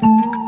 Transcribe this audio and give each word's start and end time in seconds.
Bueno, 0.00 0.36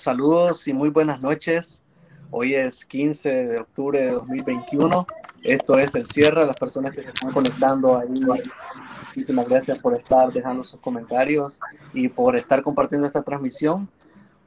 saludos 0.00 0.66
y 0.66 0.72
muy 0.72 0.88
buenas 0.88 1.20
noches. 1.20 1.82
Hoy 2.30 2.54
es 2.54 2.86
15 2.86 3.46
de 3.48 3.58
octubre 3.58 4.00
de 4.00 4.10
2021. 4.12 5.06
Esto 5.42 5.78
es 5.78 5.94
el 5.94 6.06
cierre. 6.06 6.46
Las 6.46 6.56
personas 6.56 6.94
que 6.94 7.02
se 7.02 7.08
están 7.08 7.30
conectando 7.30 7.98
ahí, 7.98 8.08
muchísimas 9.08 9.46
gracias 9.46 9.78
por 9.78 9.94
estar 9.94 10.32
dejando 10.32 10.64
sus 10.64 10.80
comentarios 10.80 11.60
y 11.92 12.08
por 12.08 12.34
estar 12.34 12.62
compartiendo 12.62 13.06
esta 13.06 13.22
transmisión. 13.22 13.90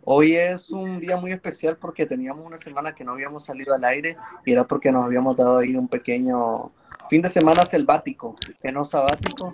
Hoy 0.04 0.36
es 0.36 0.72
un 0.72 1.00
día 1.00 1.18
muy 1.18 1.32
especial 1.32 1.78
porque 1.78 2.08
teníamos 2.08 2.46
una 2.46 2.58
semana 2.58 2.96
que 2.96 3.04
no 3.04 3.12
habíamos 3.12 3.46
salido 3.46 3.76
al 3.76 3.84
aire 3.84 4.18
y 4.46 4.54
era 4.54 4.66
porque 4.66 4.92
nos 4.92 5.06
habíamos 5.06 5.38
dado 5.38 5.60
ahí 5.60 5.76
un 5.76 5.88
pequeño 5.88 6.72
fin 7.10 7.22
de 7.22 7.30
semana 7.30 7.64
selvático, 7.66 8.36
que 8.60 8.72
no 8.72 8.84
sabático, 8.86 9.54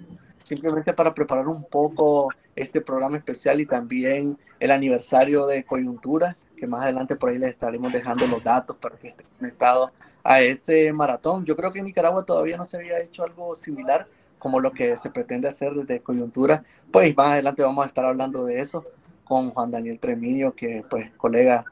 simplemente 0.50 0.94
para 0.94 1.14
preparar 1.14 1.48
un 1.48 1.64
poco 1.64 2.30
este 2.56 2.82
programa 2.82 3.18
especial 3.18 3.62
y 3.62 3.68
también 3.68 4.36
el 4.60 4.72
aniversario 4.72 5.46
de 5.46 5.64
coyuntura, 5.64 6.36
que 6.58 6.66
más 6.66 6.82
adelante 6.82 7.16
por 7.16 7.30
ahí 7.30 7.38
les 7.38 7.52
estaremos 7.52 7.94
dejando 7.94 8.26
los 8.26 8.44
datos 8.44 8.76
para 8.78 8.98
que 8.98 9.10
estén 9.10 9.28
conectados 9.38 9.92
a 10.24 10.42
ese 10.42 10.92
maratón. 10.92 11.46
Yo 11.46 11.56
creo 11.56 11.72
que 11.72 11.80
en 11.80 11.86
Nicaragua 11.86 12.26
todavía 12.26 12.58
no 12.58 12.66
se 12.66 12.78
había 12.78 13.00
hecho 13.00 13.24
algo 13.24 13.56
similar 13.56 14.08
como 14.40 14.60
lo 14.60 14.72
que 14.72 14.98
se 14.98 15.12
pretende 15.12 15.48
hacer 15.48 15.74
desde 15.74 16.02
coyuntura. 16.02 16.64
Pues 16.92 17.16
más 17.16 17.30
adelante 17.30 17.62
vamos 17.62 17.86
a 17.86 17.88
estar 17.88 18.06
hablando 18.06 18.44
de 18.46 18.60
eso 18.60 18.84
con 19.26 19.52
Juan 19.52 19.70
Daniel 19.70 20.00
Treminio, 20.00 20.56
que 20.56 20.84
pues 20.90 21.12
colega, 21.12 21.64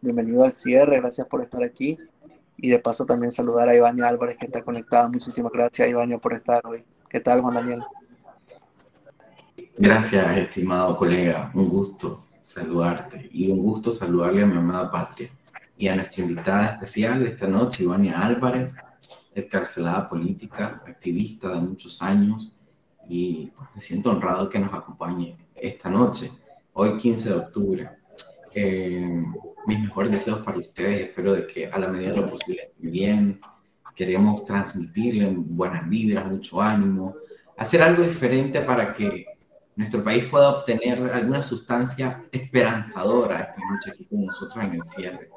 bienvenido 0.00 0.42
al 0.42 0.52
cierre, 0.52 0.98
gracias 0.98 1.28
por 1.28 1.40
estar 1.40 1.62
aquí. 1.62 1.98
Y 2.56 2.68
de 2.68 2.80
paso 2.80 3.06
también 3.06 3.30
saludar 3.30 3.68
a 3.68 3.76
Ivania 3.76 4.08
Álvarez 4.08 4.36
que 4.38 4.46
está 4.46 4.62
conectada. 4.62 5.08
Muchísimas 5.08 5.52
gracias 5.52 5.88
Ivania 5.88 6.18
por 6.18 6.34
estar 6.34 6.66
hoy. 6.66 6.82
¿Qué 7.08 7.20
tal 7.20 7.40
Juan 7.40 7.54
Daniel? 7.54 7.84
Gracias, 9.76 10.38
estimado 10.38 10.96
colega. 10.96 11.50
Un 11.52 11.68
gusto 11.68 12.28
saludarte 12.40 13.28
y 13.32 13.50
un 13.50 13.58
gusto 13.58 13.90
saludarle 13.90 14.44
a 14.44 14.46
mi 14.46 14.56
amada 14.56 14.88
patria 14.88 15.30
y 15.76 15.88
a 15.88 15.96
nuestra 15.96 16.22
invitada 16.22 16.66
especial 16.66 17.18
de 17.18 17.30
esta 17.30 17.48
noche, 17.48 17.82
Ivania 17.82 18.24
Álvarez, 18.24 18.76
escarcelada 19.34 20.08
política, 20.08 20.80
activista 20.86 21.48
de 21.48 21.60
muchos 21.60 22.00
años 22.02 22.56
y 23.08 23.50
pues, 23.56 23.68
me 23.74 23.80
siento 23.80 24.12
honrado 24.12 24.48
que 24.48 24.60
nos 24.60 24.72
acompañe 24.72 25.36
esta 25.56 25.90
noche, 25.90 26.30
hoy 26.72 26.96
15 26.96 27.28
de 27.28 27.34
octubre. 27.34 27.90
Eh, 28.54 29.24
mis 29.66 29.80
mejores 29.80 30.12
deseos 30.12 30.38
para 30.42 30.58
ustedes, 30.58 31.08
espero 31.08 31.32
de 31.32 31.48
que 31.48 31.66
a 31.66 31.78
la 31.80 31.88
medida 31.88 32.12
de 32.12 32.20
lo 32.20 32.30
posible 32.30 32.62
estén 32.62 32.92
bien, 32.92 33.40
queremos 33.96 34.44
transmitirle 34.44 35.34
buenas 35.36 35.88
vibras, 35.88 36.30
mucho 36.30 36.62
ánimo, 36.62 37.16
hacer 37.56 37.82
algo 37.82 38.04
diferente 38.04 38.60
para 38.60 38.92
que 38.92 39.33
nuestro 39.76 40.04
país 40.04 40.24
pueda 40.26 40.50
obtener 40.50 41.10
alguna 41.12 41.42
sustancia 41.42 42.24
esperanzadora 42.30 43.40
esta 43.40 43.70
noche 43.70 43.90
aquí 43.92 44.04
con 44.04 44.26
nosotros 44.26 44.64
en 44.64 44.74
el 44.74 44.84
cierre. 44.84 45.28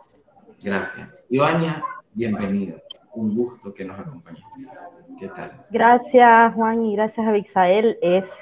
Gracias. 0.61 1.09
Ivania, 1.29 1.83
bienvenida. 2.13 2.75
Un 3.13 3.35
gusto 3.35 3.73
que 3.73 3.85
nos 3.85 3.99
acompañes. 3.99 4.43
¿Qué 5.19 5.27
tal? 5.27 5.51
Gracias, 5.71 6.53
Juan, 6.53 6.85
y 6.85 6.95
gracias 6.95 7.27
a 7.27 7.31
Bixael. 7.31 7.97
Es 8.01 8.37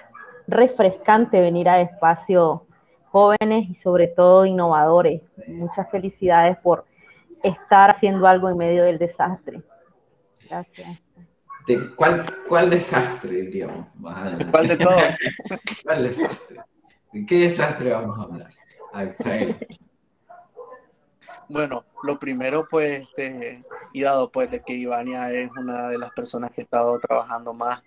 refrescante 0.47 1.39
venir 1.39 1.69
a 1.69 1.79
espacio 1.79 2.63
jóvenes 3.09 3.69
y 3.69 3.75
sobre 3.75 4.07
todo 4.07 4.45
innovadores. 4.45 5.21
Muchas 5.47 5.89
felicidades 5.89 6.57
por 6.57 6.85
estar 7.43 7.91
haciendo 7.91 8.27
algo 8.27 8.49
en 8.49 8.57
medio 8.57 8.83
del 8.83 8.97
desastre. 8.97 9.61
Gracias. 10.49 11.04
¿De 11.67 11.95
cuál, 11.95 12.25
cuál 12.47 12.69
desastre, 12.69 13.41
diríamos? 13.41 13.87
¿Cuál 14.51 14.67
de 14.67 14.77
todos? 14.77 15.01
¿Cuál 15.83 16.03
desastre? 16.03 16.61
¿De 17.11 17.25
qué 17.25 17.39
desastre 17.39 17.91
vamos 17.91 18.19
a 18.19 18.23
hablar? 18.23 18.53
A 18.93 19.05
Bueno, 21.49 21.85
lo 22.03 22.19
primero, 22.19 22.67
pues, 22.69 23.01
este, 23.01 23.63
y 23.93 24.01
dado 24.01 24.31
pues 24.31 24.51
de 24.51 24.61
que 24.61 24.73
Ivania 24.73 25.31
es 25.31 25.49
una 25.57 25.89
de 25.89 25.97
las 25.97 26.11
personas 26.11 26.51
que 26.51 26.61
ha 26.61 26.63
estado 26.63 26.99
trabajando 26.99 27.53
más 27.53 27.81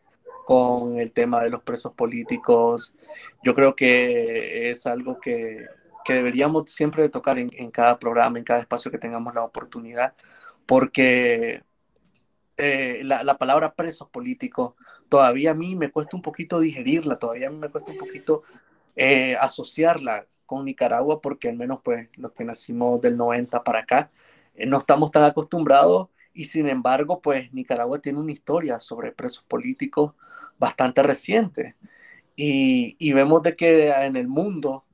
con 0.44 0.98
el 0.98 1.12
tema 1.12 1.42
de 1.42 1.50
los 1.50 1.62
presos 1.62 1.92
políticos, 1.92 2.94
yo 3.42 3.54
creo 3.54 3.76
que 3.76 4.70
es 4.70 4.86
algo 4.86 5.20
que, 5.20 5.66
que 6.04 6.14
deberíamos 6.14 6.72
siempre 6.72 7.08
tocar 7.10 7.38
en, 7.38 7.50
en, 7.52 7.70
cada 7.70 7.98
programa, 7.98 8.38
en 8.38 8.44
cada 8.44 8.60
espacio 8.60 8.90
que 8.90 8.98
tengamos 8.98 9.34
la 9.34 9.44
oportunidad, 9.44 10.14
porque 10.64 11.62
eh, 12.58 13.02
la, 13.04 13.22
la, 13.22 13.38
palabra 13.38 13.74
presos 13.74 14.08
políticos, 14.10 14.74
todavía 15.08 15.52
a 15.52 15.54
mí 15.54 15.76
me 15.76 15.90
cuesta 15.90 16.16
un 16.16 16.22
poquito 16.22 16.58
digerirla, 16.60 17.18
todavía 17.18 17.48
a 17.48 17.50
mí 17.50 17.56
me 17.56 17.68
cuesta 17.68 17.92
un 17.92 17.98
poquito 17.98 18.42
eh, 18.96 19.36
asociarla 19.40 20.26
con 20.44 20.64
Nicaragua, 20.64 21.20
porque 21.20 21.48
al 21.48 21.56
menos 21.56 21.80
pues 21.84 22.08
los 22.16 22.32
que 22.32 22.44
nacimos 22.44 23.00
del 23.00 23.16
90 23.16 23.62
para 23.62 23.80
acá, 23.80 24.10
eh, 24.54 24.66
no 24.66 24.78
estamos 24.78 25.12
tan 25.12 25.22
acostumbrados 25.24 26.08
y 26.34 26.46
sin 26.46 26.68
embargo 26.68 27.20
pues 27.22 27.52
Nicaragua 27.52 28.00
tiene 28.00 28.18
una 28.18 28.32
historia 28.32 28.80
sobre 28.80 29.12
presos 29.12 29.44
políticos 29.44 30.14
bastante 30.58 31.02
reciente. 31.02 31.76
Y, 32.36 32.96
y 32.98 33.12
vemos 33.12 33.42
de 33.42 33.56
que 33.56 33.90
en 33.90 34.16
el 34.16 34.28
mundo 34.28 34.84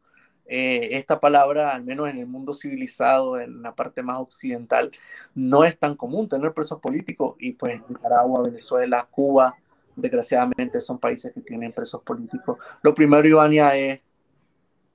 eh, 0.47 0.91
esta 0.93 1.21
palabra, 1.21 1.75
al 1.75 1.85
menos 1.85 2.09
en 2.09 2.19
el 2.19 2.27
mundo 2.27 2.55
civilizado, 2.55 3.41
en 3.41 3.63
la 3.63 3.75
parte 3.75 4.03
más 4.03 4.19
occidental, 4.19 4.93
no 5.35 5.65
es 5.65 5.79
tan 5.79 5.97
común 5.97 6.29
tener 6.29 6.53
presos 6.53 6.81
políticos 6.81 7.37
y 7.39 7.53
pues 7.53 7.81
Nicaragua, 7.89 8.43
Venezuela, 8.43 9.07
Cuba, 9.11 9.57
desgraciadamente 9.97 10.81
son 10.81 10.99
países 10.99 11.33
que 11.33 11.41
tienen 11.41 11.73
presos 11.73 12.03
políticos. 12.03 12.59
Lo 12.83 12.95
primero, 12.95 13.27
Ivania, 13.27 13.75
es 13.77 14.01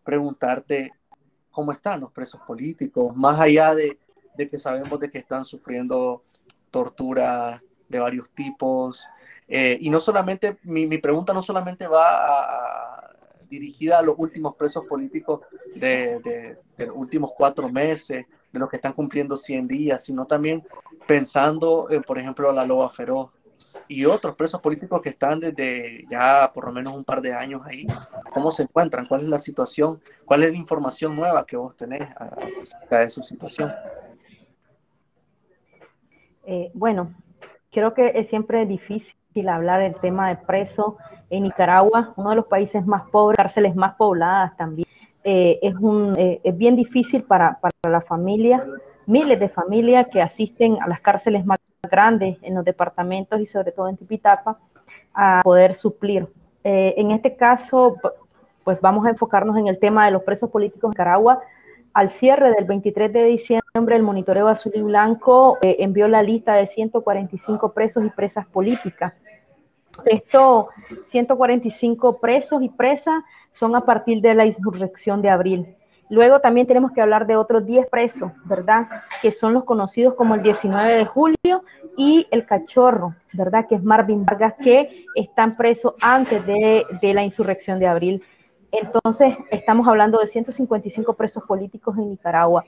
preguntarte 0.04 0.94
cómo 1.52 1.72
están 1.72 2.02
los 2.02 2.12
presos 2.12 2.42
políticos, 2.42 3.16
más 3.16 3.40
allá 3.40 3.74
de, 3.74 3.98
de 4.36 4.50
que 4.50 4.60
sabemos 4.60 5.00
de 5.00 5.10
que 5.10 5.18
están 5.18 5.46
sufriendo 5.46 6.24
tortura 6.72 7.62
de 7.88 8.00
varios 8.00 8.30
tipos. 8.30 9.04
Eh, 9.48 9.78
y 9.82 9.90
no 9.90 10.00
solamente, 10.00 10.58
mi, 10.64 10.86
mi, 10.86 11.00
pregunta 11.00 11.34
no 11.34 11.42
solamente 11.42 11.88
va 11.88 12.98
a, 12.98 12.99
dirigida 13.50 14.00
a 14.00 14.02
los 14.02 14.16
últimos 14.18 14.56
presos 14.56 14.86
políticos 14.86 15.42
de, 15.76 16.20
de, 16.78 16.86
los 16.86 16.96
últimos 16.96 17.32
cuatro 17.36 17.70
meses, 17.70 18.26
de 18.52 18.60
los 18.60 18.70
que 18.70 18.78
están 18.78 18.94
cumpliendo 18.94 19.38
100 19.38 19.68
días, 19.68 20.04
sino 20.04 20.26
también 20.26 20.64
pensando, 21.08 21.88
en, 21.90 22.02
por 22.04 22.18
ejemplo, 22.18 22.52
la 22.52 22.66
loba 22.66 22.90
feroz 22.90 23.32
y 23.88 24.06
otros 24.06 24.36
presos 24.36 24.62
políticos 24.62 25.02
que 25.02 25.10
están 25.10 25.40
desde 25.40 26.06
ya 26.10 26.52
por 26.54 26.66
lo 26.66 26.72
menos 26.72 26.94
un 26.94 27.04
par 27.04 27.22
de 27.22 27.34
años 27.34 27.62
ahí. 27.66 27.86
¿Cómo 28.32 28.52
se 28.52 28.64
encuentran? 28.64 29.06
¿Cuál 29.06 29.22
es 29.22 29.28
la 29.28 29.38
situación? 29.38 30.02
¿Cuál 30.26 30.44
es 30.44 30.52
la 30.52 30.58
información 30.58 31.16
nueva 31.16 31.46
que 31.46 31.58
vos 31.58 31.76
tenés 31.76 32.08
acerca 32.16 33.00
de 33.00 33.10
su 33.10 33.22
situación? 33.24 33.74
Eh, 36.46 36.72
bueno, 36.74 37.14
creo 37.72 37.94
que 37.94 38.12
es 38.16 38.28
siempre 38.28 38.66
difícil 38.66 39.19
hablar 39.48 39.82
del 39.82 39.96
tema 39.96 40.30
de 40.30 40.38
presos 40.38 40.96
en 41.30 41.44
Nicaragua, 41.44 42.14
uno 42.16 42.32
de 42.32 42.38
los 42.38 42.48
países 42.48 42.86
más 42.86 43.04
pobres, 43.10 43.38
cárceles 43.38 43.76
más 43.76 43.96
pobladas 43.96 44.58
también. 44.58 44.88
Eh, 45.24 45.60
es, 45.62 45.76
un, 45.76 46.16
eh, 46.18 46.40
es 46.44 46.58
bien 46.58 46.76
difícil 46.76 47.24
para, 47.24 47.58
para 47.60 47.74
la 47.90 48.02
familia, 48.02 48.64
miles 49.06 49.40
de 49.40 49.50
familias 49.50 50.08
que 50.12 50.22
asisten 50.22 50.78
a 50.82 50.88
las 50.88 51.00
cárceles 51.02 51.46
más 51.46 51.60
grandes 51.90 52.38
en 52.42 52.56
los 52.56 52.66
departamentos 52.66 53.40
y 53.40 53.46
sobre 53.46 53.72
todo 53.72 53.88
en 53.88 53.98
Tipitapa 53.98 54.58
a 55.14 55.42
poder 55.44 55.76
suplir. 55.76 56.28
Eh, 56.64 56.96
en 56.98 57.12
este 57.12 57.36
caso, 57.36 57.96
pues 58.64 58.82
vamos 58.82 59.06
a 59.06 59.10
enfocarnos 59.10 59.58
en 59.58 59.68
el 59.68 59.80
tema 59.80 60.06
de 60.06 60.12
los 60.12 60.24
presos 60.24 60.50
políticos 60.50 60.86
en 60.86 60.90
Nicaragua. 60.92 61.40
Al 61.94 62.10
cierre 62.10 62.52
del 62.52 62.66
23 62.66 63.12
de 63.12 63.24
diciembre, 63.26 63.59
el 63.74 64.04
monitoreo 64.04 64.48
azul 64.48 64.72
y 64.76 64.82
blanco 64.82 65.58
eh, 65.62 65.78
envió 65.80 66.08
la 66.08 66.22
lista 66.22 66.54
de 66.56 66.68
145 66.68 67.74
presos 67.74 68.06
y 68.06 68.10
presas 68.10 68.46
políticas 68.48 69.14
estos 70.06 70.68
145 71.06 72.20
presos 72.20 72.62
y 72.62 72.70
presas 72.70 73.24
son 73.52 73.76
a 73.76 73.82
partir 73.82 74.22
de 74.22 74.34
la 74.34 74.46
insurrección 74.46 75.22
de 75.22 75.30
abril. 75.30 75.76
Luego 76.10 76.40
también 76.40 76.66
tenemos 76.66 76.92
que 76.92 77.02
hablar 77.02 77.28
de 77.28 77.36
otros 77.36 77.68
10 77.68 77.88
presos, 77.88 78.32
¿verdad? 78.46 78.88
Que 79.22 79.32
son 79.32 79.54
los 79.54 79.64
conocidos 79.64 80.16
como 80.16 80.34
el 80.34 80.42
19 80.42 80.94
de 80.94 81.06
julio 81.06 81.64
y 81.98 82.26
el 82.32 82.46
cachorro, 82.48 83.16
¿verdad? 83.34 83.68
Que 83.68 83.76
es 83.76 83.84
Marvin 83.84 84.26
Vargas, 84.26 84.56
que 84.62 85.06
están 85.14 85.56
presos 85.56 85.94
antes 86.02 86.44
de, 86.48 86.86
de 87.00 87.14
la 87.14 87.24
insurrección 87.24 87.78
de 87.78 87.88
abril. 87.88 88.24
Entonces, 88.72 89.36
estamos 89.52 89.88
hablando 89.88 90.20
de 90.20 90.26
155 90.26 91.14
presos 91.14 91.44
políticos 91.44 91.96
en 91.98 92.10
Nicaragua. 92.10 92.66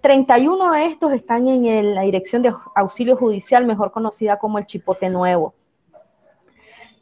31 0.00 0.72
de 0.72 0.86
estos 0.86 1.12
están 1.12 1.48
en 1.48 1.94
la 1.94 2.02
Dirección 2.02 2.42
de 2.42 2.52
Auxilio 2.74 3.16
Judicial, 3.16 3.66
mejor 3.66 3.92
conocida 3.92 4.38
como 4.38 4.58
el 4.58 4.66
Chipote 4.66 5.08
Nuevo. 5.08 5.54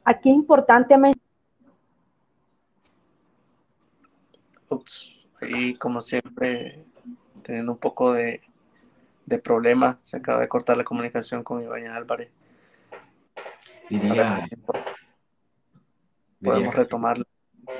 Aquí 0.05 0.31
es 0.31 0.37
importante 0.37 0.97
mencionar. 0.97 1.25
y 5.43 5.75
como 5.75 6.01
siempre, 6.01 6.85
teniendo 7.43 7.73
un 7.73 7.79
poco 7.79 8.13
de, 8.13 8.43
de 9.27 9.39
problemas, 9.39 9.97
se 10.03 10.17
acaba 10.17 10.41
de 10.41 10.49
cortar 10.49 10.77
la 10.77 10.85
comunicación 10.85 11.43
con 11.43 11.63
Ibañez 11.63 11.91
Álvarez. 11.91 12.31
Diría, 13.89 14.47
podemos 16.43 16.75
retomarlo. 16.75 17.25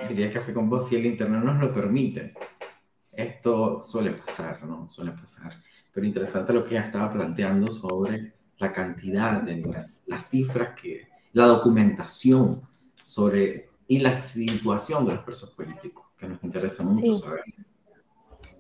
Diría 0.09 0.33
café 0.33 0.53
con 0.53 0.69
vos 0.69 0.89
si 0.89 0.97
el 0.97 1.07
internet 1.07 1.43
nos 1.43 1.59
lo 1.59 1.73
permite. 1.73 2.35
Esto 3.19 3.83
suele 3.83 4.13
pasar, 4.13 4.63
¿no? 4.65 4.89
Suele 4.89 5.11
pasar. 5.11 5.53
Pero 5.93 6.07
interesante 6.07 6.53
lo 6.53 6.65
que 6.65 6.75
ya 6.75 6.83
estaba 6.83 7.13
planteando 7.13 7.69
sobre 7.69 8.33
la 8.59 8.73
cantidad 8.73 9.43
de 9.43 9.57
las, 9.57 10.05
las 10.07 10.25
cifras 10.25 10.81
que, 10.81 11.09
la 11.33 11.47
documentación 11.47 12.63
sobre 13.03 13.71
y 13.89 13.99
la 13.99 14.15
situación 14.15 15.05
de 15.05 15.15
los 15.15 15.25
presos 15.25 15.51
políticos, 15.51 16.07
que 16.17 16.29
nos 16.29 16.45
interesa 16.45 16.85
mucho 16.85 17.15
saber. 17.15 17.43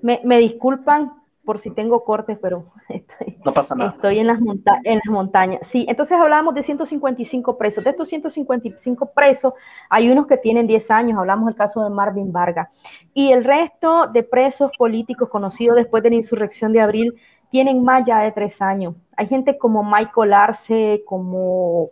Me, 0.02 0.20
me, 0.25 0.38
disculpan 0.38 1.18
por 1.48 1.60
si 1.60 1.70
tengo 1.70 2.04
cortes, 2.04 2.38
pero 2.42 2.66
estoy, 2.90 3.38
no 3.42 3.54
pasa 3.54 3.74
nada. 3.74 3.92
estoy 3.92 4.18
en, 4.18 4.26
las 4.26 4.38
monta 4.38 4.78
en 4.84 4.96
las 4.96 5.06
montañas. 5.06 5.66
Sí, 5.66 5.86
entonces 5.88 6.18
hablábamos 6.18 6.54
de 6.54 6.62
155 6.62 7.56
presos. 7.56 7.82
De 7.82 7.88
estos 7.88 8.06
155 8.10 9.12
presos, 9.14 9.54
hay 9.88 10.10
unos 10.10 10.26
que 10.26 10.36
tienen 10.36 10.66
10 10.66 10.90
años, 10.90 11.18
hablamos 11.18 11.46
del 11.46 11.54
caso 11.54 11.82
de 11.82 11.88
Marvin 11.88 12.32
Vargas. 12.32 12.68
Y 13.14 13.32
el 13.32 13.44
resto 13.44 14.08
de 14.08 14.24
presos 14.24 14.72
políticos 14.76 15.30
conocidos 15.30 15.76
después 15.76 16.02
de 16.02 16.10
la 16.10 16.16
insurrección 16.16 16.74
de 16.74 16.82
abril 16.82 17.14
tienen 17.50 17.82
más 17.82 18.04
ya 18.06 18.20
de 18.20 18.30
3 18.30 18.60
años. 18.60 18.94
Hay 19.16 19.26
gente 19.26 19.56
como 19.56 19.82
Michael 19.82 20.34
Arce, 20.34 21.02
como 21.06 21.88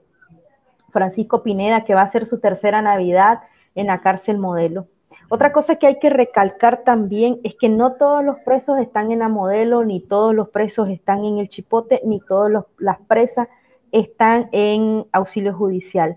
Francisco 0.91 1.43
Pineda, 1.43 1.83
que 1.83 1.95
va 1.95 2.03
a 2.03 2.09
ser 2.09 2.27
su 2.27 2.41
tercera 2.41 2.83
Navidad 2.83 3.41
en 3.75 3.87
la 3.87 4.03
cárcel 4.03 4.37
modelo. 4.37 4.87
Otra 5.29 5.53
cosa 5.53 5.77
que 5.77 5.89
hay 5.89 5.99
que 5.99 6.11
recalcar 6.11 6.83
también 6.85 7.41
es 7.43 7.57
que 7.57 7.69
no 7.69 7.95
todos 7.95 8.25
los 8.25 8.39
presos 8.45 8.79
están 8.79 9.11
en 9.11 9.19
la 9.19 9.29
modelo, 9.29 9.85
ni 9.85 10.01
todos 10.01 10.33
los 10.35 10.51
presos 10.51 10.89
están 10.89 11.25
en 11.25 11.39
el 11.39 11.49
chipote, 11.49 12.01
ni 12.05 12.21
todas 12.21 12.65
las 12.79 13.03
presas 13.03 13.49
están 13.91 14.49
en 14.53 15.05
auxilio 15.11 15.53
judicial. 15.53 16.15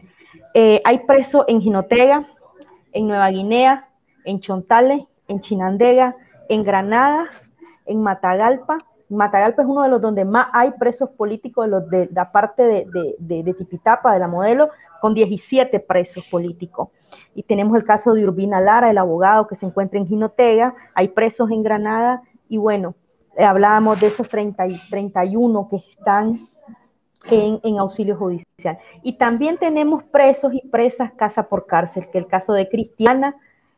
Eh, 0.53 0.81
hay 0.85 0.99
presos 0.99 1.45
en 1.47 1.59
Jinotega, 1.59 2.23
en 2.91 3.07
Nueva 3.07 3.29
Guinea, 3.29 3.87
en 4.25 4.41
Chontales, 4.41 5.01
en 5.27 5.41
Chinandega, 5.41 6.15
en 6.47 6.63
Granada, 6.63 7.29
en 7.85 8.03
Matagalpa. 8.03 8.77
Matagalpa 9.09 9.63
es 9.63 9.67
uno 9.67 9.81
de 9.81 9.89
los 9.89 10.01
donde 10.01 10.23
más 10.23 10.49
hay 10.53 10.69
presos 10.77 11.09
políticos 11.09 11.67
de, 11.89 12.05
de 12.05 12.13
la 12.13 12.31
parte 12.31 12.63
de, 12.63 13.15
de 13.17 13.53
Tipitapa, 13.55 14.13
de 14.13 14.19
la 14.19 14.27
modelo, 14.27 14.69
con 15.01 15.13
17 15.13 15.79
presos 15.79 16.25
políticos. 16.25 16.89
Y 17.35 17.43
tenemos 17.43 17.77
el 17.77 17.83
caso 17.83 18.13
de 18.13 18.23
Urbina 18.23 18.59
Lara, 18.59 18.89
el 18.89 18.97
abogado 18.97 19.47
que 19.47 19.55
se 19.55 19.65
encuentra 19.65 19.99
en 19.99 20.07
Ginotega, 20.07 20.75
hay 20.93 21.09
presos 21.09 21.51
en 21.51 21.63
Granada, 21.63 22.21
y 22.47 22.57
bueno, 22.57 22.95
eh, 23.37 23.43
hablábamos 23.43 23.99
de 23.99 24.07
esos 24.07 24.27
30 24.27 24.67
y 24.67 24.77
31 24.89 25.67
que 25.69 25.77
están 25.77 26.47
en, 27.29 27.59
en, 27.63 27.79
auxilio 27.79 28.15
judicial. 28.15 28.77
Y 29.03 29.13
también 29.13 29.57
tenemos 29.57 30.03
presos 30.03 30.53
y 30.53 30.67
presas 30.67 31.11
casa 31.13 31.47
por 31.47 31.65
cárcel, 31.65 32.09
que 32.11 32.17
el 32.17 32.27
caso 32.27 32.53
de 32.53 32.67
Cristiana, 32.67 33.35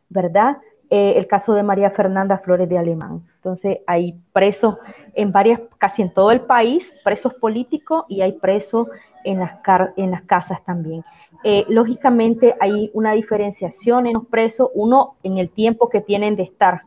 ¿verdad? 0.10 0.58
Eh, 0.94 1.14
el 1.16 1.26
caso 1.26 1.54
de 1.54 1.64
María 1.64 1.90
Fernanda 1.92 2.38
Flores 2.40 2.68
de 2.68 2.78
Alemán. 2.78 3.22
Entonces, 3.38 3.78
hay 3.88 4.20
presos 4.34 4.76
en 5.14 5.32
varias, 5.32 5.62
casi 5.78 6.02
en 6.02 6.14
todo 6.14 6.32
el 6.32 6.42
país, 6.42 6.94
presos 7.06 7.34
políticos 7.36 8.04
y 8.10 8.20
hay 8.20 8.34
presos 8.34 8.90
en 9.24 9.40
las, 9.40 10.24
casas 10.26 10.64
también. 10.64 11.04
Eh, 11.44 11.66
lógicamente 11.70 12.56
hay 12.60 12.92
una 12.94 13.14
diferenciación 13.14 14.08
en 14.08 14.14
los 14.14 14.26
presos, 14.28 14.70
uno 14.74 15.16
en 15.24 15.38
el 15.38 15.50
tiempo 15.50 15.90
que 15.90 16.02
tienen 16.02 16.36
de 16.36 16.44
estar, 16.44 16.82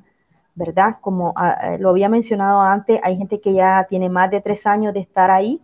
¿verdad? 0.54 0.96
Como 1.00 1.30
uh, 1.30 1.78
lo 1.78 1.90
había 1.90 2.08
mencionado 2.08 2.60
antes, 2.60 3.00
hay 3.02 3.16
gente 3.16 3.40
que 3.40 3.52
ya 3.52 3.86
tiene 3.88 4.08
más 4.08 4.30
de 4.30 4.40
tres 4.40 4.66
años 4.66 4.94
de 4.94 5.00
estar 5.00 5.30
ahí. 5.30 5.60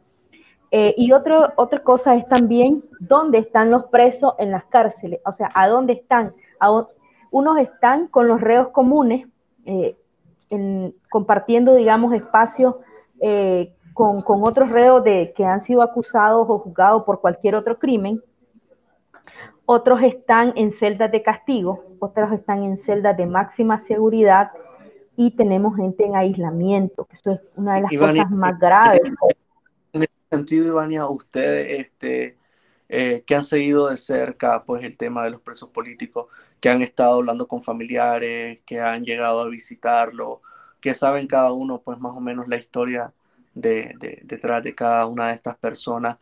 Eh, 0.72 0.94
y 0.96 1.12
otro, 1.12 1.52
otra 1.56 1.82
cosa 1.82 2.14
es 2.14 2.28
también 2.28 2.84
dónde 3.00 3.38
están 3.38 3.70
los 3.70 3.86
presos 3.86 4.34
en 4.38 4.52
las 4.52 4.64
cárceles, 4.64 5.20
o 5.24 5.32
sea, 5.32 5.50
a 5.54 5.68
dónde 5.68 5.94
están. 5.94 6.32
Unos 7.32 7.58
están 7.58 8.08
con 8.08 8.28
los 8.28 8.40
reos 8.40 8.68
comunes, 8.68 9.26
eh, 9.64 9.96
en, 10.50 10.94
compartiendo, 11.08 11.74
digamos, 11.74 12.12
espacios 12.14 12.76
eh, 13.20 13.72
con, 14.00 14.22
con, 14.22 14.42
otros 14.44 14.70
reos 14.70 15.04
de, 15.04 15.34
que 15.36 15.44
han 15.44 15.60
sido 15.60 15.82
acusados 15.82 16.46
o 16.48 16.58
juzgados 16.58 17.04
por 17.04 17.20
cualquier 17.20 17.54
otro 17.54 17.78
crimen. 17.78 18.22
Otros 19.66 20.02
están 20.02 20.54
en 20.56 20.72
celdas 20.72 21.12
de 21.12 21.22
castigo, 21.22 21.84
otros 21.98 22.32
están 22.32 22.62
en 22.64 22.78
celdas 22.78 23.14
de 23.18 23.26
máxima 23.26 23.76
seguridad 23.76 24.52
y 25.16 25.32
tenemos 25.32 25.76
gente 25.76 26.06
en 26.06 26.16
aislamiento, 26.16 27.06
eso 27.10 27.32
es 27.32 27.40
una 27.56 27.74
de 27.74 27.82
las 27.82 27.92
Ivania, 27.92 28.22
cosas 28.22 28.38
más 28.38 28.58
graves. 28.58 29.02
En 29.92 30.04
ese 30.04 30.12
sentido, 30.30 30.68
Ivania, 30.68 31.06
ustedes 31.06 31.80
este, 31.80 32.38
eh, 32.88 33.22
que 33.26 33.34
han 33.34 33.42
seguido 33.42 33.88
de 33.88 33.98
cerca 33.98 34.64
pues, 34.64 34.82
el 34.82 34.96
tema 34.96 35.24
de 35.24 35.30
los 35.30 35.42
presos 35.42 35.68
políticos, 35.68 36.28
que 36.58 36.70
han 36.70 36.80
estado 36.80 37.16
hablando 37.16 37.46
con 37.46 37.60
familiares, 37.60 38.60
que 38.64 38.80
han 38.80 39.04
llegado 39.04 39.40
a 39.42 39.48
visitarlo, 39.48 40.40
que 40.80 40.94
saben 40.94 41.26
cada 41.26 41.52
uno 41.52 41.82
pues 41.82 41.98
más 41.98 42.16
o 42.16 42.20
menos 42.20 42.48
la 42.48 42.56
historia 42.56 43.12
de, 43.60 43.94
de, 43.98 44.20
detrás 44.24 44.62
de 44.62 44.74
cada 44.74 45.06
una 45.06 45.28
de 45.28 45.34
estas 45.34 45.56
personas. 45.56 46.18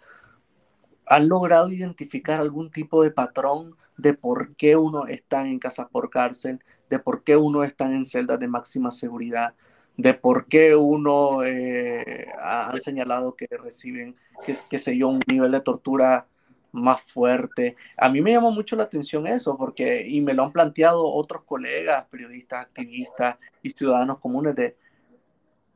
¿Han 1.06 1.29
logrado 1.29 1.70
identificar 1.70 2.40
algún 2.40 2.70
tipo 2.70 3.02
de 3.02 3.11
patrón 3.11 3.76
de 3.96 4.14
por 4.14 4.55
qué 4.56 4.76
uno 4.76 5.06
está 5.06 5.46
en 5.46 5.58
casas 5.58 5.88
por 5.90 6.11
cárcel, 6.11 6.62
de 6.88 6.99
por 6.99 7.25
qué 7.25 7.37
uno 7.37 7.64
está 7.64 7.87
en 7.87 8.05
celdas 8.05 8.38
de 8.40 8.49
máxima 8.49 8.90
seguridad, 8.90 9.55
de 9.96 10.14
por 10.14 10.46
qué 10.46 10.76
uno 10.76 11.43
eh, 11.44 12.29
ha 12.40 12.73
señalado 12.81 13.35
que 13.35 13.49
reciben, 13.50 14.14
qué 14.44 14.79
sé 14.79 14.96
yo, 14.96 15.08
un 15.08 15.20
nivel 15.26 15.52
de 15.52 15.61
tortura 15.61 16.26
más 16.73 17.02
fuerte. 17.02 17.76
A 17.97 18.09
mí 18.09 18.21
me 18.21 18.33
llamó 18.33 18.50
mucho 18.50 18.76
la 18.76 18.85
atención 18.85 19.26
eso, 19.26 19.57
porque, 19.57 20.07
y 20.07 20.21
me 20.21 20.35
lo 20.35 20.45
han 20.45 20.52
planteado 20.52 21.04
otros 21.04 21.42
colegas, 21.45 22.07
periodistas, 22.11 22.61
activistas 22.61 23.37
y 23.62 23.71
ciudadanos 23.71 24.18
comunes 24.18 24.54
de 24.54 24.76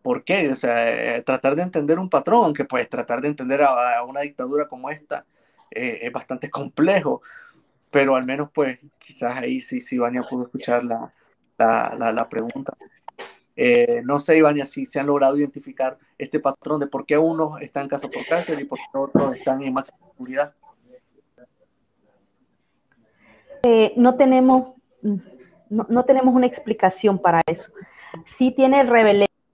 por 0.02 0.24
qué, 0.24 0.48
o 0.50 0.54
sea, 0.54 1.16
eh, 1.16 1.22
tratar 1.22 1.54
de 1.56 1.62
entender 1.62 1.98
un 1.98 2.10
patrón, 2.10 2.44
aunque 2.44 2.64
pues 2.64 2.88
tratar 2.88 3.20
de 3.22 3.28
entender 3.28 3.62
a, 3.62 4.02
una 4.04 4.20
dictadura 4.20 4.66
como 4.68 4.90
esta 4.90 5.24
eh, 5.70 6.00
es 6.02 6.12
bastante 6.12 6.50
complejo, 6.50 7.22
pero 7.90 8.16
al 8.16 8.24
menos 8.24 8.50
pues 8.52 8.78
quizás 8.98 9.38
ahí 9.38 9.60
sí, 9.60 9.80
sí, 9.80 9.96
Ivania 9.96 10.24
pudo 10.28 10.44
escuchar 10.44 10.84
la, 10.84 11.12
la, 11.56 12.12
la, 12.12 12.28
pregunta. 12.28 12.76
Eh, 13.54 14.02
no 14.04 14.18
sé, 14.18 14.38
Ivania, 14.38 14.64
si 14.64 14.86
se 14.86 14.98
han 14.98 15.06
logrado 15.06 15.36
identificar 15.36 15.98
este 16.18 16.40
patrón 16.40 16.80
de 16.80 16.88
por 16.88 17.06
qué 17.06 17.16
unos 17.16 17.60
están 17.62 17.84
en 17.84 17.88
casa 17.88 18.08
por 18.08 18.26
cárcel 18.26 18.60
y 18.60 18.64
por 18.64 18.78
qué 18.78 18.98
otros 18.98 19.36
están 19.36 19.62
en 19.62 19.72
máxima 19.72 19.98
seguridad. 20.10 20.54
No, 23.96 24.16
tenemos, 24.16 24.74
no, 25.02 25.86
no, 25.88 26.04
tenemos 26.04 26.34
una 26.34 26.46
explicación 26.46 27.20
para 27.20 27.40
eso. 27.46 27.70
Sí 28.26 28.50
tiene 28.50 28.82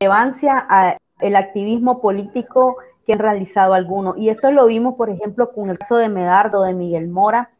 relevancia 0.00 0.64
a 0.68 0.96
el 1.20 1.34
activismo 1.34 2.00
político 2.00 2.76
que 3.04 3.14
han 3.14 3.18
realizado 3.18 3.74
algunos. 3.74 4.16
Y 4.16 4.28
esto 4.28 4.52
lo 4.52 4.66
vimos, 4.66 4.94
por 4.94 5.10
ejemplo, 5.10 5.50
con 5.52 5.70
el 5.70 5.78
caso 5.78 5.96
de 5.96 6.08
Medardo, 6.08 6.62
de 6.62 6.72
Miguel 6.72 7.08
Mora. 7.08 7.50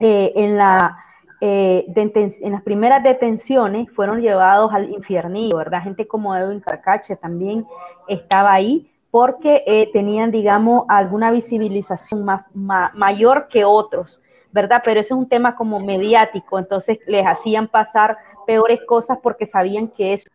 Eh, 0.00 0.32
eh, 0.34 1.84
en 1.94 2.52
las 2.52 2.62
primeras 2.62 3.02
detenciones 3.02 3.90
fueron 3.90 4.22
llevados 4.22 4.72
al 4.72 4.88
infiernillo, 4.88 5.58
¿verdad? 5.58 5.82
Gente 5.82 6.08
como 6.08 6.34
Edwin 6.34 6.60
Carcache 6.60 7.16
también 7.16 7.66
estaba 8.08 8.52
ahí 8.52 8.90
porque 9.10 9.62
eh, 9.66 9.90
tenían, 9.92 10.30
digamos, 10.30 10.86
alguna 10.88 11.30
visibilización 11.30 12.24
mayor 12.54 13.48
que 13.48 13.64
otros. 13.66 14.22
¿verdad? 14.52 14.82
Pero 14.84 15.00
ese 15.00 15.14
es 15.14 15.18
un 15.18 15.28
tema 15.28 15.56
como 15.56 15.80
mediático, 15.80 16.58
entonces 16.58 16.98
les 17.06 17.26
hacían 17.26 17.68
pasar 17.68 18.18
peores 18.46 18.80
cosas 18.86 19.18
porque 19.22 19.46
sabían 19.46 19.88
que 19.88 20.12
eso 20.12 20.28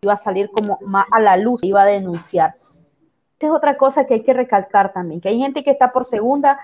iba 0.00 0.14
a 0.14 0.16
salir 0.16 0.50
como 0.50 0.78
más 0.82 1.06
a 1.10 1.20
la 1.20 1.36
luz, 1.36 1.62
iba 1.62 1.82
a 1.82 1.86
denunciar. 1.86 2.54
Esa 3.38 3.48
es 3.48 3.52
otra 3.52 3.76
cosa 3.76 4.06
que 4.06 4.14
hay 4.14 4.22
que 4.22 4.32
recalcar 4.32 4.92
también, 4.92 5.20
que 5.20 5.28
hay 5.28 5.38
gente 5.38 5.62
que 5.62 5.70
está 5.70 5.92
por 5.92 6.04
segunda 6.04 6.58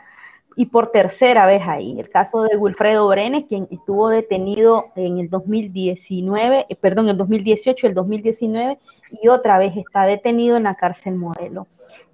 y 0.57 0.67
por 0.67 0.91
tercera 0.91 1.47
vez 1.47 1.63
ahí. 1.67 1.99
El 1.99 2.09
caso 2.11 2.43
de 2.43 2.57
Wilfredo 2.57 3.09
Brenes, 3.09 3.45
quien 3.47 3.69
estuvo 3.71 4.09
detenido 4.09 4.87
en 4.97 5.19
el 5.19 5.29
2019, 5.29 6.67
eh, 6.69 6.77
perdón, 6.77 7.09
el 7.09 7.17
2018, 7.17 7.87
el 7.87 7.95
2019, 7.95 8.79
y 9.23 9.29
otra 9.29 9.59
vez 9.59 9.77
está 9.77 10.05
detenido 10.05 10.57
en 10.57 10.65
la 10.65 10.75
cárcel 10.75 11.15
modelo. 11.15 11.67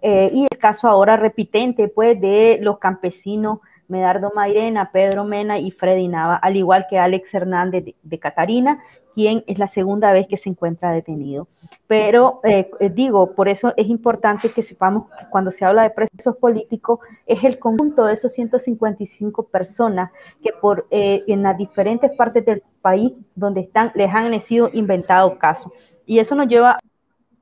Eh, 0.03 0.31
y 0.33 0.47
el 0.51 0.59
caso 0.59 0.89
ahora 0.89 1.17
repitente, 1.17 1.89
pues, 1.89 2.21
de 2.21 2.59
los 2.61 2.79
campesinos 2.79 3.61
Medardo 3.89 4.33
Mairena, 4.35 4.91
Pedro 4.93 5.25
Mena 5.25 5.59
y 5.59 5.71
Freddy 5.71 6.09
Nava, 6.09 6.37
al 6.37 6.57
igual 6.57 6.87
que 6.89 6.99
Alex 6.99 7.33
Hernández 7.33 7.95
de 8.03 8.19
Catarina, 8.19 8.85
quien 9.15 9.45
es 9.47 9.59
la 9.59 9.69
segunda 9.69 10.13
vez 10.13 10.27
que 10.29 10.37
se 10.37 10.49
encuentra 10.49 10.93
detenido. 10.93 11.49
Pero 11.87 12.41
eh, 12.45 12.71
eh, 12.81 12.91
digo, 12.91 13.35
por 13.35 13.49
eso 13.49 13.73
es 13.77 13.89
importante 13.89 14.53
que 14.53 14.63
sepamos 14.63 15.09
que 15.19 15.27
cuando 15.31 15.51
se 15.51 15.65
habla 15.65 15.83
de 15.83 15.91
presos 15.91 16.37
políticos, 16.37 17.01
es 17.27 17.43
el 17.45 17.59
conjunto 17.59 18.05
de 18.05 18.15
esos 18.15 18.33
155 18.33 19.45
personas 19.49 20.11
que 20.43 20.51
por 20.53 20.87
eh, 20.91 21.25
en 21.27 21.43
las 21.43 21.57
diferentes 21.57 22.15
partes 22.17 22.45
del 22.45 22.63
país 22.81 23.13
donde 23.35 23.63
están, 23.63 23.93
les 23.95 24.13
han 24.13 24.41
sido 24.41 24.71
inventados 24.73 25.35
casos. 25.39 25.73
Y 26.07 26.19
eso 26.19 26.35
nos 26.35 26.49
lleva 26.49 26.79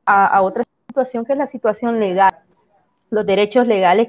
a, 0.04 0.42
otra 0.42 0.64
situación 0.88 1.24
que 1.24 1.32
es 1.32 1.38
la 1.38 1.46
situación 1.46 2.00
legal, 2.00 2.32
los 3.10 3.26
derechos 3.26 3.66
legales 3.66 4.08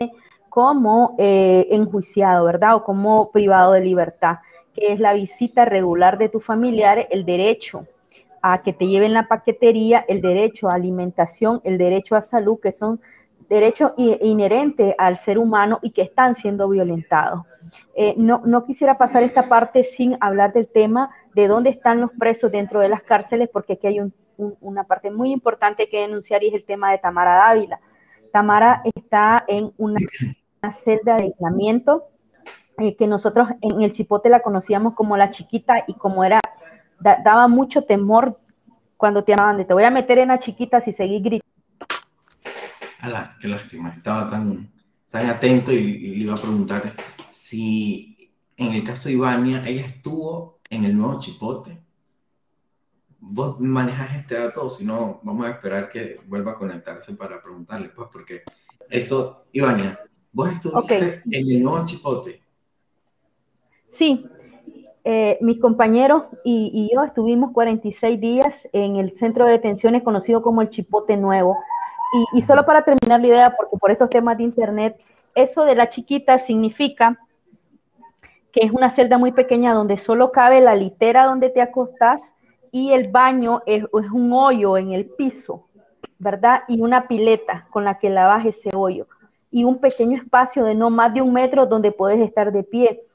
como 0.49 1.15
enjuiciado, 1.17 2.45
¿verdad? 2.45 2.75
O 2.75 2.83
como 2.83 3.29
privado 3.31 3.73
de 3.73 3.81
libertad 3.81 4.37
que 4.77 4.93
es 4.93 4.99
la 4.99 5.13
visita 5.13 5.65
regular 5.65 6.19
de 6.19 6.29
tu 6.29 6.39
familiar, 6.39 7.07
el 7.09 7.25
derecho 7.25 7.87
a 8.43 8.61
que 8.61 8.73
te 8.73 8.87
lleven 8.87 9.13
la 9.13 9.27
paquetería, 9.27 10.05
el 10.07 10.21
derecho 10.21 10.69
a 10.69 10.75
alimentación, 10.75 11.61
el 11.63 11.79
derecho 11.79 12.15
a 12.15 12.21
salud, 12.21 12.59
que 12.61 12.71
son 12.71 13.01
derechos 13.49 13.93
inherentes 13.97 14.93
al 14.99 15.17
ser 15.17 15.39
humano 15.39 15.79
y 15.81 15.91
que 15.91 16.03
están 16.03 16.35
siendo 16.35 16.69
violentados. 16.69 17.41
Eh, 17.95 18.13
no, 18.17 18.41
no, 18.45 18.65
quisiera 18.65 18.99
pasar 18.99 19.23
esta 19.23 19.49
parte 19.49 19.83
sin 19.83 20.15
hablar 20.19 20.53
del 20.53 20.67
tema 20.67 21.09
de 21.33 21.47
dónde 21.47 21.71
están 21.71 21.99
los 21.99 22.11
presos 22.11 22.51
dentro 22.51 22.79
de 22.79 22.89
las 22.89 23.01
cárceles, 23.01 23.49
porque 23.51 23.73
aquí 23.73 23.87
hay 23.87 23.99
una 24.37 24.83
parte 24.83 25.09
muy 25.09 25.31
importante 25.31 25.89
que 25.89 26.01
denunciar 26.01 26.43
y 26.43 26.49
es 26.49 26.53
el 26.53 26.65
tema 26.65 26.91
de 26.91 26.99
Tamara 26.99 27.35
Dávila. 27.35 27.79
Tamara 28.31 28.83
está 28.95 29.43
en 29.47 29.71
una 29.77 29.99
celda 30.71 31.15
de 31.15 31.23
aislamiento 31.23 32.03
eh, 32.79 32.95
que 32.95 33.07
nosotros 33.07 33.49
en 33.61 33.81
el 33.81 33.91
Chipote 33.91 34.29
la 34.29 34.41
conocíamos 34.41 34.93
como 34.93 35.17
la 35.17 35.31
chiquita 35.31 35.83
y 35.87 35.95
como 35.95 36.23
era, 36.23 36.39
daba 36.99 37.47
mucho 37.47 37.83
temor 37.83 38.39
cuando 38.97 39.23
te 39.23 39.31
llamaban 39.31 39.57
de 39.57 39.65
te 39.65 39.73
voy 39.73 39.83
a 39.83 39.89
meter 39.89 40.19
en 40.19 40.27
la 40.27 40.39
chiquita 40.39 40.79
si 40.79 40.91
seguís 40.91 41.23
gritando. 41.23 41.51
Ala, 42.99 43.35
qué 43.41 43.47
lástima, 43.47 43.89
estaba 43.89 44.29
tan, 44.29 44.69
tan 45.09 45.27
atento 45.27 45.71
y, 45.71 45.97
le 45.97 46.23
iba 46.23 46.33
a 46.33 46.37
preguntar 46.37 46.83
si 47.31 48.31
en 48.57 48.73
el 48.73 48.83
caso 48.83 49.09
de 49.09 49.15
Ivania, 49.15 49.63
ella 49.65 49.85
estuvo 49.85 50.59
en 50.69 50.85
el 50.85 50.97
nuevo 50.97 51.19
Chipote. 51.19 51.79
Vos 53.19 53.59
manejas 53.59 54.15
este 54.15 54.35
dato, 54.35 54.69
si 54.69 54.85
no, 54.85 55.19
vamos 55.23 55.45
a 55.45 55.51
esperar 55.51 55.89
que 55.89 56.19
vuelva 56.27 56.51
a 56.51 56.55
conectarse 56.55 57.15
para 57.15 57.41
preguntarle, 57.41 57.89
pues, 57.89 58.09
porque 58.11 58.43
eso, 58.89 59.45
Ivania, 59.51 59.99
vos 60.31 60.51
estuviste 60.51 61.23
en 61.25 61.51
el 61.51 61.63
nuevo 61.63 61.85
Chipote. 61.85 62.46
Sí, 63.97 64.29
eh, 65.03 65.39
mis 65.41 65.59
compañeros 65.59 66.25
y, 66.43 66.87
yo 66.93 67.03
estuvimos 67.03 67.51
46 67.51 68.19
días 68.19 68.67
en 68.71 68.97
el 68.97 69.13
centro 69.13 69.45
de 69.45 69.53
detenciones 69.53 70.03
conocido 70.03 70.43
como 70.43 70.61
el 70.61 70.69
Chipote 70.69 71.17
Nuevo. 71.17 71.57
Y, 72.35 72.41
solo 72.41 72.63
para 72.63 72.83
terminar 72.83 73.21
la 73.21 73.27
idea, 73.27 73.55
porque 73.57 73.75
por 73.77 73.89
estos 73.89 74.11
temas 74.11 74.37
de 74.37 74.43
Internet, 74.43 75.01
eso 75.33 75.65
de 75.65 75.73
la 75.73 75.89
chiquita 75.89 76.37
significa 76.37 77.17
que 78.51 78.65
es 78.65 78.71
una 78.71 78.91
celda 78.91 79.17
muy 79.17 79.31
pequeña 79.31 79.73
donde 79.73 79.97
solo 79.97 80.31
cabe 80.31 80.61
la 80.61 80.75
litera 80.75 81.25
donde 81.25 81.49
te 81.49 81.61
acostás 81.61 82.35
y 82.71 82.91
el 82.91 83.07
baño 83.07 83.63
es, 83.65 83.83
es 83.83 84.11
un 84.11 84.31
hoyo 84.31 84.77
en 84.77 84.91
el 84.91 85.07
piso, 85.07 85.65
¿verdad? 86.19 86.61
Y 86.67 86.81
una 86.81 87.07
pileta 87.07 87.65
con 87.71 87.83
la 87.83 87.97
que 87.97 88.11
lavas 88.11 88.45
ese 88.45 88.69
hoyo. 88.75 89.07
Y 89.49 89.63
un 89.63 89.79
pequeño 89.79 90.17
espacio 90.17 90.63
de 90.65 90.75
no 90.75 90.91
más 90.91 91.15
de 91.15 91.23
un 91.23 91.33
metro 91.33 91.65
donde 91.65 91.91
puedes 91.91 92.19
estar 92.19 92.51
de 92.51 92.61
pie 92.61 93.06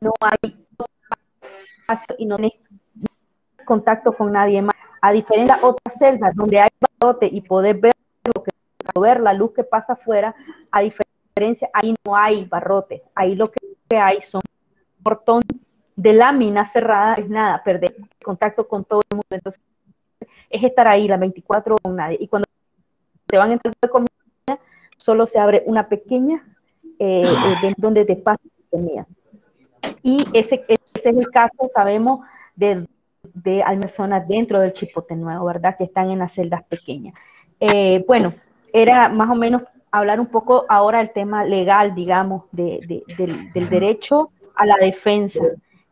no 0.00 0.12
hay 0.20 0.66
espacio 1.80 2.16
y 2.18 2.26
no 2.26 2.36
tienes 2.36 2.58
contacto 3.64 4.12
con 4.12 4.32
nadie 4.32 4.62
más. 4.62 4.74
A 5.00 5.12
diferencia 5.12 5.56
de 5.56 5.64
otras 5.64 5.98
celdas 5.98 6.34
donde 6.34 6.60
hay 6.60 6.70
barrote 6.80 7.28
y 7.30 7.40
poder 7.40 7.76
ver 7.76 7.94
lo 8.24 8.42
que 8.42 8.50
ver 8.98 9.20
la 9.20 9.32
luz 9.32 9.52
que 9.54 9.62
pasa 9.62 9.92
afuera, 9.92 10.34
a 10.72 10.80
diferencia 10.80 11.70
ahí 11.72 11.94
no 12.04 12.16
hay 12.16 12.44
barrote, 12.46 13.02
ahí 13.14 13.36
lo 13.36 13.50
que 13.50 13.60
hay 13.96 14.22
son 14.22 14.40
portón 15.02 15.42
de 15.94 16.12
lámina 16.12 16.64
cerrada, 16.64 17.14
es 17.14 17.28
nada, 17.28 17.62
perder 17.62 17.94
contacto 18.22 18.66
con 18.66 18.84
todo 18.84 19.00
el 19.10 19.16
mundo. 19.16 19.26
Entonces, 19.30 19.60
es 20.50 20.62
estar 20.62 20.86
ahí 20.86 21.08
las 21.08 21.20
24 21.20 21.74
horas 21.74 21.82
con 21.82 21.96
nadie. 21.96 22.18
Y 22.20 22.28
cuando 22.28 22.46
te 23.26 23.36
van 23.36 23.50
a 23.50 23.52
entrar 23.54 23.74
de 23.80 23.88
comida, 23.88 24.08
solo 24.96 25.26
se 25.26 25.38
abre 25.38 25.62
una 25.66 25.88
pequeña 25.88 26.44
eh, 26.98 27.22
eh 27.22 27.74
donde 27.76 28.04
te 28.04 28.16
pasa. 28.16 28.42
Y 30.02 30.24
ese, 30.32 30.64
ese 30.68 30.80
es 30.94 31.16
el 31.16 31.30
caso, 31.30 31.68
sabemos, 31.68 32.20
de, 32.54 32.86
de 33.22 33.64
personas 33.80 34.26
dentro 34.26 34.60
del 34.60 34.72
Chipote 34.72 35.16
Nuevo, 35.16 35.46
¿verdad? 35.46 35.76
Que 35.76 35.84
están 35.84 36.10
en 36.10 36.18
las 36.18 36.32
celdas 36.32 36.64
pequeñas. 36.64 37.14
Eh, 37.60 38.04
bueno, 38.06 38.34
era 38.72 39.08
más 39.08 39.30
o 39.30 39.34
menos 39.34 39.62
hablar 39.90 40.20
un 40.20 40.26
poco 40.26 40.66
ahora 40.68 40.98
del 40.98 41.12
tema 41.12 41.44
legal, 41.44 41.94
digamos, 41.94 42.44
de, 42.52 42.78
del, 43.16 43.52
del, 43.52 43.68
derecho 43.68 44.30
a 44.54 44.66
la 44.66 44.76
defensa. 44.76 45.40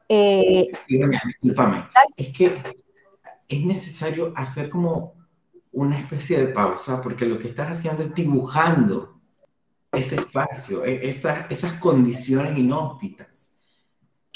Eh, 0.08 0.70
Disculpame, 0.88 1.84
es 2.16 2.36
que 2.36 2.56
es 3.48 3.64
necesario 3.64 4.32
hacer 4.36 4.70
como 4.70 5.14
una 5.72 5.98
especie 5.98 6.38
de 6.38 6.52
pausa, 6.52 7.02
porque 7.02 7.26
lo 7.26 7.38
que 7.38 7.48
estás 7.48 7.70
haciendo 7.70 8.02
es 8.02 8.14
dibujando 8.14 9.20
ese 9.92 10.16
espacio, 10.16 10.84
e, 10.84 11.08
esas, 11.08 11.50
esas 11.50 11.74
condiciones 11.74 12.56
inhóspitas 12.58 13.55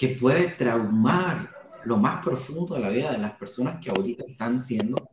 que 0.00 0.08
puede 0.08 0.48
traumar 0.52 1.54
lo 1.84 1.98
más 1.98 2.24
profundo 2.24 2.74
de 2.74 2.80
la 2.80 2.88
vida 2.88 3.12
de 3.12 3.18
las 3.18 3.32
personas 3.32 3.78
que 3.84 3.90
ahorita 3.90 4.24
están 4.26 4.58
siendo 4.58 5.10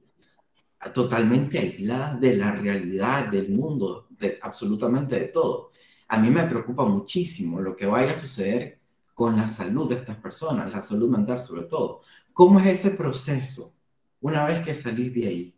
totalmente 0.94 1.60
aisladas 1.60 2.22
de 2.22 2.38
la 2.38 2.54
realidad 2.54 3.28
del 3.28 3.50
mundo, 3.50 4.08
de 4.12 4.40
absolutamente 4.42 5.20
de 5.20 5.26
todo. 5.26 5.72
A 6.08 6.18
mí 6.18 6.30
me 6.30 6.46
preocupa 6.46 6.86
muchísimo 6.86 7.60
lo 7.60 7.76
que 7.76 7.86
vaya 7.86 8.14
a 8.14 8.16
suceder 8.16 8.80
con 9.14 9.36
la 9.36 9.50
salud 9.50 9.90
de 9.90 9.96
estas 9.96 10.16
personas, 10.20 10.72
la 10.72 10.82
salud 10.82 11.10
mental 11.10 11.42
sobre 11.42 11.64
todo. 11.64 12.04
¿Cómo 12.32 12.58
es 12.62 12.68
ese 12.68 12.92
proceso 12.92 13.76
una 14.22 14.46
vez 14.46 14.64
que 14.64 14.74
salís 14.74 15.14
de 15.14 15.28
ahí? 15.28 15.56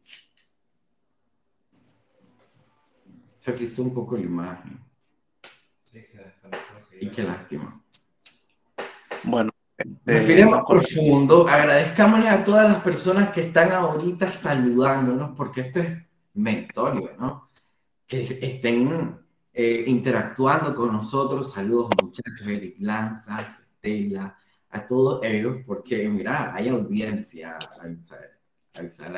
Se 3.38 3.54
frizó 3.54 3.84
un 3.84 3.94
poco 3.94 4.18
la 4.18 4.24
imagen. 4.24 4.80
y 7.00 7.10
qué 7.10 7.22
lástima. 7.22 7.79
Bueno, 9.24 9.52
respiremos 10.06 10.64
profundo. 10.68 11.48
Agradezcámosle 11.48 12.30
a 12.30 12.44
todas 12.44 12.70
las 12.70 12.82
personas 12.82 13.30
que 13.30 13.42
están 13.42 13.72
ahorita 13.72 14.32
saludándonos, 14.32 15.36
porque 15.36 15.62
esto 15.62 15.80
es 15.80 15.98
mentorio, 16.34 17.12
¿no? 17.20 17.50
Que 18.08 18.22
estén 18.22 19.20
eh, 19.54 19.84
interactuando 19.88 20.74
con 20.74 20.92
nosotros. 20.92 21.52
Saludos, 21.52 21.90
muchachos, 22.02 22.48
Eric 22.48 22.76
Lanzas, 22.80 23.60
Estela, 23.60 24.38
a 24.70 24.86
todos 24.86 25.24
ellos, 25.24 25.60
porque 25.66 26.08
mira, 26.08 26.54
hay 26.54 26.70
audiencia. 26.70 27.58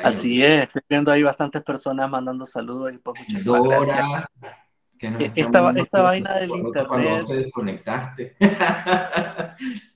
Así 0.02 0.42
es, 0.42 0.62
estoy 0.64 0.82
viendo 0.88 1.12
ahí 1.12 1.22
bastantes 1.22 1.62
personas 1.62 2.10
mandando 2.10 2.46
saludos 2.46 2.92
y 2.92 2.98
pues 2.98 3.20
muchísimas 3.20 3.62
gracias. 3.62 4.24
Que 4.98 5.32
esta, 5.34 5.70
esta 5.72 6.00
vaina 6.00 6.34
del 6.34 6.50
internet. 6.50 6.86
Cuando 6.86 7.24
te 7.26 7.36
desconectaste. 7.36 8.36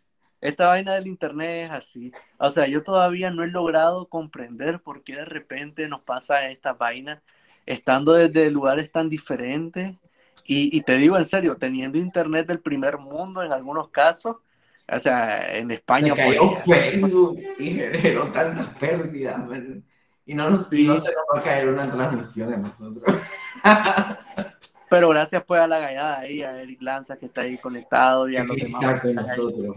Esta 0.46 0.68
vaina 0.68 0.94
del 0.94 1.08
internet 1.08 1.64
es 1.64 1.70
así. 1.72 2.12
O 2.38 2.50
sea, 2.50 2.68
yo 2.68 2.84
todavía 2.84 3.32
no 3.32 3.42
he 3.42 3.48
logrado 3.48 4.06
comprender 4.06 4.80
por 4.80 5.02
qué 5.02 5.16
de 5.16 5.24
repente 5.24 5.88
nos 5.88 6.02
pasa 6.02 6.48
esta 6.48 6.72
vaina 6.72 7.20
estando 7.66 8.12
desde 8.12 8.48
lugares 8.52 8.92
tan 8.92 9.08
diferentes. 9.08 9.96
Y, 10.44 10.80
te 10.82 10.98
digo 10.98 11.18
en 11.18 11.24
serio, 11.24 11.56
teniendo 11.56 11.98
internet 11.98 12.46
del 12.46 12.60
primer 12.60 12.96
mundo 12.98 13.42
en 13.42 13.50
algunos 13.50 13.88
casos, 13.88 14.36
o 14.88 14.98
sea, 15.00 15.56
en 15.56 15.72
España. 15.72 16.14
Cayó 16.14 16.54
Facebook 16.58 17.40
y 17.58 17.70
generó 17.70 18.26
tantas 18.26 18.68
pérdidas. 18.76 19.40
Y 20.24 20.34
no, 20.34 20.48
nos, 20.48 20.72
y 20.72 20.84
no 20.84 20.96
se 20.96 21.10
nos 21.10 21.24
va 21.34 21.40
a 21.40 21.42
caer 21.42 21.66
una 21.70 21.90
transmisión 21.90 22.54
a 22.54 22.56
nosotros. 22.58 23.16
Pero 24.88 25.08
gracias 25.08 25.42
pues 25.44 25.60
a 25.60 25.66
la 25.66 25.78
gallada 25.78 26.20
ahí, 26.20 26.42
a 26.42 26.60
Eric 26.62 26.80
Lanza 26.82 27.16
que 27.16 27.26
está 27.26 27.40
ahí 27.42 27.58
conectado 27.58 28.28
y 28.28 28.36
a 28.36 28.44
los 28.44 28.56
demás. 28.56 28.82
Está 28.82 29.00
con 29.00 29.14
nosotros. 29.14 29.76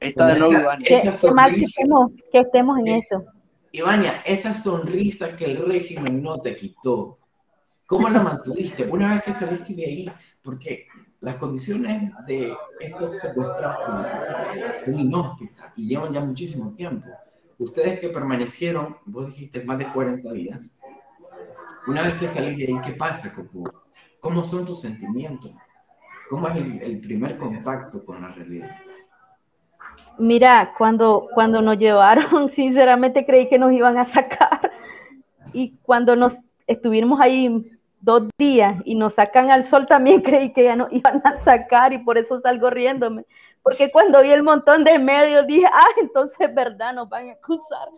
Está 0.00 0.26
de 0.26 0.38
nuevo 0.38 0.52
Ivania. 0.52 0.86
Qué, 0.86 1.30
mal 1.32 1.54
que 1.54 1.64
estemos, 1.64 2.12
que 2.30 2.38
estemos 2.40 2.78
en 2.78 2.88
esto. 2.88 3.24
Ivania, 3.72 4.22
esa 4.24 4.54
sonrisa 4.54 5.36
que 5.36 5.44
el 5.44 5.56
régimen 5.66 6.22
no 6.22 6.40
te 6.40 6.56
quitó, 6.56 7.18
¿Cómo 7.88 8.06
la 8.10 8.22
mantuviste 8.22 8.84
una 8.84 9.14
vez 9.14 9.22
que 9.22 9.32
saliste 9.32 9.72
de 9.72 9.86
ahí? 9.86 10.12
Porque 10.42 10.88
las 11.22 11.36
condiciones 11.36 12.12
de 12.26 12.54
estos 12.80 13.18
secuestrados 13.18 14.06
son 14.84 15.00
inhóspitas 15.00 15.72
y 15.74 15.88
llevan 15.88 16.12
ya 16.12 16.20
muchísimo 16.20 16.74
tiempo. 16.74 17.08
Ustedes 17.58 17.98
que 17.98 18.10
permanecieron, 18.10 18.98
vos 19.06 19.28
dijiste, 19.28 19.64
más 19.64 19.78
de 19.78 19.90
40 19.90 20.30
días, 20.34 20.76
una 21.86 22.02
vez 22.02 22.20
que 22.20 22.28
salís 22.28 22.58
de 22.58 22.66
ahí, 22.66 22.78
¿qué 22.84 22.92
pasa, 22.92 23.34
Copo? 23.34 23.64
¿Cómo 24.20 24.44
son 24.44 24.64
tus 24.64 24.80
sentimientos? 24.80 25.52
¿Cómo 26.28 26.48
es 26.48 26.56
el, 26.56 27.00
primer 27.00 27.38
contacto 27.38 28.04
con 28.04 28.20
la 28.20 28.28
realidad? 28.28 28.70
Mira, 30.18 30.74
cuando, 30.76 31.28
cuando 31.32 31.62
nos 31.62 31.78
llevaron, 31.78 32.50
sinceramente 32.52 33.24
creí 33.24 33.48
que 33.48 33.58
nos 33.58 33.72
iban 33.72 33.96
a 33.98 34.04
sacar. 34.04 34.72
Y 35.52 35.76
cuando 35.82 36.16
nos 36.16 36.36
estuvimos 36.66 37.20
ahí 37.20 37.70
dos 38.00 38.28
días 38.38 38.80
y 38.84 38.94
nos 38.94 39.14
sacan 39.14 39.50
al 39.50 39.64
sol, 39.64 39.86
también 39.86 40.20
creí 40.22 40.52
que 40.52 40.64
ya 40.64 40.76
nos 40.76 40.92
iban 40.92 41.22
a 41.24 41.34
sacar 41.44 41.92
y 41.92 41.98
por 41.98 42.18
eso 42.18 42.40
salgo 42.40 42.68
riéndome. 42.70 43.24
Porque 43.62 43.90
cuando 43.90 44.22
vi 44.22 44.30
el 44.30 44.42
montón 44.42 44.84
de 44.84 44.98
medios 44.98 45.46
dije, 45.46 45.66
ah, 45.66 45.88
entonces 46.00 46.54
verdad, 46.54 46.92
nos 46.92 47.08
van 47.08 47.28
a 47.28 47.32
acusar. 47.32 47.88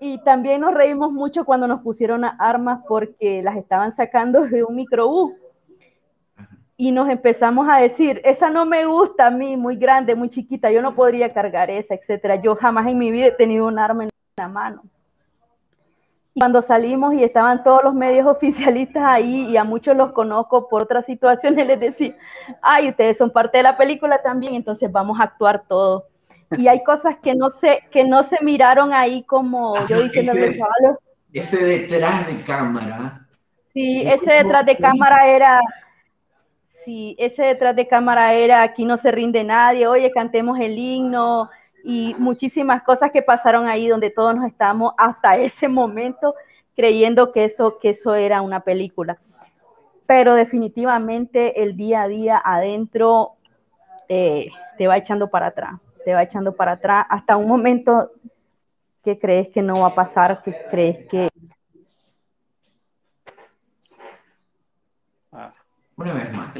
Y 0.00 0.22
también 0.22 0.60
nos 0.60 0.74
reímos 0.74 1.12
mucho 1.12 1.44
cuando 1.44 1.66
nos 1.66 1.80
pusieron 1.80 2.24
armas 2.24 2.80
porque 2.86 3.42
las 3.42 3.56
estaban 3.56 3.92
sacando 3.92 4.42
de 4.42 4.62
un 4.62 4.74
microbús. 4.74 5.32
Y 6.76 6.92
nos 6.92 7.08
empezamos 7.08 7.66
a 7.70 7.78
decir, 7.78 8.20
esa 8.24 8.50
no 8.50 8.66
me 8.66 8.84
gusta 8.84 9.28
a 9.28 9.30
mí, 9.30 9.56
muy 9.56 9.76
grande, 9.76 10.14
muy 10.14 10.28
chiquita, 10.28 10.70
yo 10.70 10.82
no 10.82 10.94
podría 10.94 11.32
cargar 11.32 11.70
esa, 11.70 11.94
etcétera. 11.94 12.36
Yo 12.36 12.54
jamás 12.54 12.86
en 12.86 12.98
mi 12.98 13.10
vida 13.10 13.26
he 13.26 13.32
tenido 13.32 13.66
un 13.66 13.78
arma 13.78 14.04
en 14.04 14.10
la 14.36 14.48
mano 14.48 14.82
cuando 16.38 16.60
salimos 16.60 17.14
y 17.14 17.24
estaban 17.24 17.64
todos 17.64 17.82
los 17.82 17.94
medios 17.94 18.26
oficialistas 18.36 19.02
ahí 19.02 19.50
y 19.50 19.56
a 19.56 19.64
muchos 19.64 19.96
los 19.96 20.12
conozco 20.12 20.68
por 20.68 20.82
otras 20.82 21.06
situaciones, 21.06 21.66
les 21.66 21.80
decía, 21.80 22.14
ay, 22.60 22.90
ustedes 22.90 23.16
son 23.16 23.30
parte 23.30 23.56
de 23.56 23.62
la 23.62 23.76
película 23.76 24.20
también, 24.22 24.54
entonces 24.54 24.90
vamos 24.92 25.18
a 25.18 25.24
actuar 25.24 25.64
todo. 25.66 26.06
Y 26.56 26.68
hay 26.68 26.82
cosas 26.84 27.16
que 27.22 27.34
no 27.34 27.50
se, 27.50 27.80
que 27.90 28.04
no 28.04 28.22
se 28.24 28.36
miraron 28.42 28.92
ahí 28.92 29.24
como 29.24 29.74
yo 29.88 30.02
diciendo 30.02 30.32
ese, 30.32 30.58
chavales. 30.58 30.98
Ese 31.32 31.64
detrás 31.64 32.26
de 32.26 32.42
cámara. 32.42 33.26
Sí, 33.72 34.02
ese 34.06 34.32
detrás 34.32 34.64
de 34.64 34.76
cámara 34.76 35.26
era, 35.26 35.60
sí, 36.84 37.14
ese 37.18 37.42
detrás 37.42 37.76
de 37.76 37.86
cámara 37.86 38.32
era, 38.32 38.62
aquí 38.62 38.84
no 38.84 38.96
se 38.96 39.10
rinde 39.10 39.44
nadie, 39.44 39.86
oye, 39.86 40.10
cantemos 40.12 40.58
el 40.60 40.78
himno, 40.78 41.50
y 41.88 42.16
muchísimas 42.18 42.82
cosas 42.82 43.12
que 43.12 43.22
pasaron 43.22 43.68
ahí 43.68 43.86
donde 43.86 44.10
todos 44.10 44.34
nos 44.34 44.46
estábamos 44.46 44.92
hasta 44.98 45.36
ese 45.36 45.68
momento 45.68 46.34
creyendo 46.74 47.30
que 47.30 47.44
eso, 47.44 47.78
que 47.78 47.90
eso 47.90 48.16
era 48.16 48.42
una 48.42 48.60
película. 48.60 49.18
Pero 50.04 50.34
definitivamente 50.34 51.62
el 51.62 51.76
día 51.76 52.02
a 52.02 52.08
día 52.08 52.42
adentro 52.44 53.34
eh, 54.08 54.48
te 54.76 54.88
va 54.88 54.96
echando 54.96 55.30
para 55.30 55.46
atrás, 55.46 55.74
te 56.06 56.14
va 56.14 56.22
echando 56.22 56.54
para 56.54 56.72
atrás 56.72 57.04
hasta 57.10 57.36
un 57.36 57.48
momento 57.48 58.12
que 59.02 59.18
crees 59.18 59.48
que 59.50 59.60
no 59.60 59.80
va 59.80 59.88
a 59.88 59.94
pasar, 59.96 60.40
que 60.44 60.54
crees 60.70 61.04
que... 61.08 61.26
Ah, 65.32 65.52
una 65.96 66.14
vez 66.14 66.32
más. 66.32 66.54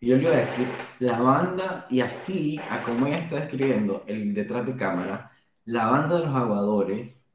Yo 0.00 0.16
le 0.16 0.22
iba 0.22 0.32
a 0.32 0.36
decir, 0.36 0.66
la 1.00 1.20
banda, 1.20 1.86
y 1.90 2.00
así, 2.00 2.58
a 2.70 2.82
como 2.82 3.06
ella 3.06 3.18
está 3.18 3.36
describiendo 3.40 4.02
el 4.06 4.32
detrás 4.32 4.64
de 4.64 4.76
cámara, 4.76 5.30
la 5.66 5.88
banda 5.88 6.16
de 6.16 6.24
los 6.24 6.34
aguadores 6.34 7.30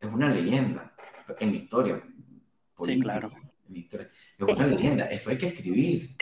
es 0.00 0.12
una 0.12 0.30
leyenda 0.30 0.92
en 1.38 1.54
historia. 1.54 2.00
sí, 2.84 2.98
claro. 2.98 3.30
Es 3.72 4.08
una 4.40 4.66
leyenda, 4.66 5.04
eso 5.04 5.30
hay 5.30 5.38
que 5.38 5.46
escribir. 5.46 6.16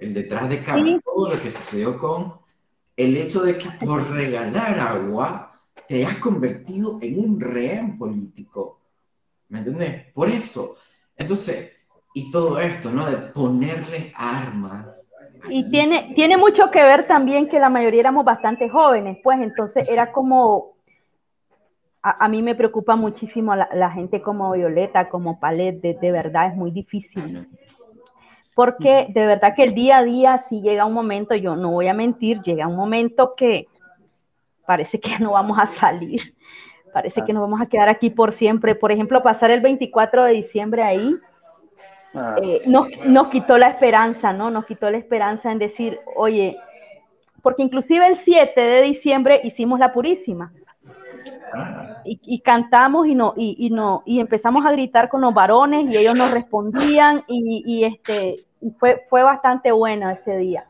El 0.00 0.14
detrás 0.14 0.48
de 0.48 0.64
cámara, 0.64 0.98
todo 1.04 1.32
lo 1.32 1.40
que 1.40 1.52
sucedió 1.52 1.96
con 1.96 2.47
el 2.98 3.16
hecho 3.16 3.42
de 3.42 3.56
que 3.56 3.68
por 3.86 4.10
regalar 4.10 4.78
agua 4.80 5.52
te 5.86 6.04
has 6.04 6.16
convertido 6.16 6.98
en 7.00 7.18
un 7.20 7.40
rehén 7.40 7.96
político. 7.96 8.80
¿Me 9.48 9.60
entiendes? 9.60 10.12
Por 10.12 10.28
eso. 10.28 10.76
Entonces, 11.16 11.78
y 12.12 12.30
todo 12.32 12.58
esto, 12.58 12.90
¿no? 12.90 13.08
De 13.08 13.16
ponerle 13.16 14.12
armas. 14.16 15.14
Y 15.48 15.70
tiene, 15.70 16.12
tiene 16.16 16.36
mucho 16.36 16.72
que 16.72 16.82
ver 16.82 17.06
también 17.06 17.48
que 17.48 17.60
la 17.60 17.70
mayoría 17.70 18.00
éramos 18.00 18.24
bastante 18.24 18.68
jóvenes, 18.68 19.18
pues 19.22 19.38
entonces 19.40 19.88
era 19.88 20.10
como, 20.10 20.74
a, 22.02 22.28
mí 22.28 22.42
me 22.42 22.56
preocupa 22.56 22.96
muchísimo 22.96 23.54
la, 23.54 23.90
gente 23.92 24.20
como 24.20 24.50
Violeta, 24.52 25.08
como 25.08 25.38
Palet, 25.38 25.80
de, 25.80 26.12
verdad 26.12 26.48
es 26.48 26.56
muy 26.56 26.72
difícil. 26.72 27.46
Porque 28.58 29.06
de 29.10 29.24
verdad 29.24 29.54
que 29.54 29.62
el 29.62 29.72
día 29.72 29.98
a 29.98 30.02
día, 30.02 30.36
si 30.36 30.60
llega 30.62 30.84
un 30.84 30.92
momento, 30.92 31.36
yo 31.36 31.54
no 31.54 31.70
voy 31.70 31.86
a 31.86 31.94
mentir, 31.94 32.42
llega 32.42 32.66
un 32.66 32.74
momento 32.74 33.34
que 33.36 33.68
parece 34.66 34.98
que 34.98 35.16
no 35.20 35.30
vamos 35.30 35.56
a 35.60 35.66
salir, 35.66 36.34
parece 36.92 37.24
que 37.24 37.32
nos 37.32 37.42
vamos 37.42 37.60
a 37.60 37.66
quedar 37.66 37.88
aquí 37.88 38.10
por 38.10 38.32
siempre. 38.32 38.74
Por 38.74 38.90
ejemplo, 38.90 39.22
pasar 39.22 39.52
el 39.52 39.60
24 39.60 40.24
de 40.24 40.32
diciembre 40.32 40.82
ahí, 40.82 41.14
Ah. 42.14 42.36
Eh, 42.42 42.62
nos, 42.66 42.88
nos, 43.04 43.28
quitó 43.28 43.58
la 43.58 43.68
esperanza, 43.68 44.32
¿no? 44.32 44.50
Nos 44.50 44.64
quitó 44.64 44.90
la 44.90 44.96
esperanza 44.98 45.52
en 45.52 45.58
decir, 45.58 46.00
oye, 46.16 46.56
porque 47.42 47.62
inclusive 47.62 48.06
el 48.06 48.16
7 48.16 48.60
de 48.60 48.82
diciembre 48.82 49.40
hicimos 49.44 49.78
la 49.78 49.92
purísima. 49.92 50.52
Ah. 51.54 52.02
Y, 52.04 52.40
cantamos 52.40 53.06
y 53.06 53.14
no, 53.14 53.34
y, 53.36 53.68
no, 53.70 54.02
y 54.06 54.20
empezamos 54.20 54.64
a 54.64 54.72
gritar 54.72 55.10
con 55.10 55.20
los 55.20 55.34
varones 55.34 55.94
y 55.94 55.98
ellos 55.98 56.16
nos 56.16 56.30
respondían 56.30 57.24
y, 57.28 57.84
este, 57.84 58.46
fue, 58.78 59.04
fue 59.08 59.22
bastante 59.22 59.72
bueno 59.72 60.10
ese 60.10 60.36
día. 60.36 60.66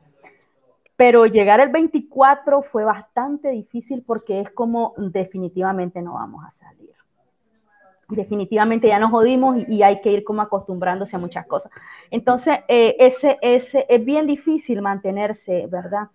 Pero 0.97 1.27
llegar 1.27 1.61
el 1.61 1.69
24 1.69 2.63
fue 2.63 2.85
bastante 2.85 3.51
difícil 3.51 4.03
porque 4.07 4.41
es 4.41 4.51
como 4.51 4.95
definitivamente 4.97 6.03
no 6.03 6.15
vamos 6.15 6.45
a 6.45 6.51
salir 6.51 6.99
definitivamente 8.09 8.89
ya 8.89 8.99
nos 8.99 9.11
jodimos 9.11 9.57
y, 9.69 9.83
hay 9.83 10.01
que 10.01 10.11
ir 10.11 10.25
como 10.25 10.43
acostumbrándose 10.43 11.17
a 11.17 11.19
muchas 11.19 11.47
cosas. 11.47 11.71
Entonces, 12.11 12.59
eh, 12.69 12.97
ese, 12.99 13.39
ese, 13.43 13.87
es 13.89 14.05
bien 14.05 14.27
difícil 14.27 14.81
mantenerse, 14.81 15.67
¿verdad? 15.67 16.09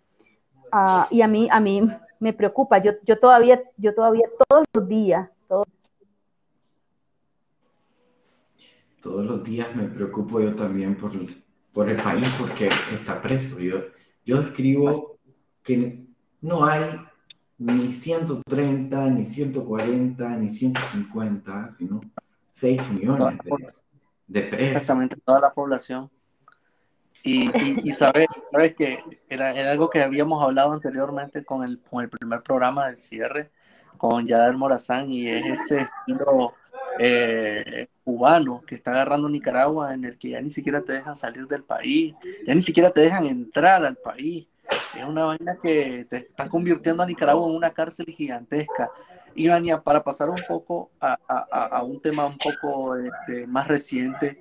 Ah, 0.71 1.07
y 1.11 1.21
a 1.21 1.27
mí, 1.27 1.47
a 1.51 1.59
mí 1.59 1.87
me 2.19 2.33
preocupa. 2.33 2.79
Yo, 2.79 2.93
yo, 3.03 3.19
todavía, 3.19 3.61
yo 3.77 3.93
todavía 3.93 4.27
todos 4.49 4.65
los 4.73 4.87
días, 4.87 5.29
todos, 5.47 5.67
todos 9.01 9.25
los 9.25 9.43
días 9.43 9.75
me 9.75 9.83
preocupo 9.83 10.39
yo 10.39 10.55
también 10.55 10.95
por, 10.95 11.11
por 11.73 11.89
el 11.89 11.97
país 11.97 12.27
porque 12.37 12.69
está 12.93 13.21
preso. 13.21 13.59
Yo, 13.59 13.79
yo 14.25 14.41
escribo 14.41 15.17
que 15.63 16.05
no 16.41 16.65
hay 16.65 16.99
ni 17.57 17.91
130, 17.91 19.09
ni 19.09 19.25
140, 19.25 20.29
ni 20.37 20.49
150, 20.49 21.67
sino 21.69 22.01
6 22.45 22.91
millones 22.91 23.39
de, 24.27 24.41
presos. 24.43 24.75
Exactamente, 24.75 25.15
toda 25.25 25.39
la 25.39 25.53
población. 25.53 26.09
Y, 27.25 27.49
y, 27.87 27.91
sabes, 27.93 28.27
sabes 28.51 28.75
que 28.75 28.99
era, 29.29 29.51
algo 29.71 29.89
que 29.89 30.01
habíamos 30.01 30.43
hablado 30.43 30.73
anteriormente 30.73 31.45
con 31.45 31.63
el, 31.63 31.79
con 31.79 32.03
el 32.03 32.09
primer 32.09 32.43
programa 32.43 32.87
del 32.87 32.97
cierre, 32.97 33.49
con 33.97 34.27
Yader 34.27 34.57
Morazán, 34.57 35.09
y 35.09 35.29
es 35.29 35.45
ese 35.45 35.81
estilo 35.81 36.53
eh, 36.99 37.87
cubano 38.03 38.61
que 38.65 38.75
está 38.75 38.91
agarrando 38.91 39.29
Nicaragua, 39.29 39.93
en 39.93 40.05
el 40.05 40.17
que 40.17 40.29
ya 40.29 40.41
ni 40.41 40.49
siquiera 40.49 40.81
te 40.81 40.93
dejan 40.93 41.15
salir 41.15 41.47
del 41.47 41.63
país, 41.63 42.13
ya 42.45 42.53
ni 42.53 42.61
siquiera 42.61 42.91
te 42.91 43.01
dejan 43.01 43.25
entrar 43.25 43.85
al 43.85 43.95
país. 43.95 44.47
Es 44.95 45.03
una 45.03 45.25
vaina 45.25 45.57
que 45.61 46.05
te 46.09 46.17
está 46.17 46.47
convirtiendo 46.49 47.03
a 47.03 47.05
Nicaragua 47.05 47.47
en 47.49 47.55
una 47.55 47.71
cárcel 47.71 48.05
gigantesca. 48.05 48.89
Y 49.35 49.49
para 49.83 50.03
pasar 50.03 50.29
un 50.29 50.41
poco 50.47 50.91
a, 50.99 51.17
a, 51.27 51.65
a 51.77 51.83
un 51.83 51.99
tema 51.99 52.25
un 52.27 52.37
poco 52.37 52.95
este, 52.95 53.47
más 53.47 53.67
reciente, 53.67 54.39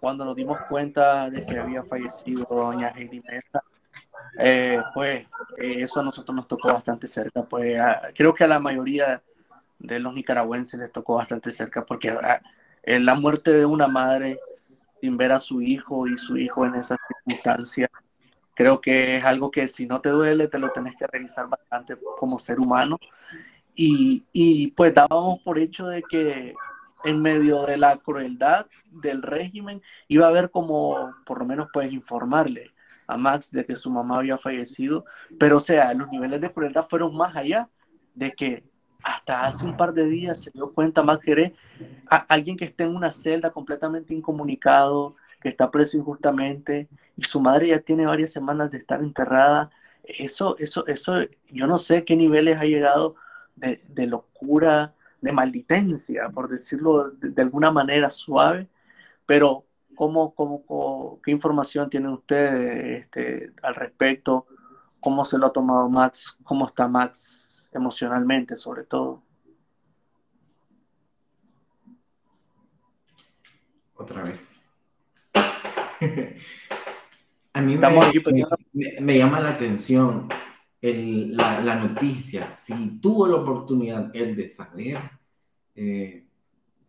cuando 0.00 0.24
nos 0.24 0.36
dimos 0.36 0.58
cuenta 0.68 1.30
de 1.30 1.44
que 1.44 1.58
había 1.58 1.82
fallecido 1.82 2.46
doña 2.48 2.92
Heidi 2.94 3.20
Mesa, 3.20 3.62
eh, 4.38 4.80
pues 4.92 5.26
eh, 5.58 5.76
eso 5.78 6.00
a 6.00 6.04
nosotros 6.04 6.34
nos 6.34 6.46
tocó 6.46 6.72
bastante 6.72 7.06
cerca. 7.06 7.42
Pues 7.42 7.80
creo 8.14 8.34
que 8.34 8.44
a 8.44 8.48
la 8.48 8.60
mayoría 8.60 9.22
de 9.86 10.00
los 10.00 10.14
nicaragüenses 10.14 10.80
les 10.80 10.92
tocó 10.92 11.16
bastante 11.16 11.52
cerca 11.52 11.84
porque 11.84 12.16
la 12.84 13.14
muerte 13.14 13.52
de 13.52 13.66
una 13.66 13.86
madre 13.86 14.38
sin 15.00 15.16
ver 15.16 15.32
a 15.32 15.40
su 15.40 15.60
hijo 15.60 16.06
y 16.06 16.18
su 16.18 16.36
hijo 16.36 16.64
en 16.66 16.76
esas 16.76 16.98
circunstancias 17.08 17.90
Creo 18.54 18.80
que 18.80 19.16
es 19.16 19.24
algo 19.24 19.50
que 19.50 19.66
si 19.68 19.86
no 19.86 20.00
te 20.00 20.10
duele, 20.10 20.48
te 20.48 20.58
lo 20.58 20.70
tenés 20.70 20.94
que 20.96 21.06
revisar 21.06 21.48
bastante 21.48 21.96
como 22.18 22.38
ser 22.38 22.60
humano. 22.60 22.98
Y, 23.74 24.24
y 24.32 24.68
pues 24.68 24.94
dábamos 24.94 25.40
por 25.42 25.58
hecho 25.58 25.88
de 25.88 26.02
que 26.02 26.54
en 27.04 27.20
medio 27.20 27.66
de 27.66 27.76
la 27.76 27.96
crueldad 27.96 28.66
del 28.90 29.22
régimen 29.22 29.82
iba 30.06 30.26
a 30.26 30.28
haber 30.28 30.50
como, 30.50 31.12
por 31.26 31.40
lo 31.40 31.44
menos 31.44 31.68
puedes 31.72 31.92
informarle 31.92 32.70
a 33.08 33.16
Max 33.18 33.50
de 33.50 33.66
que 33.66 33.76
su 33.76 33.90
mamá 33.90 34.18
había 34.18 34.38
fallecido, 34.38 35.04
pero 35.38 35.58
o 35.58 35.60
sea, 35.60 35.92
los 35.92 36.08
niveles 36.08 36.40
de 36.40 36.52
crueldad 36.52 36.86
fueron 36.88 37.14
más 37.14 37.36
allá 37.36 37.68
de 38.14 38.32
que 38.32 38.64
hasta 39.04 39.44
hace 39.44 39.66
un 39.66 39.76
par 39.76 39.92
de 39.92 40.06
días 40.06 40.40
se 40.40 40.50
dio 40.50 40.72
cuenta 40.72 41.02
Max 41.02 41.22
Jerez, 41.24 41.52
alguien 42.28 42.56
que 42.56 42.64
está 42.64 42.84
en 42.84 42.96
una 42.96 43.10
celda 43.10 43.50
completamente 43.50 44.14
incomunicado, 44.14 45.14
que 45.40 45.50
está 45.50 45.70
preso 45.70 45.98
injustamente, 45.98 46.88
y 47.16 47.22
su 47.22 47.38
madre 47.38 47.68
ya 47.68 47.80
tiene 47.80 48.06
varias 48.06 48.32
semanas 48.32 48.70
de 48.70 48.78
estar 48.78 49.02
enterrada. 49.02 49.70
Eso, 50.02 50.56
eso, 50.58 50.86
eso, 50.86 51.16
yo 51.50 51.66
no 51.66 51.78
sé 51.78 52.04
qué 52.04 52.16
niveles 52.16 52.56
ha 52.58 52.64
llegado 52.64 53.16
de, 53.56 53.82
de 53.88 54.06
locura, 54.06 54.94
de 55.20 55.32
malditencia, 55.32 56.30
por 56.30 56.48
decirlo 56.48 57.10
de, 57.10 57.42
alguna 57.42 57.70
manera 57.70 58.08
suave, 58.10 58.68
pero 59.26 59.66
¿cómo, 59.94 60.34
cómo, 60.34 61.20
qué 61.22 61.30
información 61.30 61.90
tienen 61.90 62.10
ustedes 62.10 63.04
este, 63.04 63.52
al 63.62 63.74
respecto? 63.74 64.46
¿Cómo 64.98 65.26
se 65.26 65.36
lo 65.36 65.46
ha 65.46 65.52
tomado 65.52 65.88
Max? 65.90 66.38
¿Cómo 66.42 66.66
está 66.66 66.88
Max 66.88 67.53
emocionalmente, 67.78 68.56
sobre 68.56 68.84
todo? 68.84 69.22
Otra 73.94 74.22
vez. 74.24 74.66
A 77.56 77.60
mí 77.60 77.78
me, 79.00 79.16
llama 79.16 79.38
la 79.38 79.50
atención 79.50 80.28
la, 80.82 81.76
noticia. 81.76 82.48
Si 82.48 82.98
tuvo 82.98 83.28
la 83.28 83.36
oportunidad 83.36 84.10
él 84.14 84.34
de 84.34 84.48
saber 84.48 84.98
eh, 85.76 86.26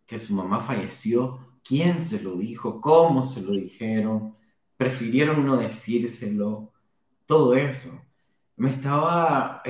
que 0.07 0.17
su 0.17 0.33
mamá 0.33 0.61
falleció, 0.61 1.59
quién 1.63 2.01
se 2.01 2.21
lo 2.21 2.35
dijo, 2.35 2.81
cómo 2.81 3.21
se 3.21 3.41
lo 3.43 3.51
dijeron, 3.51 4.35
prefirieron 4.75 5.45
no 5.45 5.57
decírselo, 5.57 6.73
todo 7.27 7.53
eso. 7.53 8.01
Me 8.57 8.71
estaba, 8.71 9.61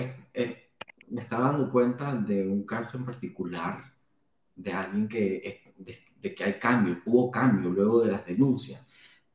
me 1.10 1.22
estaba 1.22 1.52
dando 1.52 1.72
cuenta 1.72 2.16
de 2.16 2.48
un 2.48 2.66
caso 2.66 2.98
en 2.98 3.06
particular 3.06 3.94
de 4.56 4.72
alguien 4.72 5.08
que, 5.08 5.74
de 6.22 6.36
que 6.36 6.44
hay 6.44 6.54
cambio, 6.54 7.02
hubo 7.06 7.30
cambio 7.32 7.70
luego 7.70 8.02
de 8.02 8.12
las 8.12 8.26
denuncias 8.26 8.86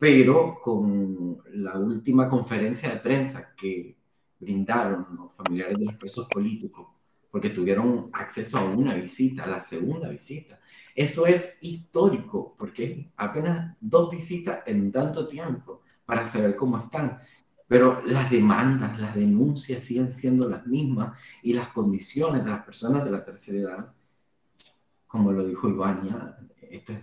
pero 0.01 0.59
con 0.63 1.43
la 1.53 1.79
última 1.79 2.27
conferencia 2.27 2.89
de 2.89 2.97
prensa 2.97 3.55
que 3.55 3.99
brindaron 4.39 5.07
los 5.15 5.35
familiares 5.35 5.79
de 5.79 5.85
los 5.85 5.95
presos 5.97 6.27
políticos, 6.27 6.89
porque 7.31 7.51
tuvieron 7.51 8.09
acceso 8.15 8.57
a 8.57 8.65
una 8.65 8.95
visita, 8.95 9.45
a 9.45 9.49
la 9.49 9.61
segunda 9.61 10.09
visita. 10.09 10.59
Eso 10.95 11.27
es 11.27 11.59
histórico, 11.61 12.57
porque 12.59 13.13
apenas 13.19 13.77
dos 13.79 14.11
visitas 14.11 14.61
en 14.65 14.91
tanto 14.91 15.29
tiempo 15.29 15.83
para 16.07 16.25
saber 16.25 16.57
cómo 16.57 16.79
están. 16.79 17.21
Pero 17.71 18.03
las 18.05 18.29
demandas, 18.29 18.99
las 18.99 19.15
denuncias 19.15 19.85
siguen 19.85 20.11
siendo 20.11 20.49
las 20.49 20.67
mismas 20.67 21.17
y 21.41 21.53
las 21.53 21.69
condiciones 21.69 22.45
de 22.45 22.51
las 22.51 22.65
personas 22.65 23.05
de 23.05 23.13
la 23.13 23.25
tercera 23.25 23.59
edad, 23.61 23.93
como 25.07 25.31
lo 25.31 25.47
dijo 25.47 25.69
Ivania, 25.69 26.37
esto 26.69 26.93
es 26.93 26.99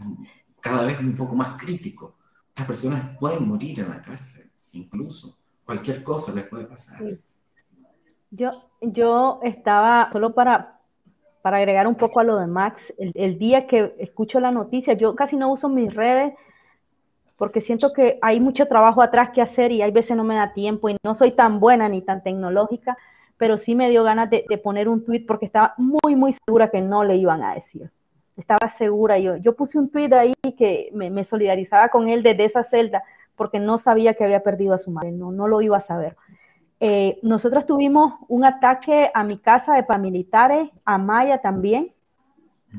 cada 0.59 0.85
vez 0.85 0.99
un 0.99 1.15
poco 1.15 1.35
más 1.35 1.57
crítico 1.57 2.17
estas 2.57 2.67
personas 2.69 3.17
pueden 3.19 3.47
morir 3.47 3.79
en 3.81 3.89
la 3.89 4.01
cárcel, 4.01 4.49
incluso. 4.71 5.37
Cualquier 5.63 6.01
cosa 6.01 6.33
les 6.33 6.45
puede 6.45 6.65
pasar. 6.65 6.99
Yo, 8.31 8.49
yo 8.81 9.39
estaba, 9.43 10.09
solo 10.11 10.33
para, 10.33 10.79
para 11.43 11.57
agregar 11.57 11.85
un 11.85 11.93
poco 11.93 12.19
a 12.19 12.23
lo 12.23 12.39
de 12.39 12.47
Max, 12.47 12.91
el, 12.97 13.37
día 13.37 13.67
que 13.67 13.93
escucho 13.99 14.39
la 14.39 14.49
noticia, 14.49 14.93
yo 14.93 15.15
casi 15.15 15.35
no 15.35 15.51
uso 15.51 15.69
mis 15.69 15.93
redes 15.93 16.33
porque 17.37 17.61
siento 17.61 17.93
que 17.93 18.17
hay 18.21 18.39
mucho 18.39 18.67
trabajo 18.67 19.01
atrás 19.01 19.29
que 19.33 19.41
hacer 19.41 19.71
y 19.71 19.81
hay 19.81 19.91
veces 19.91 20.17
no 20.17 20.23
me 20.23 20.35
da 20.35 20.53
tiempo 20.53 20.89
y 20.89 20.97
no 21.03 21.15
soy 21.15 21.31
tan 21.31 21.59
buena 21.59 21.87
ni 21.87 22.01
tan 22.01 22.23
tecnológica, 22.23 22.97
pero 23.37 23.57
sí 23.57 23.75
me 23.75 23.89
dio 23.89 24.03
ganas 24.03 24.29
de, 24.29 24.45
de 24.49 24.57
poner 24.57 24.89
un 24.89 25.05
tweet 25.05 25.25
porque 25.27 25.45
estaba 25.45 25.73
muy, 25.77 26.15
muy 26.15 26.33
segura 26.33 26.69
que 26.69 26.81
no 26.81 27.03
le 27.03 27.15
iban 27.15 27.43
a 27.43 27.53
decir 27.53 27.91
estaba 28.37 28.69
segura. 28.69 29.17
Yo, 29.17 29.37
yo 29.37 29.55
puse 29.55 29.77
un 29.77 29.89
tweet 29.89 30.13
ahí 30.13 30.33
que 30.57 30.89
me, 30.93 31.25
solidarizaba 31.25 31.89
con 31.89 32.07
él 32.07 32.23
desde 32.23 32.45
esa 32.45 32.63
celda 32.63 33.03
porque 33.35 33.59
no 33.59 33.77
sabía 33.77 34.13
que 34.13 34.23
había 34.23 34.41
perdido 34.41 34.73
a 34.73 34.77
su 34.77 34.89
madre, 34.89 35.11
no, 35.11 35.31
no 35.31 35.47
lo 35.47 35.61
iba 35.61 35.77
a 35.77 35.81
saber. 35.81 36.15
Eh, 36.79 37.19
nosotros 37.21 37.65
tuvimos 37.65 38.15
un 38.27 38.45
ataque 38.45 39.11
a 39.13 39.23
mi 39.23 39.37
casa 39.37 39.75
de 39.75 39.83
paramilitares, 39.83 40.69
a 40.85 40.97
Maya 40.97 41.39
también, 41.39 41.91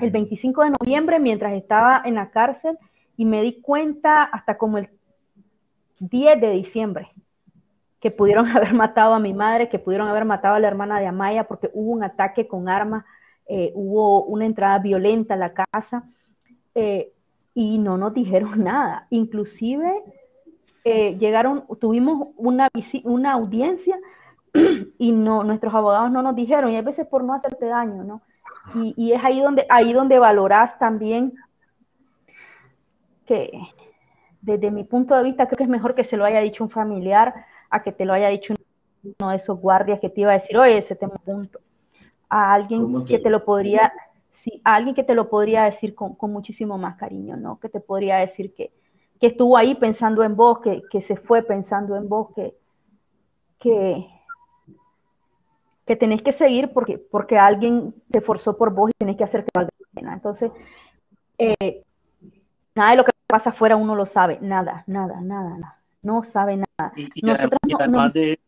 el 0.00 0.10
25 0.10 0.62
de 0.62 0.70
noviembre 0.78 1.18
mientras 1.18 1.52
estaba 1.54 2.02
en 2.04 2.16
la 2.16 2.30
cárcel 2.30 2.78
y 3.18 3.26
me 3.26 3.42
di 3.42 3.60
cuenta 3.60 4.22
hasta 4.22 4.56
como 4.56 4.78
el 4.78 4.88
10 5.98 6.40
de 6.40 6.50
diciembre 6.52 7.08
que 8.00 8.10
pudieron 8.10 8.46
haber 8.56 8.72
matado 8.72 9.12
a 9.12 9.18
mi 9.18 9.34
madre, 9.34 9.68
que 9.68 9.78
pudieron 9.78 10.08
haber 10.08 10.24
matado 10.24 10.54
a 10.54 10.60
la 10.60 10.68
hermana 10.68 10.98
de 11.00 11.06
Amaya 11.06 11.44
porque 11.44 11.68
hubo 11.74 11.90
un 11.90 12.02
ataque 12.02 12.48
con 12.48 12.70
armas 12.70 13.04
eh, 13.50 13.72
hubo 13.74 14.24
una 14.24 14.44
entrada 14.44 14.78
violenta 14.78 15.32
a 15.32 15.38
la 15.38 15.54
casa 15.54 16.04
eh, 16.74 17.14
y 17.54 17.78
no 17.78 17.96
nos 17.96 18.12
dijeron 18.12 18.62
nada. 18.64 19.06
Inclusive 19.10 20.02
eh, 20.84 21.16
llegaron, 21.18 21.64
tuvimos 21.80 22.28
una, 22.36 22.68
una 23.04 23.32
audiencia 23.32 23.98
y 24.98 25.12
no, 25.12 25.44
nuestros 25.44 25.74
abogados 25.74 26.10
no 26.10 26.22
nos 26.22 26.36
dijeron, 26.36 26.70
y 26.70 26.76
a 26.76 26.82
veces 26.82 27.06
por 27.06 27.24
no 27.24 27.34
hacerte 27.34 27.66
daño, 27.66 28.04
¿no? 28.04 28.22
Y, 28.74 29.12
es 29.12 29.24
ahí 29.24 29.40
donde, 29.40 29.66
ahí 29.70 29.94
donde 29.94 30.18
valorás 30.18 30.78
también 30.78 31.32
que 33.28 33.52
desde 34.40 34.70
mi 34.70 34.84
punto 34.84 35.14
de 35.14 35.22
vista 35.22 35.46
creo 35.46 35.58
que 35.58 35.64
es 35.64 35.70
mejor 35.70 35.94
que 35.94 36.04
se 36.04 36.16
lo 36.16 36.24
haya 36.24 36.40
dicho 36.40 36.64
un 36.64 36.70
familiar 36.70 37.34
a 37.70 37.82
que 37.82 37.92
te 37.92 38.04
lo 38.04 38.14
haya 38.14 38.28
dicho 38.28 38.54
uno 39.20 39.30
de 39.30 39.36
esos 39.36 39.60
guardias 39.60 40.00
que 40.00 40.08
te 40.08 40.22
iba 40.22 40.30
a 40.30 40.34
decir, 40.34 40.56
oye, 40.56 40.78
ese 40.78 40.96
tema 40.96 41.14
punto 41.24 41.60
a 42.28 42.52
alguien 42.52 43.04
que 43.04 43.18
te 43.18 43.30
lo 43.30 43.44
podría, 43.44 43.92
sí, 44.32 44.60
a 44.64 44.74
alguien 44.74 44.94
que 44.94 45.04
te 45.04 45.14
lo 45.14 45.28
podría 45.28 45.64
decir 45.64 45.94
con, 45.94 46.16
muchísimo 46.20 46.76
más 46.78 46.96
cariño, 46.96 47.36
¿no? 47.36 47.58
Que 47.58 47.68
te 47.68 47.80
podría 47.80 48.16
decir 48.16 48.54
que, 48.54 48.72
estuvo 49.20 49.56
ahí 49.56 49.74
pensando 49.74 50.22
en 50.22 50.36
vos, 50.36 50.60
que, 50.60 51.02
se 51.02 51.16
fue 51.16 51.42
pensando 51.42 51.96
en 51.96 52.08
vos, 52.08 52.28
que, 52.34 52.54
que, 53.58 54.06
que 55.86 55.96
tenés 55.96 56.22
que 56.22 56.32
seguir 56.32 56.72
porque, 56.72 56.98
porque 56.98 57.38
alguien 57.38 57.94
te 58.10 58.20
forzó 58.20 58.56
por 58.56 58.72
vos 58.72 58.90
y 58.90 58.98
tenés 58.98 59.16
que 59.16 59.24
hacer 59.24 59.44
que 59.44 59.50
valga 59.54 59.70
la 59.80 59.88
pena. 59.94 60.12
Entonces, 60.14 60.52
eh, 61.38 61.82
nada 62.78 62.92
de 62.92 62.96
lo 62.96 63.04
que 63.04 63.12
pasa 63.26 63.50
afuera 63.50 63.76
uno 63.76 63.94
lo 63.94 64.06
sabe, 64.06 64.38
nada, 64.40 64.84
nada, 64.86 65.20
nada, 65.20 65.50
nada. 65.50 65.78
No 66.02 66.24
sabe 66.24 66.56
nada. 66.56 66.92
Y, 66.96 67.10
además 67.78 68.12
de 68.14 68.38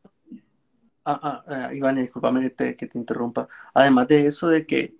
Ah, 1.05 1.19
ah, 1.23 1.45
ah, 1.49 1.75
Iván, 1.75 1.97
discúlpame 1.97 2.43
que 2.43 2.51
te, 2.51 2.77
que 2.77 2.87
te 2.87 2.99
interrumpa. 2.99 3.49
Además 3.75 4.07
de 4.09 4.27
eso, 4.27 4.49
de 4.49 4.67
que 4.67 4.95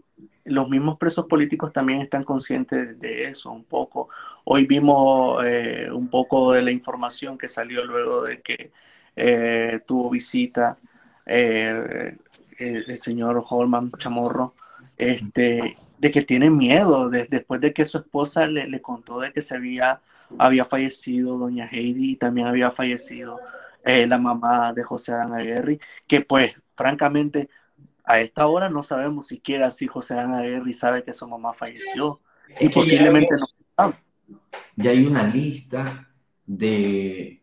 los 0.45 0.69
mismos 0.69 0.99
presos 0.99 1.27
políticos 1.27 1.73
también 1.73 2.01
están 2.01 2.25
conscientes 2.25 2.99
de 2.99 3.25
eso 3.25 3.51
un 3.53 3.65
poco. 3.65 4.09
Hoy 4.45 4.67
vimos 4.67 5.45
eh, 5.45 5.89
un 5.93 6.09
poco 6.09 6.53
de 6.53 6.63
la 6.63 6.71
información 6.71 7.37
que 7.39 7.49
salió 7.49 7.85
luego 7.85 8.25
de 8.25 8.41
que 8.41 8.73
eh, 9.15 9.81
tuvo 9.87 10.11
visita 10.11 10.79
eh, 11.27 12.17
el, 12.59 12.97
señor 12.97 13.45
Holman 13.49 13.93
Chamorro, 13.93 14.55
este, 14.97 15.77
de 16.01 16.11
que 16.11 16.23
tiene 16.23 16.49
miedo 16.49 17.11
después 17.11 17.61
de 17.61 17.75
que 17.75 17.85
su 17.85 17.99
esposa 17.99 18.47
le, 18.47 18.67
le, 18.67 18.81
contó 18.81 19.21
de 19.21 19.33
que 19.33 19.43
se 19.43 19.55
había, 19.55 20.01
había 20.39 20.65
fallecido 20.65 21.37
doña 21.37 21.69
Heidi 21.71 22.13
y 22.13 22.17
también 22.17 22.47
había 22.47 22.71
fallecido 22.71 23.39
eh, 23.85 24.07
la 24.07 24.17
mamá 24.17 24.73
de 24.73 24.83
José 24.83 25.13
Adán 25.13 25.35
Aguirre, 25.35 25.79
que 26.07 26.23
pues 26.23 26.55
francamente 26.75 27.51
a 28.05 28.19
esta 28.19 28.47
hora 28.47 28.71
no 28.71 28.83
sabemos 28.83 29.27
siquiera 29.27 29.71
si 29.71 29.87
José 29.87 30.15
Adán 30.15 30.33
Aguirre 30.35 30.73
sabe 30.73 31.05
que 31.05 31.13
su 31.13 31.29
mamá 31.29 31.53
falleció 31.53 32.21
y 32.59 32.71
posiblemente 32.71 33.37
no 33.37 33.47
sabe. 33.77 33.97
Ya 34.77 34.93
hay 34.93 35.05
una 35.05 35.25
lista 35.25 36.09
de, 36.47 37.43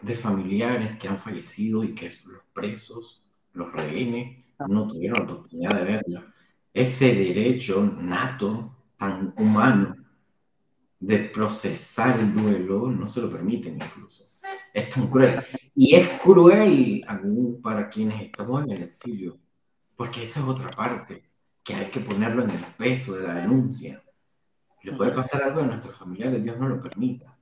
de 0.00 0.14
familiares 0.14 0.96
que 0.96 1.08
han 1.08 1.18
fallecido 1.18 1.84
y 1.84 1.94
que 1.94 2.06
los 2.06 2.42
presos, 2.54 3.22
los 3.52 3.70
rehenes, 3.70 4.38
no 4.66 4.88
tuvieron 4.88 5.18
la 5.18 5.24
oportunidad 5.24 5.74
de 5.74 5.84
verla. 5.84 6.34
Ese 6.74 7.14
derecho 7.14 7.82
nato, 7.82 8.76
tan 8.98 9.32
humano, 9.38 9.96
de 11.00 11.18
procesar 11.20 12.20
el 12.20 12.34
duelo, 12.34 12.90
no 12.90 13.08
se 13.08 13.22
lo 13.22 13.30
permiten 13.30 13.76
incluso 13.76 14.34
es 14.74 14.90
tan 14.90 15.06
cruel. 15.06 15.42
Y 15.74 15.94
es 15.94 16.08
cruel 16.20 17.04
aún 17.06 17.60
para 17.62 17.88
quienes 17.88 18.22
estamos 18.22 18.64
en 18.64 18.70
el 18.70 18.82
exilio, 18.82 19.38
porque 19.96 20.24
esa 20.24 20.40
es 20.40 20.46
otra 20.46 20.70
parte, 20.70 21.24
que 21.62 21.74
hay 21.74 21.86
que 21.86 22.00
ponerlo 22.00 22.42
en 22.42 22.50
el 22.50 22.64
peso 22.76 23.14
de 23.14 23.26
la 23.26 23.34
denuncia. 23.34 24.02
Le 24.82 24.92
puede 24.92 25.12
pasar 25.12 25.42
algo 25.44 25.60
a 25.60 25.66
nuestros 25.66 25.96
familiares, 25.96 26.42
Dios 26.42 26.58
no 26.58 26.68
lo 26.68 26.82
permita. 26.82 27.34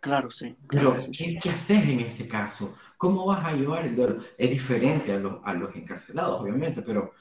Claro, 0.00 0.30
sí. 0.30 0.56
Pero, 0.68 0.96
¿qué, 1.16 1.38
¿qué, 1.40 1.50
haces 1.50 1.86
en 1.86 2.00
ese 2.00 2.28
caso? 2.28 2.76
¿Cómo 2.98 3.24
vas 3.26 3.44
a 3.44 3.52
llevar 3.52 3.86
el 3.86 3.94
duelo? 3.94 4.18
Es 4.36 4.50
diferente 4.50 5.12
a 5.12 5.18
los, 5.18 5.40
a 5.44 5.54
los 5.54 5.74
encarcelados, 5.76 6.40
obviamente, 6.40 6.82
pero 6.82 7.12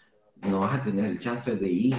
no 0.46 0.62
vas 0.62 0.80
a 0.80 0.84
tener 0.84 1.06
el 1.06 1.20
chance 1.20 1.56
de 1.56 1.68
ir 1.68 1.96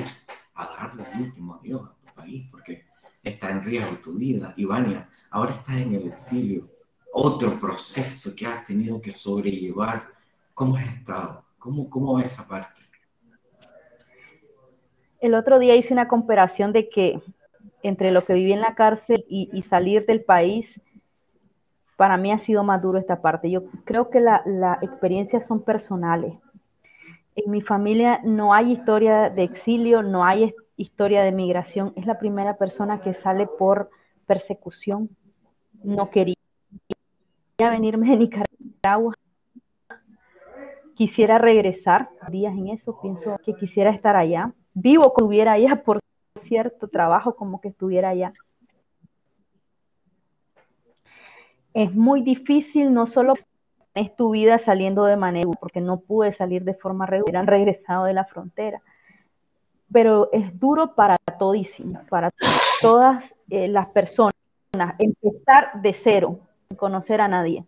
a 0.54 0.66
darle 0.66 1.04
el 1.14 1.22
último 1.22 1.54
adiós 1.54 1.82
a 1.82 1.94
tu 1.94 2.14
país, 2.14 2.48
porque 2.50 2.84
está 3.22 3.50
en 3.50 3.62
riesgo 3.62 3.96
tu 3.98 4.14
vida. 4.14 4.54
Ivania, 4.56 5.08
ahora 5.30 5.52
estás 5.52 5.76
en 5.76 5.94
el 5.94 6.08
exilio 6.08 6.66
otro 7.12 7.58
proceso 7.60 8.34
que 8.36 8.46
has 8.46 8.66
tenido 8.66 9.00
que 9.00 9.12
sobrellevar. 9.12 10.08
¿Cómo 10.52 10.76
has 10.76 10.86
estado? 10.86 11.44
¿Cómo, 11.58 11.88
cómo 11.88 12.14
va 12.14 12.22
esa 12.22 12.46
parte? 12.46 12.84
el 15.24 15.34
otro 15.34 15.58
día 15.58 15.74
hice 15.74 15.94
una 15.94 16.06
comparación 16.06 16.74
de 16.74 16.90
que 16.90 17.18
entre 17.82 18.12
lo 18.12 18.26
que 18.26 18.34
viví 18.34 18.52
en 18.52 18.60
la 18.60 18.74
cárcel 18.74 19.24
y, 19.26 19.62
salir 19.62 20.04
del 20.04 20.22
país, 20.22 20.78
para 21.96 22.18
mí 22.18 22.30
ha 22.30 22.38
sido 22.38 22.62
más 22.62 22.82
duro 22.82 22.98
esta 22.98 23.22
parte. 23.22 23.50
Yo 23.50 23.64
creo 23.84 24.10
que 24.10 24.20
las 24.20 24.42
la 24.44 24.78
experiencias 24.82 25.46
son 25.46 25.62
personales. 25.62 26.34
En 27.36 27.50
mi 27.50 27.60
familia 27.60 28.20
no 28.22 28.54
hay 28.54 28.72
historia 28.72 29.28
de 29.28 29.42
exilio, 29.42 30.02
no 30.02 30.24
hay 30.24 30.54
historia 30.76 31.22
de 31.22 31.32
migración. 31.32 31.92
Es 31.96 32.06
la 32.06 32.18
primera 32.18 32.56
persona 32.56 33.00
que 33.00 33.12
sale 33.12 33.46
por 33.46 33.90
persecución. 34.26 35.10
No 35.82 36.10
quería 36.10 36.36
venirme 37.58 38.10
de 38.10 38.16
Nicaragua. 38.16 39.14
Quisiera 40.94 41.38
regresar 41.38 42.08
días 42.30 42.54
en 42.54 42.68
eso, 42.68 43.00
pienso 43.00 43.36
que 43.44 43.54
quisiera 43.54 43.90
estar 43.90 44.14
allá. 44.14 44.52
Vivo 44.72 45.12
que 45.12 45.22
estuviera 45.22 45.52
allá 45.52 45.82
por 45.84 45.98
cierto 46.38 46.88
trabajo 46.88 47.34
como 47.34 47.60
que 47.60 47.68
estuviera 47.68 48.10
allá. 48.10 48.32
Es 51.72 51.92
muy 51.92 52.22
difícil 52.22 52.94
no 52.94 53.06
solo 53.08 53.34
es 53.94 54.14
tu 54.16 54.30
vida 54.30 54.58
saliendo 54.58 55.04
de 55.04 55.16
manera, 55.16 55.48
porque 55.60 55.80
no 55.80 56.00
pude 56.00 56.32
salir 56.32 56.64
de 56.64 56.74
forma 56.74 57.06
regular, 57.06 57.42
han 57.42 57.46
regresado 57.46 58.04
de 58.04 58.12
la 58.12 58.24
frontera, 58.24 58.82
pero 59.92 60.28
es 60.32 60.58
duro 60.58 60.94
para 60.94 61.16
todísimo, 61.38 62.00
para 62.08 62.30
todas 62.80 63.32
eh, 63.50 63.68
las 63.68 63.88
personas, 63.88 64.34
empezar 64.98 65.80
de 65.80 65.94
cero, 65.94 66.40
conocer 66.76 67.20
a 67.20 67.28
nadie, 67.28 67.64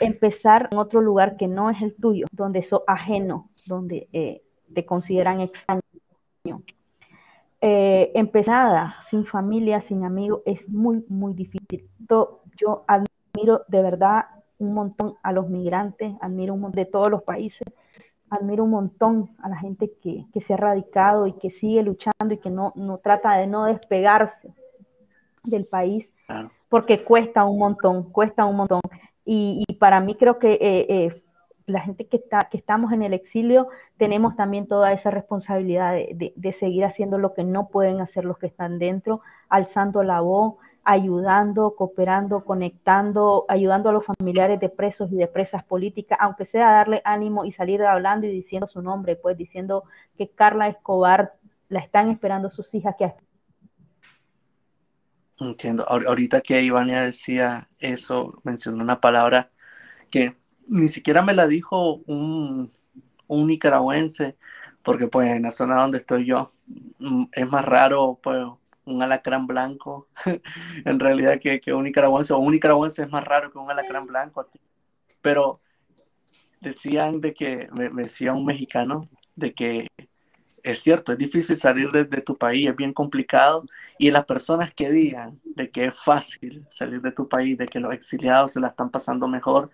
empezar 0.00 0.68
en 0.72 0.78
otro 0.78 1.00
lugar 1.00 1.36
que 1.36 1.46
no 1.46 1.70
es 1.70 1.80
el 1.80 1.94
tuyo, 1.94 2.26
donde 2.32 2.62
sos 2.62 2.82
ajeno, 2.86 3.48
donde 3.66 4.08
eh, 4.12 4.42
te 4.74 4.84
consideran 4.84 5.40
extraño. 5.40 5.82
Eh, 7.62 8.10
empezada 8.14 8.96
sin 9.04 9.26
familia, 9.26 9.82
sin 9.82 10.04
amigos, 10.04 10.40
es 10.46 10.66
muy, 10.68 11.04
muy 11.08 11.34
difícil. 11.34 11.88
Yo 12.08 12.84
admiro 12.88 13.62
de 13.68 13.82
verdad 13.82 14.24
un 14.60 14.74
montón 14.74 15.14
a 15.22 15.32
los 15.32 15.48
migrantes, 15.48 16.14
admiro 16.20 16.54
un 16.54 16.70
de 16.70 16.84
todos 16.84 17.10
los 17.10 17.22
países, 17.22 17.66
admiro 18.30 18.64
un 18.64 18.70
montón 18.70 19.30
a 19.42 19.48
la 19.48 19.56
gente 19.56 19.92
que, 20.00 20.24
se 20.40 20.54
ha 20.54 20.56
radicado 20.56 21.26
y 21.26 21.32
que 21.32 21.50
sigue 21.50 21.82
luchando 21.82 22.32
y 22.32 22.38
que 22.38 22.50
no, 22.50 22.72
no 22.76 22.98
trata 22.98 23.36
de 23.36 23.46
no 23.46 23.64
despegarse 23.64 24.54
del 25.42 25.64
país, 25.64 26.14
porque 26.68 27.02
cuesta 27.02 27.44
un 27.44 27.58
montón, 27.58 28.10
cuesta 28.12 28.44
un 28.44 28.56
montón. 28.56 28.80
Y, 29.24 29.64
para 29.78 30.00
mí 30.00 30.14
creo 30.14 30.38
que 30.38 30.52
eh, 30.52 30.86
eh, 30.88 31.22
la 31.66 31.80
gente 31.80 32.06
que, 32.06 32.16
está, 32.18 32.40
que 32.50 32.58
estamos 32.58 32.92
en 32.92 33.02
el 33.02 33.14
exilio 33.14 33.68
tenemos 33.96 34.36
también 34.36 34.66
toda 34.66 34.92
esa 34.92 35.10
responsabilidad 35.10 35.92
de, 35.94 36.32
de, 36.34 36.52
seguir 36.52 36.84
haciendo 36.84 37.18
lo 37.18 37.32
que 37.32 37.44
no 37.44 37.68
pueden 37.68 38.00
hacer 38.00 38.24
los 38.24 38.38
que 38.38 38.46
están 38.46 38.78
dentro, 38.78 39.20
alzando 39.48 40.02
la 40.02 40.20
voz, 40.20 40.54
ayudando, 40.84 41.74
cooperando, 41.76 42.44
conectando, 42.44 43.44
ayudando 43.48 43.90
a 43.90 43.92
los 43.92 44.04
familiares 44.04 44.60
de 44.60 44.68
presos 44.68 45.12
y 45.12 45.16
de 45.16 45.26
presas 45.26 45.64
políticas, 45.64 46.18
aunque 46.20 46.44
sea 46.44 46.70
darle 46.70 47.02
ánimo 47.04 47.44
y 47.44 47.52
salir 47.52 47.82
hablando 47.82 48.26
y 48.26 48.30
diciendo 48.30 48.66
su 48.66 48.82
nombre, 48.82 49.16
pues 49.16 49.36
diciendo 49.36 49.84
que 50.16 50.28
Carla 50.28 50.68
Escobar 50.68 51.34
la 51.68 51.80
están 51.80 52.10
esperando 52.10 52.50
sus 52.50 52.74
hijas 52.74 52.96
que 52.98 53.12
Entiendo. 55.38 55.88
Ahorita 55.88 56.42
que 56.42 56.62
Ivania 56.62 57.02
decía 57.02 57.68
eso, 57.78 58.40
mencionó 58.44 58.82
una 58.82 59.00
palabra 59.00 59.50
que 60.10 60.36
ni 60.68 60.88
siquiera 60.88 61.22
me 61.22 61.32
la 61.32 61.46
dijo 61.46 61.94
un, 62.06 62.70
un 63.26 63.46
nicaragüense, 63.46 64.36
porque 64.82 65.08
pues 65.08 65.30
en 65.30 65.42
la 65.42 65.50
zona 65.50 65.80
donde 65.80 65.98
estoy 65.98 66.26
yo 66.26 66.52
mm, 66.98 67.24
es 67.32 67.48
más 67.48 67.64
raro 67.64 68.18
pues 68.22 68.46
un 68.84 69.02
alacrán 69.02 69.46
blanco 69.46 70.08
en 70.84 71.00
realidad 71.00 71.38
que, 71.40 71.60
que, 71.60 71.72
un 71.72 71.84
nicaragüense, 71.84 72.32
o 72.32 72.38
un 72.38 72.52
nicaragüense 72.52 73.02
es 73.02 73.10
más 73.10 73.24
raro 73.24 73.50
que 73.50 73.58
un 73.58 73.70
alacrán 73.70 74.06
blanco. 74.06 74.48
Pero 75.22 75.60
decían 76.60 77.20
de 77.20 77.34
que, 77.34 77.68
me, 77.72 77.90
decía 78.02 78.32
un 78.32 78.44
mexicano, 78.44 79.08
de 79.36 79.54
que 79.54 79.88
es 80.62 80.80
cierto, 80.80 81.12
es 81.12 81.18
difícil 81.18 81.56
salir 81.56 81.90
de, 81.90 82.04
de, 82.04 82.20
tu 82.20 82.36
país, 82.36 82.68
es 82.68 82.76
bien 82.76 82.92
complicado, 82.92 83.64
y 83.98 84.10
las 84.10 84.26
personas 84.26 84.74
que 84.74 84.90
digan 84.90 85.40
de 85.44 85.70
que 85.70 85.86
es 85.86 85.98
fácil 85.98 86.66
salir 86.68 87.00
de 87.00 87.12
tu 87.12 87.28
país, 87.28 87.56
de 87.56 87.66
que 87.66 87.80
los 87.80 87.94
exiliados 87.94 88.52
se 88.52 88.60
la 88.60 88.68
están 88.68 88.90
pasando 88.90 89.26
mejor, 89.28 89.70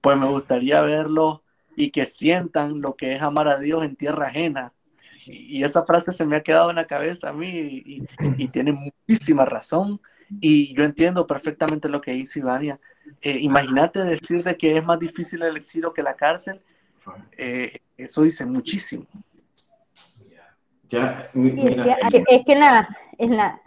pues 0.00 0.16
me 0.16 0.26
gustaría 0.26 0.80
verlo 0.82 1.42
y 1.76 1.90
que 1.90 2.06
sientan 2.06 2.80
lo 2.80 2.96
que 2.96 3.14
es 3.14 3.22
amar 3.22 3.48
a 3.48 3.58
Dios 3.58 3.84
en 3.84 3.96
tierra 3.96 4.26
ajena. 4.28 4.72
Y, 5.26 5.62
esa 5.62 5.84
frase 5.84 6.12
se 6.12 6.26
me 6.26 6.36
ha 6.36 6.42
quedado 6.42 6.70
en 6.70 6.76
la 6.76 6.86
cabeza 6.86 7.30
a 7.30 7.32
mí 7.32 7.48
y, 7.48 8.48
tiene 8.48 8.72
muchísima 8.72 9.44
razón. 9.44 10.00
Y 10.40 10.74
yo 10.74 10.84
entiendo 10.84 11.26
perfectamente 11.26 11.88
lo 11.88 12.00
que 12.00 12.12
dice 12.12 12.40
Ivania. 12.40 12.78
Eh, 13.22 13.38
imagínate 13.40 14.00
decir 14.00 14.44
de 14.44 14.56
que 14.56 14.76
es 14.76 14.84
más 14.84 14.98
difícil 14.98 15.42
el 15.42 15.56
exilio 15.56 15.92
que 15.92 16.02
la 16.02 16.14
cárcel. 16.14 16.60
Eh, 17.36 17.80
eso 17.96 18.22
dice 18.22 18.44
muchísimo. 18.44 19.06
Ya, 20.90 21.28
es, 21.34 22.44
que, 22.44 22.52
en, 22.52 22.60
la, 22.60 22.88
en, 23.18 23.36
la, 23.36 23.60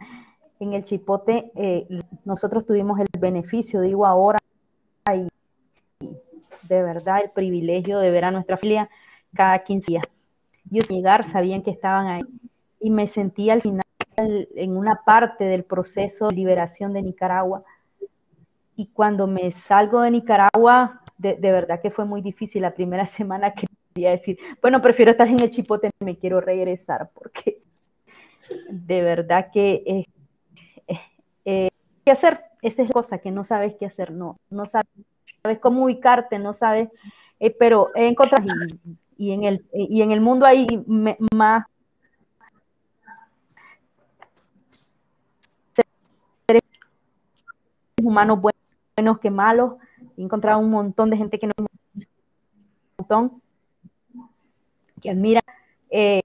en 0.60 0.74
el 0.74 0.84
chipote 0.84 1.52
eh, 1.56 1.88
nosotros 2.26 2.66
tuvimos 2.66 3.00
el 3.00 3.08
beneficio, 3.20 3.82
digo 3.82 4.08
ahora, 4.08 4.40
y 5.14 5.28
de 6.68 6.82
verdad 6.84 7.22
el 7.24 7.30
privilegio 7.30 8.00
de 8.00 8.10
ver 8.10 8.26
a 8.26 8.32
nuestra 8.32 8.58
familia 8.58 8.90
cada 9.36 9.64
15 9.64 9.86
días. 9.92 10.04
Yo 10.70 10.82
llegar 10.84 11.28
sabían 11.28 11.64
que 11.64 11.72
estaban 11.72 12.08
ahí 12.08 12.22
y 12.80 12.90
me 12.90 13.08
sentí 13.08 13.50
al 13.50 13.62
final 13.62 13.84
en 14.18 14.78
una 14.78 15.02
parte 15.06 15.46
del 15.46 15.64
proceso 15.64 16.28
de 16.28 16.36
liberación 16.36 16.94
de 16.94 17.02
Nicaragua. 17.02 17.64
Y 18.76 18.88
cuando 18.88 19.28
me 19.28 19.52
salgo 19.52 20.02
de 20.02 20.12
Nicaragua, 20.12 21.02
de, 21.18 21.36
verdad 21.40 21.82
que 21.82 21.92
fue 21.92 22.06
muy 22.06 22.22
difícil 22.22 22.62
la 22.62 22.74
primera 22.74 23.06
semana 23.18 23.54
que 23.54 23.68
quería 23.94 24.12
decir, 24.12 24.38
bueno, 24.62 24.82
prefiero 24.82 25.12
estar 25.12 25.28
en 25.28 25.40
el 25.40 25.50
chipote, 25.50 25.92
me 26.00 26.18
quiero 26.18 26.42
regresar, 26.42 27.10
porque 27.14 27.62
de 28.70 29.02
verdad 29.02 29.52
que 29.52 29.84
eh, 29.86 30.98
eh, 31.46 31.70
qué 32.06 32.12
hacer, 32.12 32.42
esa 32.62 32.82
es 32.82 32.90
la 32.90 32.94
cosa 32.94 33.18
que 33.20 33.32
no 33.32 33.44
sabes 33.44 33.76
qué 33.76 33.86
hacer, 33.86 34.12
no, 34.12 34.38
no 34.50 34.66
sabes 34.66 34.90
sabes 35.42 35.60
cómo 35.60 35.86
ubicarte, 35.86 36.40
no 36.40 36.54
sabes, 36.54 36.90
eh, 37.40 37.56
pero 37.58 37.90
he 37.96 38.08
y, 39.22 39.34
en 39.34 39.44
el, 39.44 39.64
y 39.72 40.02
en 40.02 40.12
el 40.12 40.20
mundo 40.20 40.48
hay 40.48 40.66
más 41.36 41.68
seres 46.48 46.64
humanos 48.02 48.42
buenos 48.42 49.20
que 49.20 49.30
malos. 49.30 49.76
He 50.18 50.24
encontrado 50.24 50.58
un 50.58 50.72
montón 50.72 51.12
de 51.12 51.18
gente 51.18 51.38
que 51.38 51.46
no 51.46 51.54
un 51.56 51.68
montón 52.98 53.42
que 55.00 55.12
admira, 55.12 55.42
eh, 55.92 56.24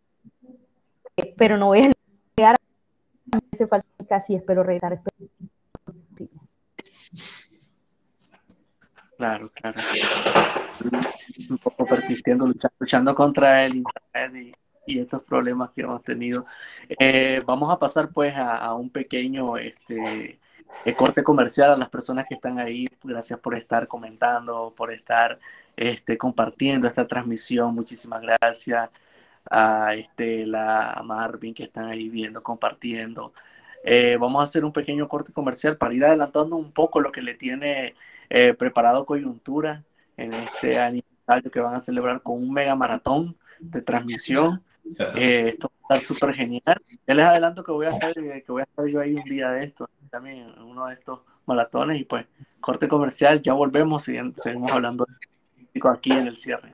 pero 1.36 1.58
no 1.58 1.66
voy 1.66 1.80
a 1.80 1.90
llegar 2.34 2.54
a 2.54 3.38
hace 3.52 3.66
falta 3.66 3.86
casi 4.08 4.36
espero 4.36 4.62
regresar. 4.62 5.02
Claro, 9.16 9.50
claro. 9.50 9.80
Un 11.50 11.58
poco 11.58 11.86
persistiendo, 11.86 12.46
luchando, 12.78 13.14
contra 13.14 13.64
el 13.64 13.76
Internet 13.76 14.56
y, 14.86 14.98
estos 15.00 15.22
problemas 15.22 15.70
que 15.70 15.82
hemos 15.82 16.02
tenido. 16.02 16.44
Eh, 17.00 17.42
vamos 17.44 17.72
a 17.72 17.78
pasar 17.78 18.10
pues 18.10 18.34
a, 18.36 18.72
un 18.74 18.90
pequeño 18.90 19.56
este, 19.56 20.38
eh, 20.84 20.94
corte 20.94 21.24
comercial 21.24 21.72
a 21.72 21.76
las 21.76 21.88
personas 21.88 22.26
que 22.28 22.34
están 22.34 22.58
ahí. 22.58 22.88
Gracias 23.02 23.40
por 23.40 23.56
estar 23.56 23.88
comentando, 23.88 24.72
por 24.76 24.92
estar 24.92 25.40
este, 25.76 26.16
compartiendo 26.16 26.86
esta 26.86 27.06
transmisión. 27.06 27.74
Muchísimas 27.74 28.22
gracias 28.22 28.90
a 29.50 29.94
este, 29.94 30.46
la 30.46 31.02
Marvin 31.04 31.54
que 31.54 31.64
están 31.64 31.86
ahí 31.88 32.08
viendo, 32.08 32.42
compartiendo. 32.42 33.32
Eh, 33.82 34.16
vamos 34.20 34.40
a 34.40 34.44
hacer 34.44 34.64
un 34.64 34.72
pequeño 34.72 35.08
corte 35.08 35.32
comercial 35.32 35.76
para 35.76 35.94
ir 35.94 36.04
adelantando 36.04 36.56
un 36.56 36.72
poco 36.72 37.00
lo 37.00 37.12
que 37.12 37.22
le 37.22 37.34
tiene 37.34 37.94
eh, 38.30 38.54
preparado 38.54 39.06
coyuntura 39.06 39.84
en 40.16 40.34
este 40.34 40.78
aniversario 40.78 41.50
que 41.50 41.60
van 41.60 41.74
a 41.74 41.80
celebrar 41.80 42.22
con 42.22 42.36
un 42.42 42.52
mega 42.52 42.74
maratón 42.74 43.36
de 43.60 43.82
transmisión. 43.82 44.62
Eh, 45.16 45.48
esto 45.48 45.70
va 45.90 45.96
a 45.96 45.98
estar 45.98 46.16
súper 46.16 46.34
genial. 46.34 46.80
Ya 47.06 47.14
les 47.14 47.24
adelanto 47.24 47.64
que 47.64 47.72
voy 47.72 47.86
a 47.86 47.90
estar, 47.90 48.12
que 48.14 48.44
voy 48.48 48.62
a 48.62 48.64
estar 48.64 48.86
yo 48.86 49.00
ahí 49.00 49.14
un 49.14 49.24
día 49.24 49.50
de 49.50 49.64
esto, 49.64 49.88
también 50.10 50.38
en 50.38 50.62
uno 50.62 50.86
de 50.86 50.94
estos 50.94 51.20
maratones 51.46 52.00
y 52.00 52.04
pues 52.04 52.26
corte 52.60 52.88
comercial, 52.88 53.40
ya 53.42 53.52
volvemos 53.52 54.08
y 54.08 54.18
seguimos 54.36 54.72
hablando 54.72 55.06
aquí 55.90 56.12
en 56.12 56.26
el 56.26 56.36
cierre. 56.36 56.72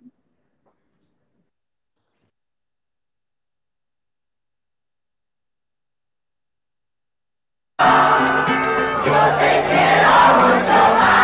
Yo 9.04 9.12
te 9.38 9.62
quiero 9.68 10.12
mucho 10.38 10.94
más. 10.94 11.21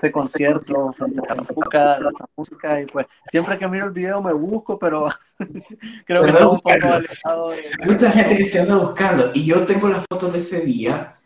Ese 0.00 0.10
concierto 0.10 0.92
frente 0.94 1.20
a 1.28 1.34
la 1.34 2.10
música, 2.34 2.80
y 2.80 2.86
pues 2.86 3.06
siempre 3.26 3.58
que 3.58 3.68
miro 3.68 3.86
el 3.86 3.92
video 3.92 4.22
me 4.22 4.32
busco, 4.32 4.78
pero 4.78 5.08
creo 6.06 6.22
que 6.22 6.30
está 6.30 6.48
un 6.48 6.58
poco 6.58 6.70
alejado. 6.70 7.52
Mucha 7.84 8.10
gente 8.10 8.38
que 8.38 8.46
se 8.46 8.60
anda 8.60 8.76
buscando, 8.76 9.30
y 9.34 9.44
yo 9.44 9.66
tengo 9.66 9.88
las 9.88 10.04
fotos 10.10 10.32
de 10.32 10.38
ese 10.38 10.60
día 10.62 11.18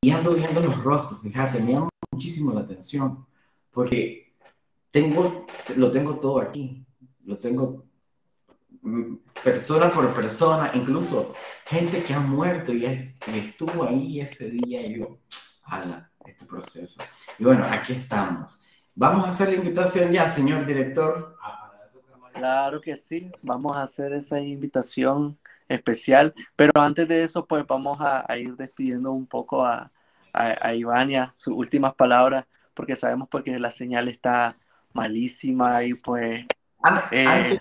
y 0.00 0.10
ando 0.10 0.32
viendo 0.32 0.60
los 0.60 0.82
rostros, 0.82 1.20
fíjate, 1.20 1.60
me 1.60 1.72
llama 1.72 1.88
muchísimo 2.10 2.54
la 2.54 2.60
atención, 2.60 3.26
porque 3.70 4.32
tengo, 4.90 5.46
lo 5.76 5.92
tengo 5.92 6.16
todo 6.16 6.40
aquí, 6.40 6.84
lo 7.24 7.38
tengo 7.38 7.84
mm, 8.80 9.14
persona 9.44 9.92
por 9.92 10.12
persona, 10.14 10.70
incluso 10.72 11.34
gente 11.66 12.02
que 12.02 12.14
ha 12.14 12.20
muerto 12.20 12.72
y, 12.72 12.86
estuvo 13.26 13.84
ahí 13.84 14.20
ese 14.20 14.50
día 14.50 14.86
y 14.86 14.98
yo, 14.98 15.18
ala, 15.64 16.09
este 16.24 16.44
proceso. 16.44 17.02
Y 17.38 17.44
bueno, 17.44 17.64
aquí 17.70 17.92
estamos. 17.92 18.60
Vamos 18.94 19.26
a 19.26 19.30
hacer 19.30 19.48
la 19.48 19.54
invitación 19.54 20.12
ya, 20.12 20.28
señor 20.28 20.66
director. 20.66 21.36
Claro 22.32 22.80
que 22.80 22.96
sí, 22.96 23.30
vamos 23.42 23.76
a 23.76 23.82
hacer 23.82 24.12
esa 24.12 24.40
invitación 24.40 25.38
especial, 25.68 26.34
pero 26.56 26.72
antes 26.80 27.06
de 27.08 27.24
eso, 27.24 27.46
pues 27.46 27.66
vamos 27.66 27.98
a, 28.00 28.26
ir 28.36 28.56
despidiendo 28.56 29.12
un 29.12 29.26
poco 29.26 29.64
a, 29.64 29.90
a, 30.32 30.74
Ivania, 30.74 31.32
sus 31.36 31.54
últimas 31.54 31.94
palabras, 31.94 32.46
porque 32.74 32.96
sabemos 32.96 33.28
porque 33.28 33.58
la 33.58 33.70
señal 33.70 34.08
está 34.08 34.56
malísima 34.92 35.84
y 35.84 35.94
pues... 35.94 36.44
Ah, 36.82 37.08
eh, 37.12 37.58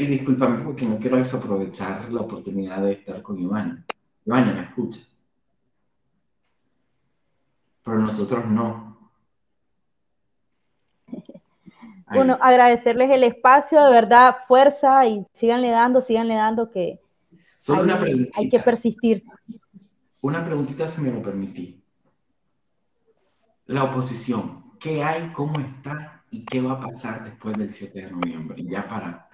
y 0.00 0.06
discúlpame 0.06 0.64
porque 0.64 0.86
no 0.86 0.98
quiero 0.98 1.18
desaprovechar 1.18 2.10
la 2.10 2.22
oportunidad 2.22 2.80
de 2.82 2.92
estar 2.92 3.22
con 3.22 3.38
Ivania. 3.38 3.84
Ivania, 4.24 4.54
¿me 4.54 4.62
escucha? 4.62 5.00
Pero 7.84 7.98
nosotros 7.98 8.46
no. 8.46 8.90
Bueno, 12.12 12.36
agradecerles 12.40 13.10
el 13.10 13.22
espacio, 13.22 13.82
de 13.84 13.90
verdad, 13.92 14.38
fuerza 14.48 15.06
y 15.06 15.24
síganle 15.32 15.70
dando, 15.70 16.02
síganle 16.02 16.34
dando 16.34 16.70
que 16.70 17.00
hay, 18.34 18.48
que 18.50 18.58
persistir. 18.58 19.24
Una 20.20 20.44
preguntita 20.44 20.88
si 20.88 21.00
me 21.00 21.12
lo 21.12 21.22
permití. 21.22 21.82
La 23.66 23.84
oposición, 23.84 24.76
¿qué 24.80 25.04
hay, 25.04 25.30
cómo 25.32 25.60
está 25.60 26.24
y 26.30 26.44
qué 26.44 26.60
va 26.60 26.72
a 26.72 26.80
pasar 26.80 27.22
después 27.22 27.56
del 27.56 27.72
7 27.72 28.06
de 28.06 28.10
noviembre? 28.10 28.64
Ya 28.64 28.88
para, 28.88 29.28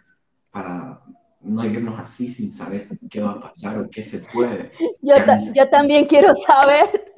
para 0.51 1.01
no 1.41 1.65
irnos 1.65 1.99
así 1.99 2.29
sin 2.29 2.53
saber 2.53 2.89
qué 3.09 3.23
va 3.23 3.33
a 3.33 3.41
pasar 3.41 3.79
o 3.79 3.89
qué 3.89 4.03
se 4.03 4.19
puede. 4.19 4.73
Yo, 5.01 5.15
yo 5.55 5.69
también 5.71 6.05
quiero 6.05 6.35
saber. 6.47 7.15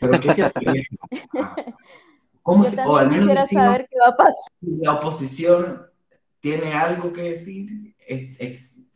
¿Pero 0.00 0.20
qué 0.20 0.34
te 0.34 0.88
¿Cómo, 2.42 2.66
o 2.86 2.96
al 2.96 3.10
menos 3.10 3.48
saber 3.48 3.86
qué 3.90 3.98
va 4.00 4.08
a 4.08 4.16
pasar. 4.16 4.52
la 4.62 4.94
oposición 4.94 5.82
tiene 6.40 6.72
algo 6.72 7.12
que 7.12 7.22
decir, 7.22 7.94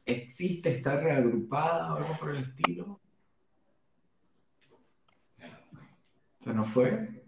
existe, 0.07 0.77
está 0.77 0.99
reagrupada 0.99 1.93
o 1.93 1.97
algo 1.99 2.17
por 2.19 2.35
el 2.35 2.45
estilo. 2.45 3.01
Se 6.41 6.53
nos 6.53 6.69
fue. 6.69 7.25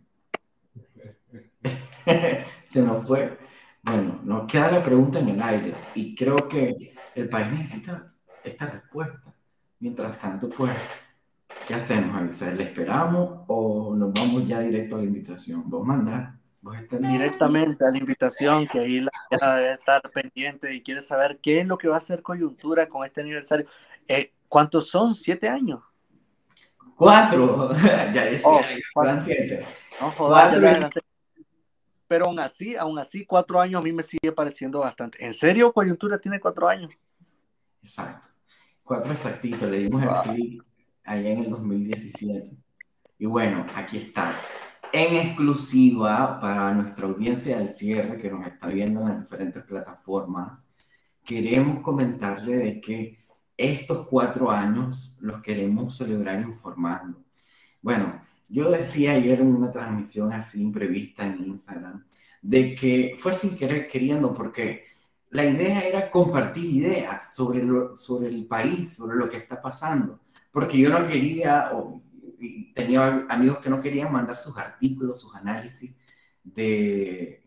Se 2.67 2.81
nos 2.81 3.07
fue. 3.07 3.39
Bueno, 3.83 4.21
nos 4.25 4.51
queda 4.51 4.73
la 4.73 4.83
pregunta 4.83 5.19
en 5.19 5.29
el 5.29 5.43
aire 5.43 5.75
y 5.95 6.15
creo 6.15 6.49
que 6.49 6.95
el 7.15 7.29
país 7.29 7.51
necesita 7.53 8.15
esta 8.43 8.67
respuesta. 8.67 9.35
Mientras 9.79 10.19
tanto, 10.19 10.49
pues 10.49 10.73
¿Qué 11.67 11.75
hacemos, 11.75 12.15
avisar? 12.15 12.53
¿Le 12.53 12.65
esperamos 12.65 13.45
o 13.47 13.95
nos 13.97 14.13
vamos 14.13 14.47
ya 14.47 14.61
directo 14.61 14.97
a 14.97 14.99
la 14.99 15.05
invitación? 15.05 15.63
¿Vos 15.65 15.87
mandar? 15.87 16.35
¿Vos 16.61 16.77
Directamente 16.91 17.85
a 17.87 17.91
la 17.91 17.99
invitación, 17.99 18.67
que 18.67 18.81
ahí 18.81 19.01
la 19.01 19.57
debe 19.57 19.73
estar 19.73 20.03
pendiente 20.11 20.75
y 20.75 20.83
quiere 20.83 21.01
saber 21.01 21.39
qué 21.43 21.61
es 21.61 21.67
lo 21.67 21.79
que 21.79 21.89
va 21.89 21.95
a 21.95 21.99
hacer 21.99 22.23
coyuntura 22.23 22.87
con 22.87 23.07
este 23.07 23.23
aniversario. 23.23 23.67
Eh, 24.07 24.33
¿Cuántos 24.47 24.89
son? 24.89 25.15
¿Siete 25.15 25.49
años? 25.49 25.81
Cuatro. 26.97 27.71
ya 28.13 28.25
decía, 28.25 28.43
oh, 28.45 29.23
siete. 29.23 29.65
No, 30.01 30.11
joder, 30.13 30.91
Pero 32.07 32.27
aún 32.27 32.41
así, 32.41 32.77
aún 32.77 32.99
así, 32.99 33.25
cuatro 33.25 33.59
años 33.59 33.81
a 33.81 33.85
mí 33.85 33.93
me 33.93 34.03
sigue 34.03 34.33
pareciendo 34.33 34.81
bastante. 34.81 35.25
¿En 35.25 35.33
serio 35.33 35.73
coyuntura 35.73 36.19
tiene 36.19 36.39
cuatro 36.39 36.69
años? 36.69 36.93
Exacto. 37.83 38.29
Cuatro 38.83 39.13
exactitos, 39.13 39.71
le 39.71 39.79
dimos 39.79 40.03
el 40.03 40.35
clic 40.35 40.65
allá 41.05 41.31
en 41.31 41.41
el 41.41 41.51
2017. 41.51 42.57
Y 43.19 43.27
bueno, 43.27 43.67
aquí 43.75 43.99
está. 43.99 44.35
En 44.93 45.17
exclusiva 45.17 46.41
para 46.41 46.73
nuestra 46.73 47.07
audiencia 47.07 47.59
del 47.59 47.71
cierre 47.71 48.19
que 48.19 48.31
nos 48.31 48.47
está 48.47 48.69
viendo 48.69 49.01
en 49.01 49.09
las 49.09 49.21
diferentes 49.21 49.63
plataformas, 49.65 50.73
queremos 51.25 51.81
comentarle 51.81 52.57
de 52.57 52.81
que 52.81 53.19
estos 53.57 54.07
cuatro 54.09 54.51
años 54.51 55.19
los 55.21 55.41
queremos 55.43 55.97
celebrar 55.97 56.41
informando. 56.41 57.23
Bueno, 57.83 58.21
yo 58.49 58.71
decía 58.71 59.13
ayer 59.13 59.41
en 59.41 59.55
una 59.55 59.71
transmisión 59.71 60.33
así 60.33 60.63
imprevista 60.63 61.25
en 61.25 61.45
Instagram, 61.45 62.05
de 62.43 62.75
que 62.75 63.17
fue 63.19 63.33
sin 63.33 63.57
querer 63.57 63.89
queriendo, 63.89 64.35
porque 64.35 64.85
la 65.31 65.45
idea 65.45 65.81
era 65.81 66.11
compartir 66.11 66.67
ideas 66.67 67.35
sobre, 67.35 67.63
lo, 67.63 67.97
sobre 67.97 68.29
el 68.29 68.47
país, 68.47 68.95
sobre 68.95 69.17
lo 69.17 69.29
que 69.29 69.39
está 69.39 69.61
pasando 69.61 70.21
porque 70.55 70.79
yo 70.79 70.89
no 70.89 71.09
quería, 71.09 71.71
o, 71.73 72.01
tenía 72.77 73.27
amigos 73.29 73.59
que 73.59 73.69
no 73.69 73.81
querían 73.81 74.13
mandar 74.13 74.37
sus 74.37 74.57
artículos, 74.57 75.21
sus 75.21 75.35
análisis 75.35 75.93
de, 76.45 77.43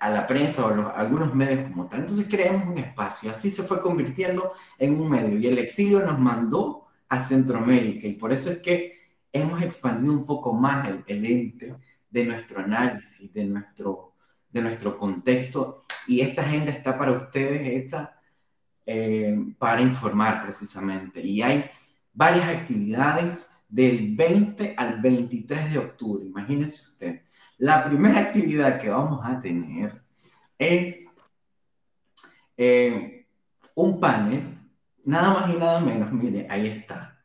a 0.00 0.08
la 0.08 0.26
prensa 0.26 0.64
o 0.64 0.88
a 0.88 0.92
algunos 0.92 1.34
medios 1.34 1.70
como 1.70 1.86
tal. 1.86 2.00
Entonces 2.00 2.26
creamos 2.26 2.68
un 2.68 2.78
espacio 2.78 3.28
y 3.28 3.32
así 3.32 3.50
se 3.50 3.64
fue 3.64 3.82
convirtiendo 3.82 4.54
en 4.78 4.98
un 4.98 5.10
medio. 5.10 5.38
Y 5.38 5.46
el 5.46 5.58
exilio 5.58 6.00
nos 6.00 6.18
mandó 6.18 6.86
a 7.06 7.20
Centroamérica 7.20 8.08
y 8.08 8.14
por 8.14 8.32
eso 8.32 8.50
es 8.50 8.60
que 8.60 8.94
hemos 9.30 9.62
expandido 9.62 10.14
un 10.14 10.24
poco 10.24 10.54
más 10.54 10.88
el, 10.88 11.04
el 11.06 11.26
ente 11.26 11.76
de 12.08 12.24
nuestro 12.24 12.60
análisis, 12.60 13.30
de 13.34 13.44
nuestro, 13.44 14.14
de 14.50 14.62
nuestro 14.62 14.96
contexto. 14.96 15.84
Y 16.06 16.22
esta 16.22 16.40
agenda 16.40 16.70
está 16.70 16.96
para 16.96 17.12
ustedes 17.12 17.84
hecha 17.84 18.17
eh, 18.90 19.36
para 19.58 19.82
informar 19.82 20.42
precisamente. 20.42 21.20
Y 21.20 21.42
hay 21.42 21.62
varias 22.14 22.48
actividades 22.48 23.50
del 23.68 24.16
20 24.16 24.74
al 24.78 25.02
23 25.02 25.74
de 25.74 25.78
octubre. 25.78 26.24
Imagínense 26.24 26.80
usted. 26.88 27.20
La 27.58 27.84
primera 27.84 28.18
actividad 28.18 28.80
que 28.80 28.88
vamos 28.88 29.20
a 29.22 29.38
tener 29.42 30.02
es 30.58 31.18
eh, 32.56 33.26
un 33.74 34.00
panel, 34.00 34.58
nada 35.04 35.34
más 35.34 35.50
y 35.50 35.58
nada 35.58 35.80
menos, 35.80 36.10
mire, 36.10 36.46
ahí 36.48 36.68
está, 36.68 37.22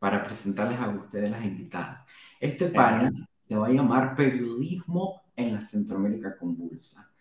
para 0.00 0.24
presentarles 0.24 0.80
a 0.80 0.88
ustedes 0.88 1.30
las 1.30 1.44
invitadas. 1.44 2.04
Este 2.40 2.66
panel 2.66 3.24
se 3.44 3.54
va 3.54 3.68
a 3.68 3.70
llamar 3.70 4.16
Periodismo 4.16 5.22
en 5.36 5.54
la 5.54 5.60
Centroamérica 5.60 6.36
Convulsa 6.36 7.13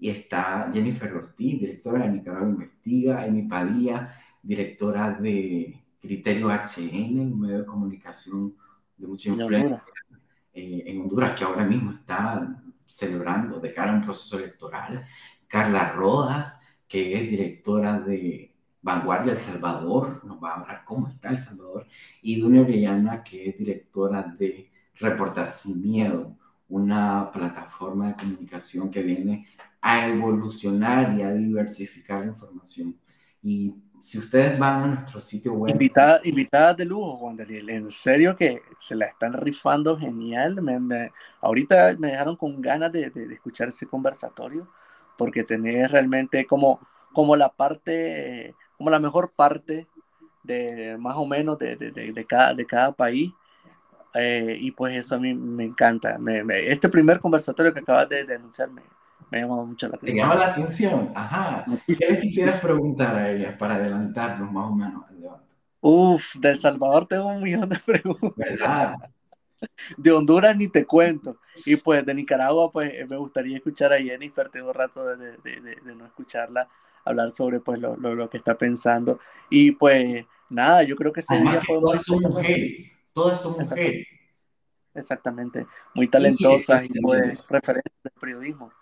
y 0.00 0.08
está 0.08 0.70
Jennifer 0.72 1.12
Ortiz, 1.14 1.60
directora 1.60 2.04
de 2.04 2.12
Nicaragua 2.12 2.48
Investiga, 2.48 3.26
Emi 3.26 3.42
Padilla, 3.42 4.16
directora 4.42 5.10
de 5.10 5.78
Criterio 6.00 6.48
HN, 6.48 7.20
un 7.20 7.40
medio 7.40 7.58
de 7.58 7.66
comunicación 7.66 8.56
de 8.96 9.06
mucha 9.06 9.28
influencia 9.28 9.84
eh, 10.54 10.84
en 10.86 11.02
Honduras, 11.02 11.38
que 11.38 11.44
ahora 11.44 11.66
mismo 11.66 11.92
está 11.92 12.62
celebrando 12.86 13.60
de 13.60 13.74
cara 13.74 13.92
a 13.92 13.96
un 13.96 14.02
proceso 14.02 14.38
electoral. 14.38 15.04
Carla 15.46 15.92
Rodas, 15.92 16.62
que 16.88 17.14
es 17.14 17.30
directora 17.30 18.00
de 18.00 18.54
Vanguardia 18.80 19.32
El 19.32 19.38
Salvador, 19.38 20.24
nos 20.24 20.42
va 20.42 20.52
a 20.52 20.60
hablar 20.60 20.82
cómo 20.86 21.08
está 21.08 21.28
El 21.28 21.38
Salvador. 21.38 21.86
Y 22.22 22.40
Dunia 22.40 22.62
Orellana, 22.62 23.22
que 23.22 23.50
es 23.50 23.58
directora 23.58 24.22
de 24.38 24.70
Reportar 24.94 25.50
Sin 25.50 25.82
Miedo, 25.82 26.36
una 26.70 27.30
plataforma 27.30 28.08
de 28.08 28.14
comunicación 28.14 28.90
que 28.90 29.02
viene 29.02 29.46
a 29.80 30.06
evolucionar 30.08 31.16
y 31.18 31.22
a 31.22 31.32
diversificar 31.32 32.20
la 32.20 32.26
información. 32.26 32.96
Y 33.42 33.74
si 34.00 34.18
ustedes 34.18 34.58
van 34.58 34.82
a 34.82 34.86
nuestro 34.86 35.20
sitio 35.20 35.52
web. 35.52 35.72
Invitada, 35.72 36.20
invitadas 36.24 36.76
de 36.76 36.84
lujo, 36.84 37.18
Juan 37.18 37.36
Daniel. 37.36 37.70
En 37.70 37.90
serio 37.90 38.36
que 38.36 38.62
se 38.78 38.94
la 38.94 39.06
están 39.06 39.34
rifando 39.34 39.98
genial. 39.98 40.60
Me, 40.62 41.10
ahorita 41.40 41.96
me 41.98 42.08
dejaron 42.08 42.36
con 42.36 42.60
ganas 42.60 42.92
de, 42.92 43.10
de, 43.10 43.34
escuchar 43.34 43.68
ese 43.68 43.86
conversatorio, 43.86 44.68
porque 45.18 45.44
tenés 45.44 45.90
realmente 45.90 46.46
como, 46.46 46.80
como 47.12 47.36
la 47.36 47.50
parte, 47.50 48.54
como 48.76 48.90
la 48.90 48.98
mejor 48.98 49.32
parte 49.34 49.86
de 50.42 50.96
más 50.98 51.16
o 51.16 51.26
menos 51.26 51.58
de, 51.58 51.76
de 51.76 52.24
cada, 52.26 52.54
de 52.54 52.66
cada 52.66 52.92
país. 52.92 53.32
Eh, 54.14 54.56
y 54.58 54.72
pues 54.72 54.96
eso 54.96 55.14
a 55.14 55.18
mí 55.18 55.34
me 55.34 55.64
encanta. 55.64 56.18
Me, 56.18 56.42
este 56.66 56.88
primer 56.88 57.20
conversatorio 57.20 57.72
que 57.72 57.80
acabas 57.80 58.08
de, 58.08 58.24
denunciarme 58.24 58.82
me 59.30 59.38
ha 59.38 59.42
llamado 59.42 59.66
mucho 59.66 59.88
la 59.88 59.96
atención. 59.96 60.14
¿Te 60.14 60.20
llama 60.20 60.34
la 60.34 60.52
atención? 60.52 61.12
Ajá. 61.14 61.64
¿Qué 61.86 62.06
le 62.08 62.20
quisieras 62.20 62.60
preguntar 62.60 63.16
a 63.16 63.30
ella 63.30 63.56
para 63.56 63.76
adelantarnos 63.76 64.50
más 64.50 64.70
o 64.70 64.74
menos 64.74 65.04
al 65.08 65.20
debate? 65.20 65.44
Uf, 65.80 66.34
de 66.36 66.50
El 66.50 66.58
Salvador 66.58 67.06
tengo 67.06 67.28
un 67.28 67.42
millón 67.42 67.68
de 67.68 67.78
preguntas. 67.78 68.60
De 69.98 70.10
Honduras 70.10 70.56
ni 70.56 70.68
te 70.68 70.86
cuento. 70.86 71.36
Y 71.66 71.76
pues 71.76 72.06
de 72.06 72.14
Nicaragua, 72.14 72.72
pues 72.72 72.92
me 73.06 73.16
gustaría 73.18 73.56
escuchar 73.58 73.92
a 73.92 73.98
Jennifer. 73.98 74.48
Tengo 74.48 74.68
un 74.68 74.74
rato 74.74 75.04
de, 75.04 75.36
de, 75.36 75.60
de, 75.60 75.94
no 75.94 76.06
escucharla 76.06 76.66
hablar 77.04 77.32
sobre 77.32 77.60
pues 77.60 77.78
lo, 77.78 77.94
lo, 77.96 78.14
lo, 78.14 78.30
que 78.30 78.38
está 78.38 78.56
pensando. 78.56 79.20
Y 79.50 79.72
pues 79.72 80.24
nada, 80.48 80.82
yo 80.82 80.96
creo 80.96 81.12
que 81.12 81.20
ese 81.20 81.38
día 81.38 81.60
Todas 81.66 82.02
son 82.04 82.20
mujeres, 82.20 82.98
todas 83.12 83.42
son 83.42 83.52
mujeres. 83.52 84.08
Exactamente, 84.94 85.66
muy 85.94 86.08
talentosas 86.08 86.86
y, 86.88 87.00
pues 87.00 87.46
referentes 87.48 87.92
del 88.02 88.12
periodismo. 88.18 88.72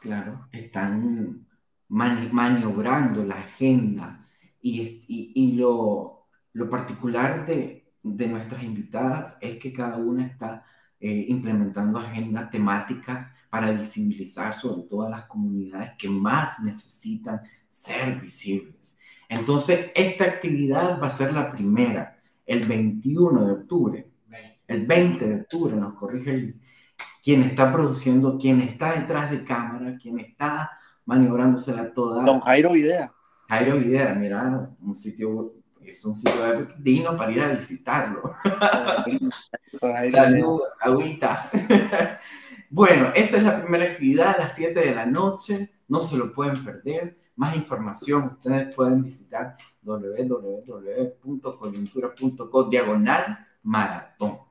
Claro, 0.00 0.48
están 0.52 1.46
maniobrando 1.88 3.24
la 3.24 3.36
agenda 3.36 4.26
y, 4.60 5.04
y, 5.06 5.32
y 5.34 5.52
lo, 5.52 6.26
lo, 6.52 6.68
particular 6.68 7.46
de, 7.46 7.92
de, 8.02 8.28
nuestras 8.28 8.62
invitadas 8.62 9.38
es 9.40 9.58
que 9.58 9.72
cada 9.72 9.96
una 9.96 10.26
está 10.26 10.64
eh, 11.00 11.26
implementando 11.28 11.98
agendas 11.98 12.50
temáticas 12.50 13.30
para 13.50 13.70
visibilizar 13.70 14.52
sobre 14.54 14.88
todo 14.88 15.02
a 15.02 15.10
las 15.10 15.26
comunidades 15.26 15.92
que 15.98 16.08
más 16.08 16.60
necesitan 16.60 17.40
ser 17.68 18.20
visibles. 18.20 18.98
Entonces, 19.28 19.92
esta 19.94 20.24
actividad 20.24 21.00
va 21.00 21.08
a 21.08 21.10
ser 21.10 21.32
la 21.32 21.50
primera, 21.50 22.20
el 22.46 22.66
21 22.66 23.44
de 23.46 23.52
octubre. 23.52 24.10
El 24.66 24.86
20 24.86 25.28
de 25.28 25.34
octubre 25.42 25.76
nos 25.76 25.94
corrige 25.94 26.30
el, 26.30 26.60
quien 27.24 27.42
está 27.42 27.72
produciendo, 27.72 28.38
quien 28.38 28.60
está 28.60 29.00
detrás 29.00 29.30
de 29.30 29.42
cámara, 29.44 29.96
quien 29.96 30.20
está 30.20 30.72
maniobrándosela 31.06 31.94
toda. 31.94 32.22
Don 32.22 32.40
Jairo 32.40 32.72
Videa. 32.72 33.14
Jairo 33.48 33.78
Videa, 33.78 34.14
mira, 34.14 34.68
un 34.82 34.94
sitio, 34.94 35.54
es 35.80 36.04
un 36.04 36.14
sitio 36.14 36.68
digno 36.76 37.16
para 37.16 37.32
ir 37.32 37.40
a 37.40 37.48
visitarlo. 37.48 38.34
Salud, 40.12 40.60
agüita. 40.78 41.48
bueno, 42.68 43.10
esa 43.14 43.38
es 43.38 43.42
la 43.42 43.62
primera 43.62 43.86
actividad 43.86 44.34
a 44.34 44.38
las 44.42 44.54
7 44.54 44.78
de 44.78 44.94
la 44.94 45.06
noche, 45.06 45.70
no 45.88 46.02
se 46.02 46.18
lo 46.18 46.34
pueden 46.34 46.62
perder. 46.62 47.16
Más 47.36 47.56
información, 47.56 48.32
ustedes 48.34 48.74
pueden 48.74 49.02
visitar 49.02 49.56
www.coyuntura.co 49.82 52.64
diagonal 52.64 53.46
maratón. 53.62 54.43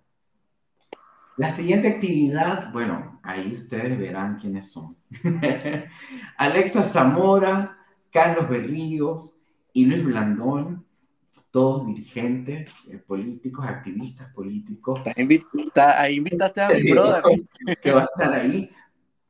La 1.38 1.50
siguiente 1.50 1.88
actividad, 1.88 2.72
bueno, 2.72 3.20
ahí 3.24 3.56
ustedes 3.56 3.98
verán 3.98 4.38
quiénes 4.38 4.72
son. 4.72 4.96
Alexa 6.38 6.84
Zamora, 6.84 7.78
Carlos 8.12 8.48
Berríos 8.48 9.42
y 9.74 9.86
Luis 9.86 10.06
Blandón, 10.06 10.86
todos 11.50 11.88
dirigentes 11.88 12.88
eh, 12.92 12.98
políticos, 12.98 13.66
activistas 13.66 14.32
políticos. 14.34 15.02
ahí 15.76 16.16
invitaste 16.16 16.62
a 16.62 16.70
mi 16.70 16.92
brother. 16.92 17.24
Que 17.82 17.92
va 17.92 18.02
a 18.02 18.06
estar 18.06 18.34
ahí 18.34 18.70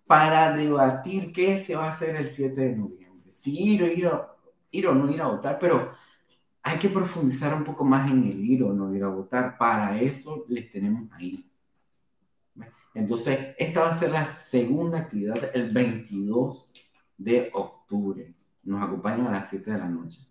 para 0.05 0.53
debatir 0.53 1.31
qué 1.31 1.57
se 1.59 1.75
va 1.75 1.85
a 1.85 1.89
hacer 1.89 2.15
el 2.17 2.27
7 2.27 2.59
de 2.59 2.75
noviembre. 2.75 3.31
Si 3.31 3.75
ir 3.75 3.83
o, 3.83 3.87
ir, 3.87 4.09
ir 4.71 4.87
o 4.87 4.93
no 4.93 5.09
ir 5.11 5.21
a 5.21 5.27
votar, 5.27 5.57
pero 5.59 5.91
hay 6.61 6.77
que 6.77 6.89
profundizar 6.89 7.53
un 7.53 7.63
poco 7.63 7.85
más 7.85 8.09
en 8.11 8.23
el 8.23 8.43
ir 8.43 8.63
o 8.63 8.73
no 8.73 8.93
ir 8.93 9.03
a 9.03 9.07
votar. 9.07 9.57
Para 9.57 9.99
eso 9.99 10.45
les 10.49 10.71
tenemos 10.71 11.09
ahí. 11.13 11.49
Entonces, 12.95 13.55
esta 13.57 13.81
va 13.81 13.89
a 13.89 13.93
ser 13.93 14.11
la 14.11 14.25
segunda 14.25 14.99
actividad 14.99 15.49
el 15.53 15.71
22 15.71 16.71
de 17.17 17.49
octubre. 17.53 18.33
Nos 18.63 18.83
acompañan 18.83 19.27
a 19.27 19.31
las 19.31 19.49
7 19.49 19.71
de 19.71 19.77
la 19.77 19.87
noche. 19.87 20.21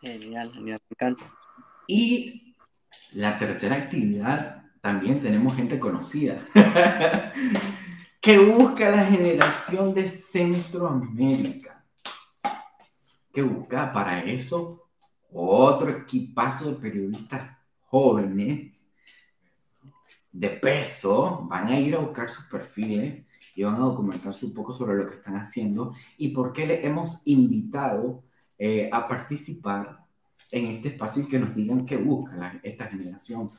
Genial, 0.00 0.52
genial, 0.52 0.80
me 0.88 0.94
encanta. 0.94 1.24
Y 1.86 2.54
la 3.12 3.38
tercera 3.38 3.76
actividad, 3.76 4.64
también 4.80 5.20
tenemos 5.20 5.56
gente 5.56 5.80
conocida, 5.80 6.44
que 8.20 8.38
busca 8.38 8.90
la 8.90 9.04
generación 9.04 9.92
de 9.94 10.08
Centroamérica. 10.08 11.84
Que 13.32 13.42
busca 13.42 13.92
para 13.92 14.22
eso 14.22 14.88
otro 15.32 15.90
equipazo 15.90 16.70
de 16.70 16.80
periodistas 16.80 17.66
jóvenes 17.86 18.93
de 20.34 20.50
peso, 20.50 21.46
van 21.48 21.68
a 21.68 21.78
ir 21.78 21.94
a 21.94 22.00
buscar 22.00 22.28
sus 22.28 22.46
perfiles 22.46 23.28
y 23.54 23.62
van 23.62 23.76
a 23.76 23.78
documentarse 23.78 24.46
un 24.46 24.54
poco 24.54 24.74
sobre 24.74 24.96
lo 24.96 25.06
que 25.06 25.14
están 25.14 25.36
haciendo 25.36 25.94
y 26.18 26.30
por 26.30 26.52
qué 26.52 26.66
le 26.66 26.84
hemos 26.84 27.22
invitado 27.26 28.24
eh, 28.58 28.90
a 28.92 29.06
participar 29.06 30.04
en 30.50 30.66
este 30.66 30.88
espacio 30.88 31.22
y 31.22 31.28
que 31.28 31.38
nos 31.38 31.54
digan 31.54 31.86
qué 31.86 31.96
busca 31.96 32.60
esta 32.64 32.86
generación. 32.86 33.50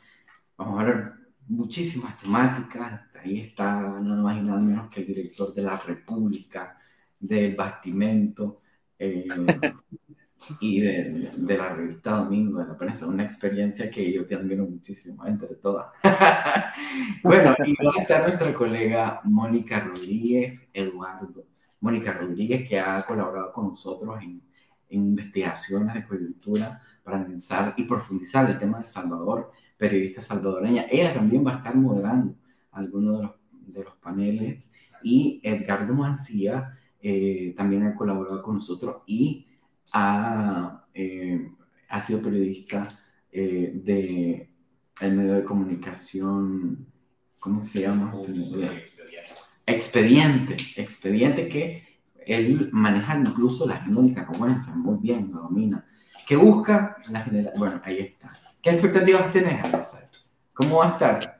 Vamos 0.57 0.82
a 0.82 0.84
ver 0.84 1.13
muchísimas 1.47 2.19
temáticas. 2.19 3.03
Ahí 3.23 3.39
está 3.39 3.80
nada 4.01 4.21
más 4.21 4.38
y 4.38 4.41
nada 4.41 4.59
menos 4.59 4.89
que 4.89 4.99
el 4.99 5.07
director 5.07 5.53
de 5.53 5.61
la 5.61 5.78
República, 5.78 6.78
del 7.17 7.55
Bastimento, 7.55 8.61
eh, 8.99 9.26
y 10.59 10.81
de, 10.81 11.31
de, 11.35 11.57
la 11.57 11.69
revista 11.73 12.17
Domingo 12.17 12.59
de 12.59 12.67
la 12.67 12.77
Prensa, 12.77 13.07
una 13.07 13.23
experiencia 13.23 13.89
que 13.89 14.11
yo 14.11 14.25
te 14.25 14.35
admiro 14.35 14.65
muchísimo, 14.65 15.25
entre 15.25 15.55
todas. 15.55 15.87
bueno, 17.23 17.55
y 17.65 17.75
va 17.83 17.91
a 17.97 18.01
estar 18.01 18.23
nuestra 18.23 18.53
colega 18.53 19.21
Mónica 19.23 19.79
Rodríguez 19.79 20.69
Eduardo. 20.73 21.45
Mónica 21.79 22.13
Rodríguez, 22.13 22.67
que 22.67 22.79
ha 22.79 23.05
colaborado 23.05 23.51
con 23.53 23.69
nosotros 23.69 24.21
en, 24.21 24.41
en 24.89 25.03
investigaciones 25.03 25.93
de 25.93 26.05
coyuntura 26.05 26.81
para 27.03 27.23
pensar 27.23 27.73
y 27.77 27.83
profundizar 27.83 28.49
el 28.49 28.57
tema 28.57 28.79
de 28.79 28.87
Salvador, 28.87 29.51
periodista 29.77 30.21
salvadoreña. 30.21 30.85
Ella 30.89 31.13
también 31.13 31.45
va 31.45 31.53
a 31.53 31.57
estar 31.57 31.75
moderando 31.75 32.35
algunos 32.71 33.19
de 33.19 33.23
los, 33.23 33.31
de 33.67 33.83
los 33.83 33.95
paneles 33.95 34.71
y 35.03 35.39
Edgardo 35.43 35.93
Mancía 35.93 36.77
eh, 37.01 37.53
también 37.55 37.83
ha 37.83 37.95
colaborado 37.95 38.41
con 38.41 38.55
nosotros 38.55 39.03
y 39.05 39.45
ha, 39.97 40.85
eh, 40.93 41.51
ha 41.87 42.01
sido 42.01 42.21
periodista 42.21 42.99
eh, 43.31 43.71
de 43.73 44.49
el 45.01 45.13
medio 45.13 45.33
de 45.33 45.43
comunicación, 45.43 46.85
¿cómo 47.39 47.63
se 47.63 47.81
llama? 47.81 48.13
Expediente, 49.65 50.57
expediente 50.75 51.47
que 51.49 51.83
él 52.25 52.69
maneja 52.71 53.17
incluso 53.17 53.65
la 53.67 53.75
agenda 53.75 54.01
nicaragüense, 54.01 54.71
muy 54.75 54.97
bien, 54.99 55.31
lo 55.33 55.43
domina. 55.43 55.85
¿Qué 56.27 56.35
busca 56.35 56.97
la 57.09 57.21
general? 57.21 57.53
Bueno, 57.57 57.81
ahí 57.83 57.99
está. 57.99 58.31
¿Qué 58.61 58.71
expectativas 58.71 59.31
tienes, 59.31 59.65
¿Cómo 60.53 60.77
va 60.77 60.89
a 60.89 60.91
estar? 60.93 61.34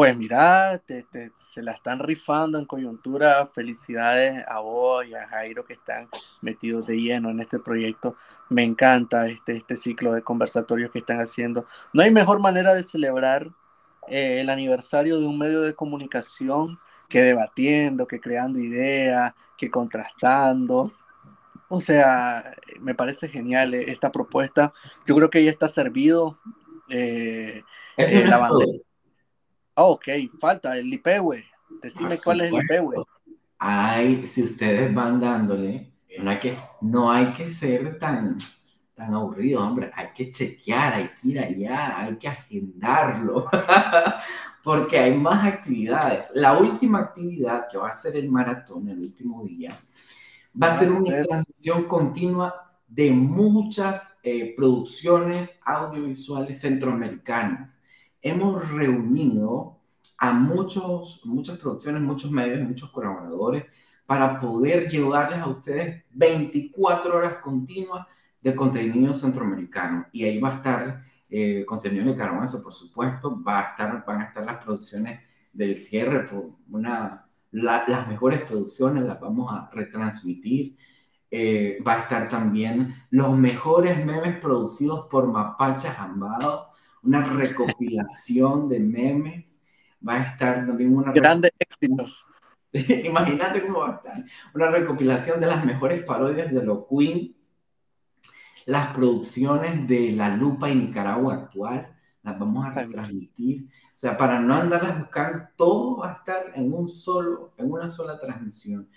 Pues 0.00 0.16
mira, 0.16 0.80
se 1.36 1.62
la 1.62 1.72
están 1.72 1.98
rifando 1.98 2.58
en 2.58 2.64
coyuntura. 2.64 3.46
Felicidades 3.48 4.42
a 4.48 4.60
vos 4.60 5.04
y 5.06 5.12
a 5.12 5.28
Jairo 5.28 5.66
que 5.66 5.74
están 5.74 6.08
metidos 6.40 6.86
de 6.86 6.96
lleno 6.96 7.28
en 7.28 7.38
este 7.38 7.58
proyecto. 7.58 8.16
Me 8.48 8.64
encanta 8.64 9.28
este, 9.28 9.58
este 9.58 9.76
ciclo 9.76 10.14
de 10.14 10.22
conversatorios 10.22 10.90
que 10.90 11.00
están 11.00 11.20
haciendo. 11.20 11.66
No 11.92 12.02
hay 12.02 12.10
mejor 12.10 12.40
manera 12.40 12.72
de 12.74 12.82
celebrar 12.82 13.50
eh, 14.08 14.40
el 14.40 14.48
aniversario 14.48 15.20
de 15.20 15.26
un 15.26 15.38
medio 15.38 15.60
de 15.60 15.74
comunicación 15.74 16.78
que 17.10 17.20
debatiendo, 17.20 18.06
que 18.06 18.20
creando 18.20 18.58
ideas, 18.58 19.34
que 19.58 19.70
contrastando. 19.70 20.94
O 21.68 21.82
sea, 21.82 22.54
me 22.80 22.94
parece 22.94 23.28
genial 23.28 23.74
eh, 23.74 23.84
esta 23.88 24.10
propuesta. 24.10 24.72
Yo 25.06 25.14
creo 25.14 25.28
que 25.28 25.44
ya 25.44 25.50
está 25.50 25.68
servido. 25.68 26.38
Eh, 26.88 27.64
eh 27.98 28.24
la 28.26 28.38
bandera. 28.38 28.89
Oh, 29.82 29.92
ok, 29.92 30.08
falta 30.38 30.76
el 30.76 30.92
IPEWE. 30.92 31.42
Decime 31.82 32.18
cuál 32.22 32.42
es 32.42 32.52
el 32.52 32.62
IPEWE. 32.62 33.02
Ay, 33.58 34.26
si 34.26 34.42
ustedes 34.42 34.92
van 34.92 35.18
dándole, 35.18 35.94
no 36.18 36.30
hay 36.30 36.36
que, 36.36 36.58
no 36.82 37.10
hay 37.10 37.32
que 37.32 37.50
ser 37.50 37.98
tan, 37.98 38.36
tan 38.94 39.14
aburrido, 39.14 39.66
hombre. 39.66 39.90
Hay 39.94 40.08
que 40.14 40.30
chequear, 40.30 40.92
hay 40.92 41.10
que 41.18 41.28
ir 41.28 41.40
allá, 41.40 41.98
hay 41.98 42.16
que 42.16 42.28
agendarlo. 42.28 43.46
Porque 44.62 44.98
hay 44.98 45.16
más 45.16 45.46
actividades. 45.46 46.32
La 46.34 46.58
última 46.58 46.98
actividad 46.98 47.66
que 47.66 47.78
va 47.78 47.88
a 47.88 47.94
ser 47.94 48.16
el 48.16 48.30
maratón, 48.30 48.86
el 48.86 48.98
último 48.98 49.42
día, 49.44 49.80
va 50.62 50.66
a 50.66 50.78
ser 50.78 50.92
una 50.92 51.22
transición 51.22 51.84
continua 51.84 52.70
de 52.86 53.12
muchas 53.12 54.18
eh, 54.24 54.52
producciones 54.54 55.58
audiovisuales 55.64 56.60
centroamericanas 56.60 57.79
hemos 58.22 58.70
reunido 58.70 59.78
a 60.18 60.32
muchos, 60.32 61.20
muchas 61.24 61.58
producciones, 61.58 62.02
muchos 62.02 62.30
medios, 62.30 62.66
muchos 62.68 62.90
colaboradores 62.90 63.64
para 64.06 64.40
poder 64.40 64.88
llevarles 64.88 65.38
a 65.38 65.46
ustedes 65.46 66.04
24 66.10 67.16
horas 67.16 67.34
continuas 67.36 68.06
de 68.40 68.54
contenido 68.54 69.14
centroamericano. 69.14 70.06
Y 70.12 70.24
ahí 70.24 70.38
va 70.38 70.48
a 70.48 70.56
estar 70.56 71.04
eh, 71.28 71.64
contenido 71.64 72.04
nicaragüense, 72.04 72.58
por 72.58 72.74
supuesto, 72.74 73.40
va 73.42 73.60
a 73.60 73.70
estar, 73.70 74.04
van 74.04 74.20
a 74.20 74.24
estar 74.24 74.44
las 74.44 74.62
producciones 74.62 75.20
del 75.52 75.78
cierre, 75.78 76.28
una, 76.70 77.26
las 77.52 78.08
mejores 78.08 78.42
producciones 78.42 79.04
las 79.04 79.20
vamos 79.20 79.52
a 79.52 79.70
retransmitir. 79.72 80.76
Eh, 81.30 81.78
va 81.86 81.94
a 81.94 82.00
estar 82.00 82.28
también 82.28 83.04
los 83.10 83.38
mejores 83.38 84.04
memes 84.04 84.40
producidos 84.40 85.06
por 85.06 85.28
Mapacha 85.28 85.92
Jambado, 85.92 86.69
una 87.02 87.24
recopilación 87.24 88.68
de 88.68 88.80
memes. 88.80 89.66
Va 90.06 90.14
a 90.14 90.22
estar 90.22 90.66
también 90.66 90.96
una... 90.96 91.12
Grandes 91.12 91.52
éxitos. 91.58 92.24
Imagínate 92.72 93.62
cómo 93.62 93.80
va 93.80 93.90
a 93.90 93.96
estar. 93.96 94.24
Una 94.54 94.70
recopilación 94.70 95.40
de 95.40 95.46
las 95.46 95.64
mejores 95.64 96.04
parodias 96.04 96.52
de 96.52 96.62
lo 96.62 96.86
Queen, 96.86 97.34
las 98.66 98.94
producciones 98.94 99.86
de 99.88 100.12
La 100.12 100.34
Lupa 100.34 100.70
y 100.70 100.76
Nicaragua 100.76 101.34
actual, 101.34 101.96
las 102.22 102.38
vamos 102.38 102.66
a 102.66 102.72
transmitir. 102.72 103.66
O 103.66 103.98
sea, 104.00 104.16
para 104.16 104.40
no 104.40 104.54
andarlas 104.54 104.98
buscando, 104.98 105.48
todo 105.56 105.98
va 105.98 106.12
a 106.12 106.16
estar 106.16 106.52
en 106.54 106.72
un 106.72 106.88
solo, 106.88 107.52
en 107.56 107.70
una 107.70 107.88
sola 107.88 108.18
transmisión. 108.18 108.88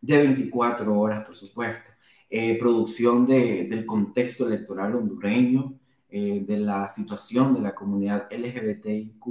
De 0.00 0.16
24 0.18 0.98
horas, 0.98 1.24
por 1.24 1.36
supuesto. 1.36 1.90
Eh, 2.28 2.58
producción 2.58 3.26
de, 3.26 3.66
del 3.68 3.84
contexto 3.84 4.46
electoral 4.46 4.94
hondureño, 4.94 5.79
eh, 6.10 6.44
de 6.46 6.58
la 6.58 6.88
situación 6.88 7.54
de 7.54 7.60
la 7.60 7.74
comunidad 7.74 8.28
LGBTIQ 8.30 9.24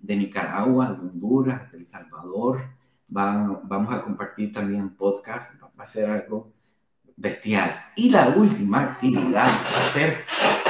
de 0.00 0.16
Nicaragua, 0.16 0.92
de 0.92 1.00
Honduras, 1.00 1.70
de 1.72 1.78
El 1.78 1.86
Salvador. 1.86 2.60
vamos 3.08 3.94
a 3.94 4.02
compartir 4.02 4.52
también 4.52 4.96
podcast, 4.96 5.60
va 5.62 5.84
a 5.84 5.86
ser 5.86 6.10
algo 6.10 6.52
bestial. 7.16 7.70
Y 7.96 8.10
la 8.10 8.28
última 8.28 8.92
actividad 8.92 9.46
va 9.46 9.78
a 9.78 9.92
ser 9.92 10.24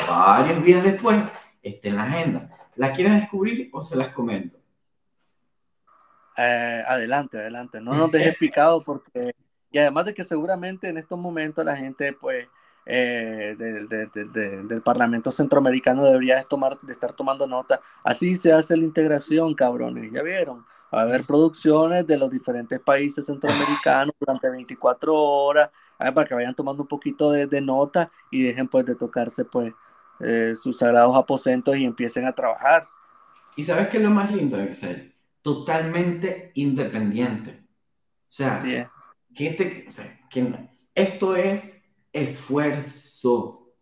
varios 0.07 0.63
días 0.65 0.83
después, 0.83 1.33
está 1.63 1.89
en 1.89 1.97
la 1.97 2.03
agenda. 2.05 2.51
¿La 2.77 2.93
quieres 2.93 3.15
descubrir 3.15 3.71
o 3.73 3.81
se 3.81 3.97
las 3.97 4.09
comento? 4.09 4.59
Eh, 6.37 6.83
adelante, 6.87 7.39
adelante. 7.39 7.81
No 7.81 7.95
nos 7.95 8.11
dejes 8.11 8.37
picado 8.37 8.83
porque, 8.83 9.35
y 9.71 9.79
además 9.79 10.07
de 10.07 10.15
que 10.15 10.25
seguramente 10.25 10.89
en 10.89 10.99
estos 10.99 11.19
momentos 11.19 11.65
la 11.65 11.77
gente, 11.77 12.13
pues, 12.13 12.49
eh, 12.87 13.57
del, 13.59 14.69
del, 14.69 14.83
Parlamento 14.83 15.31
Centroamericano 15.31 16.05
debería 16.05 16.43
tomar, 16.45 16.79
de 16.81 16.93
estar 16.93 17.13
tomando 17.13 17.47
nota. 17.47 17.81
Así 18.03 18.37
se 18.37 18.53
hace 18.53 18.77
la 18.77 18.85
integración, 18.85 19.55
cabrones, 19.55 20.13
¿ya 20.13 20.23
vieron? 20.23 20.65
Va 20.95 21.01
a 21.01 21.03
haber 21.03 21.25
producciones 21.25 22.07
de 22.07 22.19
los 22.19 22.31
diferentes 22.31 22.79
países 22.81 23.27
centroamericanos 23.27 24.15
durante 24.21 24.51
24 24.51 25.15
horas, 25.15 25.71
para 25.99 26.25
que 26.25 26.35
vayan 26.35 26.55
tomando 26.55 26.83
un 26.83 26.89
poquito 26.89 27.31
de, 27.31 27.47
de, 27.47 27.61
nota 27.61 28.11
y 28.31 28.43
dejen 28.43 28.69
pues 28.69 28.85
de 28.85 28.95
tocarse 28.95 29.45
pues 29.45 29.73
eh, 30.21 30.55
sus 30.57 30.79
sagrados 30.79 31.17
aposentos 31.17 31.77
y 31.77 31.85
empiecen 31.85 32.27
a 32.27 32.35
trabajar. 32.35 32.89
¿Y 33.57 33.63
sabes 33.63 33.89
qué 33.89 33.97
es 33.97 34.03
lo 34.03 34.11
más 34.11 34.31
lindo 34.31 34.57
de 34.57 34.65
Excel? 34.65 35.15
Totalmente 35.43 36.53
independiente. 36.55 37.65
O 38.29 38.37
sea, 38.37 38.91
¿qué 39.35 39.51
te, 39.51 39.87
o 39.89 39.91
sea 39.91 40.21
esto 40.95 41.37
es 41.37 41.84
esfuerzo, 42.15 43.75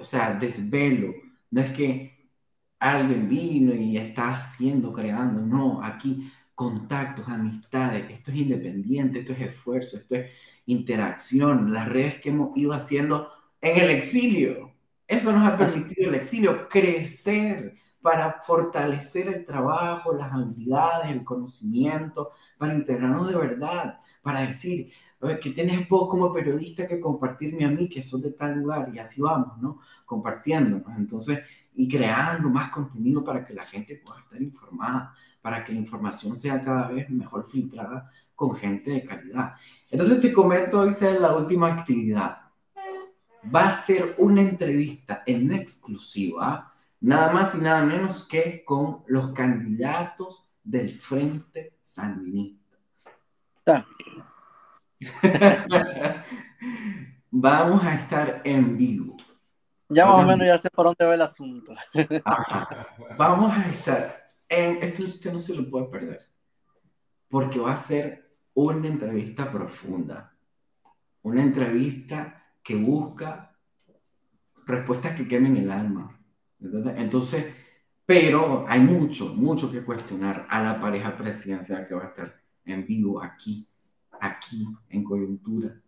o 0.00 0.04
sea, 0.04 0.34
desvelo. 0.34 1.12
No 1.50 1.60
es 1.60 1.72
que 1.72 2.30
alguien 2.78 3.28
vino 3.28 3.74
y 3.74 3.98
está 3.98 4.34
haciendo, 4.36 4.92
creando, 4.92 5.42
no, 5.42 5.84
aquí 5.84 6.32
contactos, 6.54 7.28
amistades, 7.28 8.10
esto 8.10 8.30
es 8.30 8.38
independiente, 8.38 9.20
esto 9.20 9.32
es 9.32 9.40
esfuerzo, 9.40 9.96
esto 9.96 10.14
es 10.16 10.30
interacción, 10.66 11.72
las 11.72 11.88
redes 11.88 12.20
que 12.20 12.30
hemos 12.30 12.56
ido 12.56 12.72
haciendo 12.72 13.30
en 13.60 13.78
el 13.82 13.90
exilio. 13.90 14.72
Eso 15.06 15.32
nos 15.32 15.48
ha 15.48 15.58
permitido 15.58 16.08
el 16.08 16.14
exilio 16.16 16.68
crecer 16.68 17.74
para 18.00 18.40
fortalecer 18.42 19.28
el 19.28 19.44
trabajo, 19.44 20.12
las 20.12 20.32
habilidades, 20.32 21.10
el 21.10 21.24
conocimiento, 21.24 22.30
para 22.58 22.74
integrarnos 22.74 23.30
de 23.30 23.36
verdad, 23.36 24.00
para 24.22 24.42
decir, 24.46 24.92
que 25.40 25.50
tienes 25.50 25.88
vos 25.88 26.08
como 26.08 26.32
periodista 26.32 26.86
que 26.86 26.98
compartirme 26.98 27.64
a 27.64 27.68
mí, 27.68 27.88
que 27.88 28.02
sos 28.02 28.22
de 28.22 28.32
tal 28.32 28.58
lugar, 28.58 28.90
y 28.94 28.98
así 28.98 29.20
vamos, 29.20 29.58
¿no? 29.58 29.80
Compartiendo, 30.06 30.82
entonces, 30.96 31.40
y 31.74 31.88
creando 31.88 32.48
más 32.48 32.70
contenido 32.70 33.22
para 33.22 33.44
que 33.44 33.54
la 33.54 33.66
gente 33.66 34.00
pueda 34.04 34.20
estar 34.20 34.40
informada, 34.40 35.14
para 35.42 35.64
que 35.64 35.72
la 35.72 35.78
información 35.78 36.34
sea 36.36 36.62
cada 36.62 36.88
vez 36.88 37.10
mejor 37.10 37.46
filtrada 37.46 38.10
con 38.34 38.54
gente 38.54 38.90
de 38.90 39.04
calidad. 39.04 39.54
Entonces 39.90 40.20
te 40.20 40.32
comento, 40.32 40.80
hoy 40.80 40.94
sea 40.94 41.12
la 41.12 41.36
última 41.36 41.68
actividad. 41.68 42.38
Va 43.54 43.68
a 43.68 43.72
ser 43.74 44.14
una 44.18 44.40
entrevista 44.40 45.22
en 45.26 45.52
exclusiva, 45.52 46.72
nada 47.00 47.32
más 47.32 47.54
y 47.54 47.58
nada 47.58 47.84
menos 47.84 48.26
que 48.26 48.64
con 48.64 49.02
los 49.06 49.32
candidatos 49.32 50.50
del 50.64 50.98
Frente 50.98 51.78
Sandinista. 51.82 52.78
Vamos 57.30 57.84
a 57.84 57.94
estar 57.94 58.42
en 58.44 58.76
vivo. 58.76 59.16
Ya 59.88 60.06
más 60.06 60.22
o 60.22 60.26
menos 60.26 60.46
ya 60.46 60.58
sé 60.58 60.68
por 60.70 60.86
dónde 60.86 61.04
va 61.04 61.14
el 61.14 61.22
asunto. 61.22 61.74
Vamos 63.18 63.56
a 63.56 63.68
estar 63.70 64.34
en... 64.48 64.76
Esto 64.82 65.04
usted 65.04 65.32
no 65.32 65.40
se 65.40 65.54
lo 65.54 65.68
puede 65.70 65.86
perder. 65.86 66.28
Porque 67.28 67.58
va 67.58 67.72
a 67.72 67.76
ser 67.76 68.36
una 68.54 68.86
entrevista 68.86 69.50
profunda. 69.50 70.36
Una 71.22 71.42
entrevista 71.42 72.44
que 72.62 72.76
busca 72.76 73.56
respuestas 74.66 75.14
que 75.14 75.26
quemen 75.26 75.56
el 75.56 75.70
alma. 75.70 76.20
Entonces, 76.60 77.54
pero 78.04 78.66
hay 78.68 78.80
mucho, 78.80 79.34
mucho 79.34 79.72
que 79.72 79.84
cuestionar 79.84 80.46
a 80.48 80.62
la 80.62 80.80
pareja 80.80 81.16
presidencial 81.16 81.86
que 81.88 81.94
va 81.94 82.04
a 82.04 82.08
estar 82.08 82.40
en 82.64 82.86
vivo 82.86 83.22
aquí 83.22 83.69
aquí 84.20 84.66
en 84.88 85.04
coyuntura. 85.04 85.80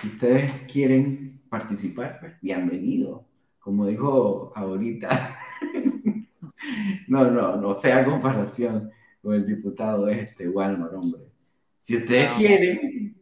Si 0.00 0.08
ustedes 0.08 0.52
quieren 0.70 1.40
participar, 1.48 2.18
pues 2.20 2.34
bienvenido. 2.40 3.26
Como 3.58 3.86
dijo 3.86 4.52
ahorita, 4.54 5.36
no, 7.08 7.30
no, 7.30 7.56
no, 7.56 7.74
fea 7.76 8.04
comparación 8.04 8.90
con 9.22 9.34
el 9.34 9.46
diputado 9.46 10.08
este, 10.08 10.48
Walmart, 10.48 10.94
hombre. 10.94 11.22
Si 11.78 11.96
ustedes 11.96 12.30
quieren, 12.32 13.16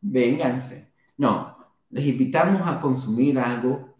vénganse. 0.00 0.88
No, 1.16 1.56
les 1.90 2.06
invitamos 2.06 2.62
a 2.64 2.80
consumir 2.80 3.38
algo 3.38 3.96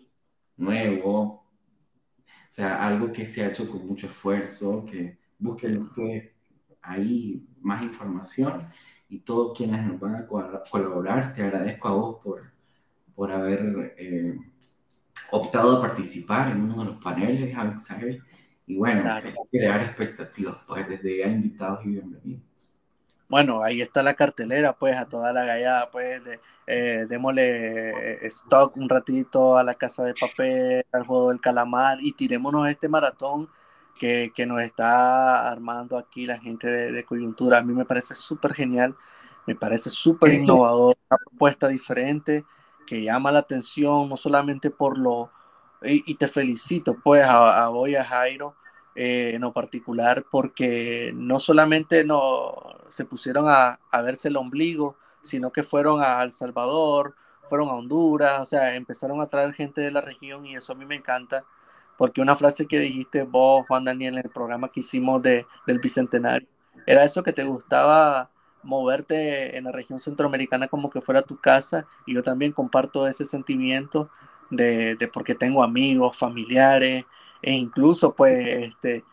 nuevo, 0.57 1.21
o 1.21 1.45
sea, 2.49 2.87
algo 2.87 3.13
que 3.13 3.25
se 3.27 3.45
ha 3.45 3.49
hecho 3.49 3.69
con 3.71 3.87
mucho 3.87 4.07
esfuerzo, 4.07 4.85
que 4.85 5.19
busquen 5.39 5.79
ustedes 5.79 6.31
ahí 6.81 7.47
más 7.61 7.83
información 7.83 8.69
y 9.09 9.21
todos 9.21 9.57
quienes 9.57 9.85
nos 9.85 10.01
van 10.01 10.17
a 10.17 10.27
colaborar. 10.27 11.35
Te 11.35 11.43
agradezco 11.43 11.89
a 11.89 11.93
vos 11.93 12.21
por, 12.23 12.43
por 13.15 13.31
haber 13.31 13.95
eh, 13.99 14.37
optado 15.31 15.79
a 15.79 15.81
participar 15.81 16.53
en 16.53 16.63
uno 16.63 16.85
de 16.85 16.91
los 16.91 17.03
paneles, 17.03 17.57
Y 18.67 18.77
bueno, 18.77 19.03
crear 19.51 19.83
expectativas, 19.83 20.57
pues 20.67 20.89
desde 20.89 21.19
ya 21.19 21.27
invitados 21.27 21.85
y 21.85 21.89
bienvenidos. 21.91 22.43
Bueno, 23.29 23.63
ahí 23.63 23.81
está 23.81 24.03
la 24.03 24.15
cartelera, 24.15 24.75
pues, 24.75 24.97
a 24.97 25.09
toda 25.09 25.33
la 25.33 25.45
gallada, 25.45 25.91
pues, 25.91 26.23
de, 26.25 26.41
eh, 26.67 27.07
démosle 27.09 27.91
eh, 27.91 28.27
stock 28.27 28.77
un 28.77 28.89
ratito 28.89 29.57
a 29.57 29.65
la 29.65 29.75
casa 29.75 30.05
de 30.05 30.15
papel, 30.15 30.85
al 30.93 31.07
juego 31.07 31.31
del 31.31 31.41
calamar 31.41 31.99
y 32.01 32.13
tirémonos 32.13 32.69
este 32.69 32.89
maratón 32.89 33.49
que, 33.99 34.33
que 34.35 34.47
nos 34.47 34.61
está 34.61 35.51
armando 35.51 35.97
aquí 35.97 36.27
la 36.27 36.39
gente 36.39 36.69
de, 36.69 36.93
de 36.93 37.05
coyuntura. 37.05 37.59
A 37.59 37.63
mí 37.63 37.73
me 37.73 37.85
parece 37.85 38.15
súper 38.15 38.55
genial, 38.55 38.97
me 39.47 39.55
parece 39.55 39.91
súper 39.91 40.33
innovador, 40.33 40.97
una 41.11 41.19
propuesta 41.19 41.69
diferente 41.69 42.45
que 42.87 43.03
llama 43.03 43.33
la 43.33 43.41
atención, 43.41 44.09
no 44.09 44.17
solamente 44.17 44.71
por 44.71 44.99
lo, 44.99 45.31
y, 45.83 46.15
te 46.15 46.29
felicito 46.29 46.97
pues 47.03 47.25
a, 47.25 47.65
a 47.65 47.69
a 47.69 48.05
Jairo, 48.05 48.57
eh, 48.95 49.33
en 49.35 49.41
lo 49.43 49.53
particular, 49.53 50.25
porque 50.31 51.13
no 51.15 51.41
solamente 51.41 52.05
no, 52.05 52.55
se 52.89 53.05
pusieron 53.05 53.47
a, 53.49 53.81
a 53.91 54.03
verse 54.03 54.29
el 54.29 54.37
ombligo, 54.37 54.97
sino 55.23 55.51
que 55.51 55.63
fueron 55.63 56.03
a 56.03 56.23
El 56.23 56.33
Salvador, 56.33 57.15
fueron 57.49 57.69
a 57.69 57.75
Honduras, 57.75 58.41
o 58.41 58.47
sea, 58.47 58.75
empezaron 58.75 59.21
a 59.21 59.27
traer 59.27 59.53
gente 59.55 59.81
de 59.81 59.91
la 59.91 60.01
región 60.01 60.47
y 60.47 60.57
eso 60.57 60.73
a 60.73 60.77
mí 60.77 60.85
me 60.85 60.95
encanta 60.95 61.45
porque 61.97 62.21
una 62.21 62.37
frase 62.37 62.67
que 62.67 62.79
dijiste 62.79 63.23
vos, 63.23 63.67
Juan 63.67 63.85
Daniel, 63.85 64.15
en 64.19 64.25
el 64.25 64.31
programa 64.31 64.71
que 64.71 64.81
hicimos 64.81 65.23
de, 65.23 65.47
del 65.67 65.79
Bicentenario, 65.79 66.49
era 66.87 67.05
eso 67.05 67.23
que 67.23 67.33
te 67.33 67.45
gustaba 67.45 68.31
moverte 68.63 69.57
en 69.57 69.65
la 69.65 69.73
región 69.73 70.01
centroamericana 70.01 70.69
como 70.69 70.91
que 70.91 71.01
fuera 71.01 71.23
tu 71.23 71.37
casa, 71.37 71.87
y 72.07 72.15
yo 72.15 72.23
también 72.23 72.53
comparto 72.53 73.07
ese 73.07 73.25
sentimiento 73.25 74.11
de, 74.51 74.97
de 74.97 75.09
porque 75.09 75.35
tengo 75.35 75.63
amigos, 75.63 76.17
familiares, 76.17 77.05
e 77.43 77.53
incluso 77.53 78.15
pues 78.15 78.47
este, 78.49 79.05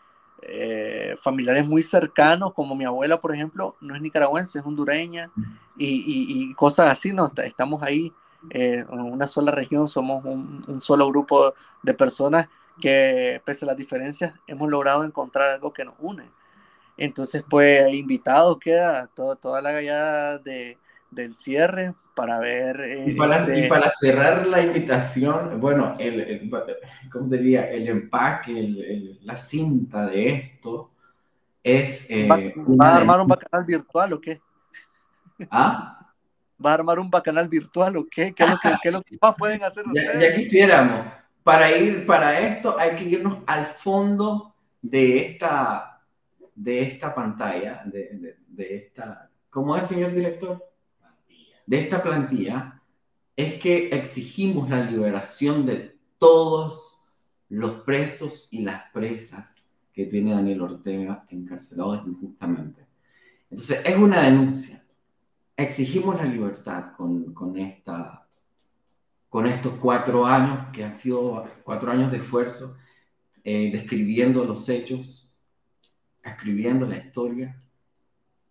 eh, 0.42 1.16
familiares 1.20 1.66
muy 1.66 1.82
cercanos, 1.82 2.52
como 2.54 2.74
mi 2.74 2.84
abuela, 2.84 3.20
por 3.20 3.34
ejemplo, 3.34 3.76
no 3.80 3.94
es 3.94 4.02
nicaragüense, 4.02 4.58
es 4.58 4.64
hondureña, 4.64 5.30
y, 5.76 6.48
y, 6.50 6.54
cosas 6.54 6.90
así, 6.90 7.12
¿no? 7.12 7.30
Estamos 7.36 7.82
ahí 7.82 8.12
eh, 8.50 8.84
en 8.90 9.00
una 9.00 9.28
sola 9.28 9.52
región, 9.52 9.86
somos 9.86 10.24
un, 10.24 10.64
un, 10.66 10.80
solo 10.80 11.08
grupo 11.08 11.54
de 11.82 11.94
personas 11.94 12.48
que 12.80 13.40
pese 13.44 13.64
a 13.64 13.68
las 13.68 13.76
diferencias 13.76 14.34
hemos 14.46 14.70
logrado 14.70 15.04
encontrar 15.04 15.50
algo 15.50 15.72
que 15.72 15.84
nos 15.84 15.94
une. 15.98 16.30
Entonces, 16.96 17.42
pues, 17.48 17.92
invitado 17.92 18.58
queda 18.58 19.08
toda 19.14 19.62
la 19.62 19.72
gallada 19.72 20.38
de, 20.38 20.78
del 21.10 21.34
cierre 21.34 21.94
para 22.14 22.38
ver... 22.38 23.06
y, 23.06 23.14
para, 23.14 23.38
este 23.38 23.68
para 23.68 23.90
cerrar 23.90 24.46
la 24.46 24.60
invitación, 24.60 25.60
bueno, 25.60 25.94
el, 25.98 26.20
el 26.20 26.50
¿cómo 27.10 27.28
diría? 27.28 27.70
El 27.70 27.88
empaque, 27.88 29.16
la 29.22 29.36
cinta 29.36 30.06
de 30.06 30.28
esto 30.28 30.90
es... 31.62 32.10
Eh, 32.10 32.28
¿Va, 32.28 32.88
a 32.88 32.96
armar 32.96 33.20
un 33.20 33.28
bacanal 33.28 33.64
virtual 33.64 34.12
o 34.12 34.20
qué? 34.20 34.40
¿Ah? 35.50 36.10
¿Va 36.64 36.70
a 36.70 36.74
armar 36.74 36.98
un 36.98 37.10
bacanal 37.10 37.48
virtual 37.48 37.96
o 37.96 38.06
qué? 38.08 38.34
¿Qué 38.34 38.44
es 38.44 38.50
lo 38.50 38.58
que, 38.58 38.68
qué 38.82 38.88
es 38.88 38.94
lo 38.94 39.02
que 39.02 39.18
más 39.20 39.34
pueden 39.36 39.62
hacer 39.64 39.86
ustedes? 39.86 40.20
Ya, 40.20 40.34
quisiéramos. 40.34 41.21
Para 41.42 41.76
ir 41.76 42.06
para 42.06 42.40
esto 42.40 42.78
hay 42.78 42.96
que 42.96 43.04
irnos 43.04 43.38
al 43.46 43.66
fondo 43.66 44.54
de 44.80 45.18
esta, 45.26 46.02
de 46.54 46.82
esta 46.82 47.14
pantalla, 47.14 47.82
de, 47.84 48.36
de, 48.46 48.76
esta... 48.76 49.30
¿Cómo 49.50 49.76
es, 49.76 49.86
señor 49.86 50.12
director? 50.12 50.64
De 51.66 51.80
esta 51.80 52.02
plantilla, 52.02 52.80
es 53.36 53.54
que 53.60 53.88
exigimos 53.88 54.68
la 54.70 54.82
liberación 54.82 55.66
de 55.66 55.96
todos 56.18 57.06
los 57.48 57.82
presos 57.82 58.48
y 58.52 58.62
las 58.62 58.90
presas 58.92 59.76
que 59.92 60.06
tiene 60.06 60.32
Daniel 60.32 60.62
Ortega 60.62 61.24
encarcelados 61.30 62.06
injustamente. 62.06 62.86
Entonces, 63.50 63.82
es 63.84 63.96
una 63.96 64.22
denuncia. 64.22 64.82
Exigimos 65.56 66.16
la 66.16 66.24
libertad 66.24 66.92
con, 66.96 67.34
con, 67.34 67.58
esta, 67.58 68.21
con 69.32 69.46
estos 69.46 69.76
cuatro 69.76 70.26
años, 70.26 70.66
que 70.74 70.84
han 70.84 70.92
sido 70.92 71.48
cuatro 71.64 71.90
años 71.90 72.10
de 72.12 72.18
esfuerzo, 72.18 72.76
eh, 73.42 73.70
describiendo 73.72 74.44
los 74.44 74.68
hechos, 74.68 75.34
escribiendo 76.22 76.86
la 76.86 76.98
historia 76.98 77.58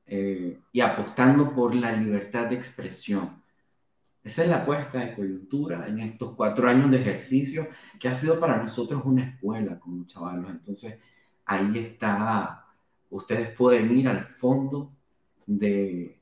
eh, 0.08 0.60
y 0.72 0.82
apostando 0.82 1.54
por 1.54 1.76
la 1.76 1.92
libertad 1.92 2.48
de 2.48 2.56
expresión. 2.56 3.44
Esa 4.24 4.42
es 4.42 4.50
la 4.50 4.64
apuesta 4.64 4.98
de 4.98 5.14
coyuntura 5.14 5.86
en 5.88 6.00
estos 6.00 6.34
cuatro 6.34 6.68
años 6.68 6.90
de 6.90 7.00
ejercicio, 7.00 7.68
que 8.00 8.10
ha 8.10 8.16
sido 8.16 8.40
para 8.40 8.58
nosotros 8.58 9.04
una 9.06 9.24
escuela 9.24 9.80
con 9.80 10.08
chavalos. 10.08 10.50
Entonces, 10.50 10.98
ahí 11.46 11.78
está, 11.78 12.66
ustedes 13.12 13.56
pueden 13.56 13.96
ir 13.96 14.08
al 14.08 14.24
fondo 14.26 14.92
de, 15.46 16.21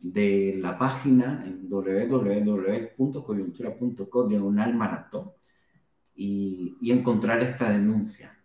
de 0.00 0.54
la 0.58 0.78
página 0.78 1.44
www.coyuntura.co 1.62 4.28
diagonal 4.28 4.74
maratón 4.74 5.32
y, 6.14 6.76
y 6.80 6.92
encontrar 6.92 7.42
esta 7.42 7.70
denuncia. 7.70 8.38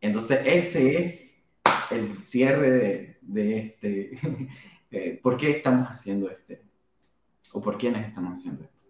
Entonces, 0.00 0.40
ese 0.44 1.04
es 1.04 1.40
el 1.90 2.08
cierre 2.08 2.70
de, 2.70 3.18
de 3.20 3.58
este, 3.58 4.18
eh, 4.90 5.20
¿por 5.22 5.36
qué 5.36 5.50
estamos 5.50 5.88
haciendo 5.88 6.30
este? 6.30 6.62
¿O 7.52 7.60
por 7.60 7.78
quiénes 7.78 8.06
estamos 8.06 8.38
haciendo 8.38 8.64
esto? 8.64 8.86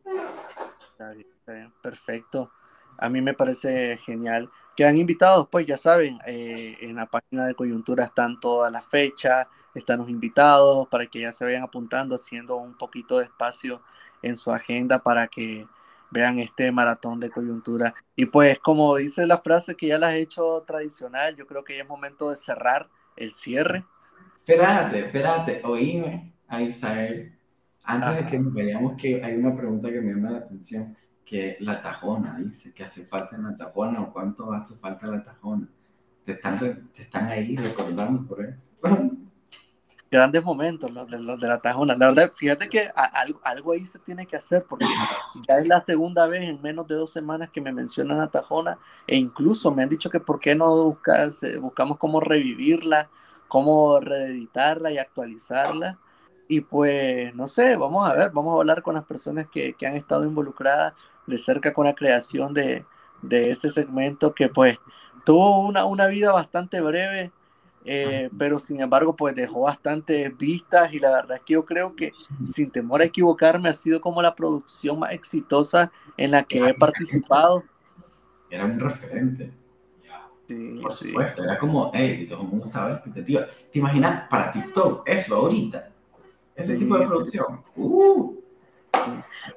Está 0.92 1.12
bien, 1.12 1.26
está 1.38 1.52
bien, 1.52 1.72
perfecto. 1.82 2.50
A 2.98 3.08
mí 3.08 3.20
me 3.20 3.34
parece 3.34 3.98
genial. 3.98 4.50
Quedan 4.76 4.96
invitados, 4.96 5.48
pues 5.50 5.66
ya 5.66 5.76
saben, 5.76 6.18
eh, 6.26 6.76
en 6.80 6.96
la 6.96 7.06
página 7.06 7.46
de 7.46 7.54
coyuntura 7.54 8.04
están 8.04 8.40
todas 8.40 8.72
las 8.72 8.86
fechas, 8.86 9.46
están 9.74 10.00
los 10.00 10.08
invitados 10.08 10.88
para 10.88 11.06
que 11.06 11.20
ya 11.20 11.32
se 11.32 11.44
vayan 11.44 11.62
apuntando, 11.62 12.14
haciendo 12.14 12.56
un 12.56 12.76
poquito 12.76 13.18
de 13.18 13.24
espacio 13.24 13.80
en 14.22 14.36
su 14.36 14.50
agenda 14.52 15.02
para 15.02 15.28
que 15.28 15.66
vean 16.10 16.38
este 16.38 16.70
maratón 16.70 17.20
de 17.20 17.30
coyuntura. 17.30 17.94
Y 18.14 18.26
pues 18.26 18.58
como 18.58 18.96
dice 18.96 19.26
la 19.26 19.38
frase 19.38 19.74
que 19.74 19.88
ya 19.88 19.98
la 19.98 20.14
he 20.14 20.20
hecho 20.20 20.62
tradicional, 20.66 21.34
yo 21.36 21.46
creo 21.46 21.64
que 21.64 21.76
ya 21.76 21.82
es 21.82 21.88
momento 21.88 22.30
de 22.30 22.36
cerrar 22.36 22.88
el 23.16 23.32
cierre. 23.32 23.84
Espérate, 24.38 24.98
espérate, 25.00 25.62
oíme 25.64 26.34
a 26.48 26.60
Isael. 26.60 27.38
Antes 27.84 28.24
de 28.24 28.30
que 28.30 28.38
nos 28.38 28.54
vayamos, 28.54 28.96
que 28.96 29.24
hay 29.24 29.36
una 29.36 29.56
pregunta 29.56 29.90
que 29.90 30.00
me 30.00 30.12
llama 30.12 30.30
la 30.30 30.38
atención, 30.38 30.96
que 31.24 31.56
la 31.60 31.82
tajona 31.82 32.38
dice 32.38 32.72
que 32.72 32.84
hace 32.84 33.04
falta 33.06 33.38
la 33.38 33.56
tajona 33.56 34.02
o 34.02 34.12
cuánto 34.12 34.52
hace 34.52 34.76
falta 34.76 35.06
la 35.06 35.24
tajona. 35.24 35.66
Te 36.24 36.32
están, 36.32 36.58
te 36.94 37.02
están 37.02 37.26
ahí 37.26 37.56
recordando 37.56 38.26
por 38.26 38.44
eso. 38.44 38.68
grandes 40.12 40.44
momentos 40.44 40.92
los 40.92 41.08
de, 41.08 41.18
los 41.18 41.40
de 41.40 41.48
la 41.48 41.58
Tajona. 41.58 41.96
La 41.96 42.08
verdad, 42.08 42.30
fíjate 42.36 42.68
que 42.68 42.90
algo, 43.42 43.72
ahí 43.72 43.86
se 43.86 43.98
tiene 43.98 44.26
que 44.26 44.36
hacer 44.36 44.62
porque 44.68 44.84
ya 45.48 45.56
es 45.56 45.66
la 45.66 45.80
segunda 45.80 46.26
vez 46.26 46.42
en 46.42 46.60
menos 46.60 46.86
de 46.86 46.96
dos 46.96 47.10
semanas 47.10 47.48
que 47.50 47.62
me 47.62 47.72
mencionan 47.72 48.20
a 48.20 48.28
Tajona 48.28 48.78
e 49.06 49.16
incluso 49.16 49.70
me 49.70 49.82
han 49.82 49.88
dicho 49.88 50.10
que 50.10 50.20
por 50.20 50.38
qué 50.38 50.54
no 50.54 50.84
buscas, 50.84 51.42
eh, 51.42 51.56
buscamos 51.56 51.96
cómo 51.96 52.20
revivirla, 52.20 53.08
cómo 53.48 53.98
reeditarla 54.00 54.92
y 54.92 54.98
actualizarla. 54.98 55.98
Y 56.46 56.60
pues, 56.60 57.34
no 57.34 57.48
sé, 57.48 57.76
vamos 57.76 58.06
a 58.06 58.12
ver, 58.12 58.30
vamos 58.32 58.54
a 58.54 58.58
hablar 58.58 58.82
con 58.82 58.94
las 58.94 59.04
personas 59.04 59.46
que, 59.50 59.72
que 59.72 59.86
han 59.86 59.96
estado 59.96 60.24
involucradas 60.24 60.92
de 61.26 61.38
cerca 61.38 61.72
con 61.72 61.86
la 61.86 61.94
creación 61.94 62.52
de, 62.52 62.84
de 63.22 63.50
ese 63.50 63.70
segmento 63.70 64.34
que 64.34 64.50
pues 64.50 64.78
tuvo 65.24 65.60
una, 65.60 65.86
una 65.86 66.06
vida 66.06 66.32
bastante 66.32 66.82
breve 66.82 67.32
eh, 67.84 68.30
pero 68.38 68.60
sin 68.60 68.80
embargo 68.80 69.16
pues 69.16 69.34
dejó 69.34 69.62
bastantes 69.62 70.36
vistas 70.36 70.92
y 70.92 71.00
la 71.00 71.10
verdad 71.10 71.38
es 71.38 71.42
que 71.42 71.54
yo 71.54 71.64
creo 71.64 71.96
que 71.96 72.12
sin 72.46 72.70
temor 72.70 73.00
a 73.00 73.04
equivocarme 73.04 73.68
ha 73.68 73.74
sido 73.74 74.00
como 74.00 74.22
la 74.22 74.34
producción 74.34 75.00
más 75.00 75.12
exitosa 75.12 75.90
en 76.16 76.30
la 76.30 76.44
que 76.44 76.58
he 76.58 76.74
participado. 76.74 77.64
Era 78.50 78.66
un 78.66 78.78
referente. 78.78 79.52
Sí, 80.46 80.78
Por 80.82 80.92
supuesto, 80.92 81.42
era 81.42 81.58
como, 81.58 81.90
hey, 81.94 82.26
todo 82.28 82.42
el 82.42 82.48
mundo 82.48 82.66
estaba 82.66 82.92
expectativa. 82.92 83.46
¿Te 83.72 83.78
imaginas 83.78 84.28
para 84.28 84.52
TikTok 84.52 85.08
eso 85.08 85.36
ahorita? 85.36 85.88
Ese 86.54 86.76
tipo 86.76 86.98
de 86.98 87.06
producción. 87.06 87.62
Uh. 87.76 88.36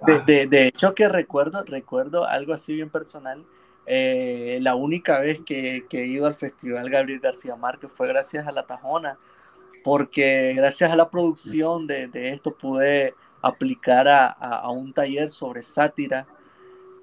De, 0.08 0.22
de, 0.22 0.48
de, 0.48 0.68
hecho 0.68 0.96
que 0.96 1.10
recuerdo, 1.10 1.64
recuerdo 1.64 2.26
algo 2.26 2.54
así 2.54 2.74
bien 2.74 2.90
personal 2.90 3.46
eh, 3.86 4.60
la 4.62 4.76
única 4.76 5.20
vez 5.20 5.42
que, 5.46 5.86
he 5.90 6.06
ido 6.06 6.26
al 6.28 6.36
Festival 6.36 6.90
Gabriel 6.90 7.20
García 7.20 7.56
Márquez 7.56 7.92
fue 7.92 8.08
gracias 8.08 8.48
a 8.48 8.52
la 8.52 8.66
Tajona, 8.66 9.18
porque 9.84 10.54
gracias 10.56 10.92
a 10.92 10.96
la 10.96 11.10
producción 11.10 11.86
de, 11.88 12.10
esto 12.14 12.56
pude 12.56 13.14
aplicar 13.42 14.08
a, 14.08 14.70
un 14.72 14.94
taller 14.94 15.30
sobre 15.30 15.62
sátira 15.62 16.26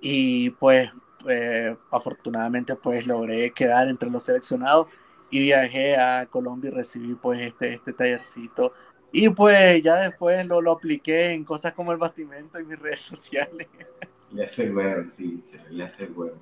y 0.01 0.51
pues 0.51 0.91
eh, 1.29 1.77
afortunadamente 1.91 2.75
pues 2.75 3.07
logré 3.07 3.53
quedar 3.53 3.89
entre 3.89 4.11
los 4.11 4.25
seleccionados 4.25 4.89
y 5.31 5.41
viajé 5.41 5.97
a 5.97 6.27
Colombia 6.27 6.71
y 6.71 6.75
recibí 6.75 7.15
pues 7.15 7.41
este, 7.41 7.75
este 7.75 7.93
tallercito 7.93 8.73
y 9.13 9.29
pues 9.29 9.83
ya 9.83 9.97
después 9.97 10.45
lo, 10.47 10.61
lo 10.61 10.73
apliqué 10.73 11.33
en 11.33 11.45
cosas 11.45 11.75
como 11.75 11.93
el 11.93 11.99
bastimento 11.99 12.59
y 12.59 12.65
mis 12.65 12.79
redes 12.79 13.01
sociales. 13.01 13.69
Le 14.33 14.45
hace 14.45 14.71
huevo, 14.71 15.07
sí, 15.07 15.43
le 15.71 15.85
hace 15.85 16.07
huevo. 16.07 16.37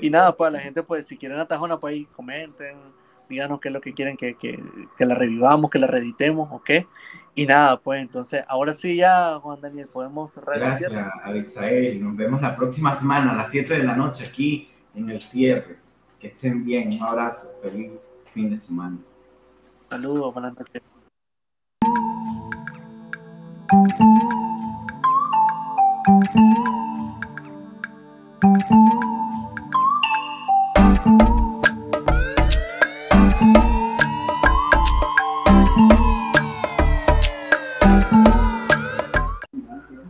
Y 0.00 0.10
nada, 0.10 0.36
pues 0.36 0.52
la 0.52 0.60
gente, 0.60 0.82
pues 0.82 1.06
si 1.06 1.16
quieren 1.16 1.38
a 1.38 1.46
Tajona, 1.46 1.78
pues 1.78 1.92
ahí 1.92 2.04
comenten, 2.06 2.76
díganos 3.28 3.60
qué 3.60 3.68
es 3.68 3.74
lo 3.74 3.80
que 3.80 3.94
quieren 3.94 4.16
que, 4.16 4.34
que, 4.34 4.62
que 4.98 5.06
la 5.06 5.14
revivamos, 5.14 5.70
que 5.70 5.78
la 5.78 5.86
reeditemos, 5.86 6.48
¿ok? 6.52 6.70
Y 7.34 7.46
nada, 7.46 7.78
pues 7.80 8.02
entonces, 8.02 8.44
ahora 8.48 8.74
sí 8.74 8.96
ya, 8.96 9.38
Juan 9.38 9.60
Daniel, 9.60 9.88
podemos 9.90 10.32
cerrar 10.32 10.58
Gracias, 10.58 10.92
Abixael. 11.22 12.02
Nos 12.02 12.16
vemos 12.16 12.42
la 12.42 12.56
próxima 12.56 12.94
semana 12.94 13.32
a 13.32 13.36
las 13.36 13.50
7 13.50 13.78
de 13.78 13.84
la 13.84 13.96
noche 13.96 14.24
aquí 14.28 14.68
en 14.94 15.08
el 15.08 15.20
cierre. 15.20 15.76
Que 16.18 16.28
estén 16.28 16.64
bien, 16.64 16.92
un 16.92 17.02
abrazo, 17.02 17.48
feliz 17.62 17.92
fin 18.34 18.50
de 18.50 18.58
semana. 18.58 18.98
Saludos, 19.88 20.34
buenas 20.34 20.58
noches. 20.58 20.82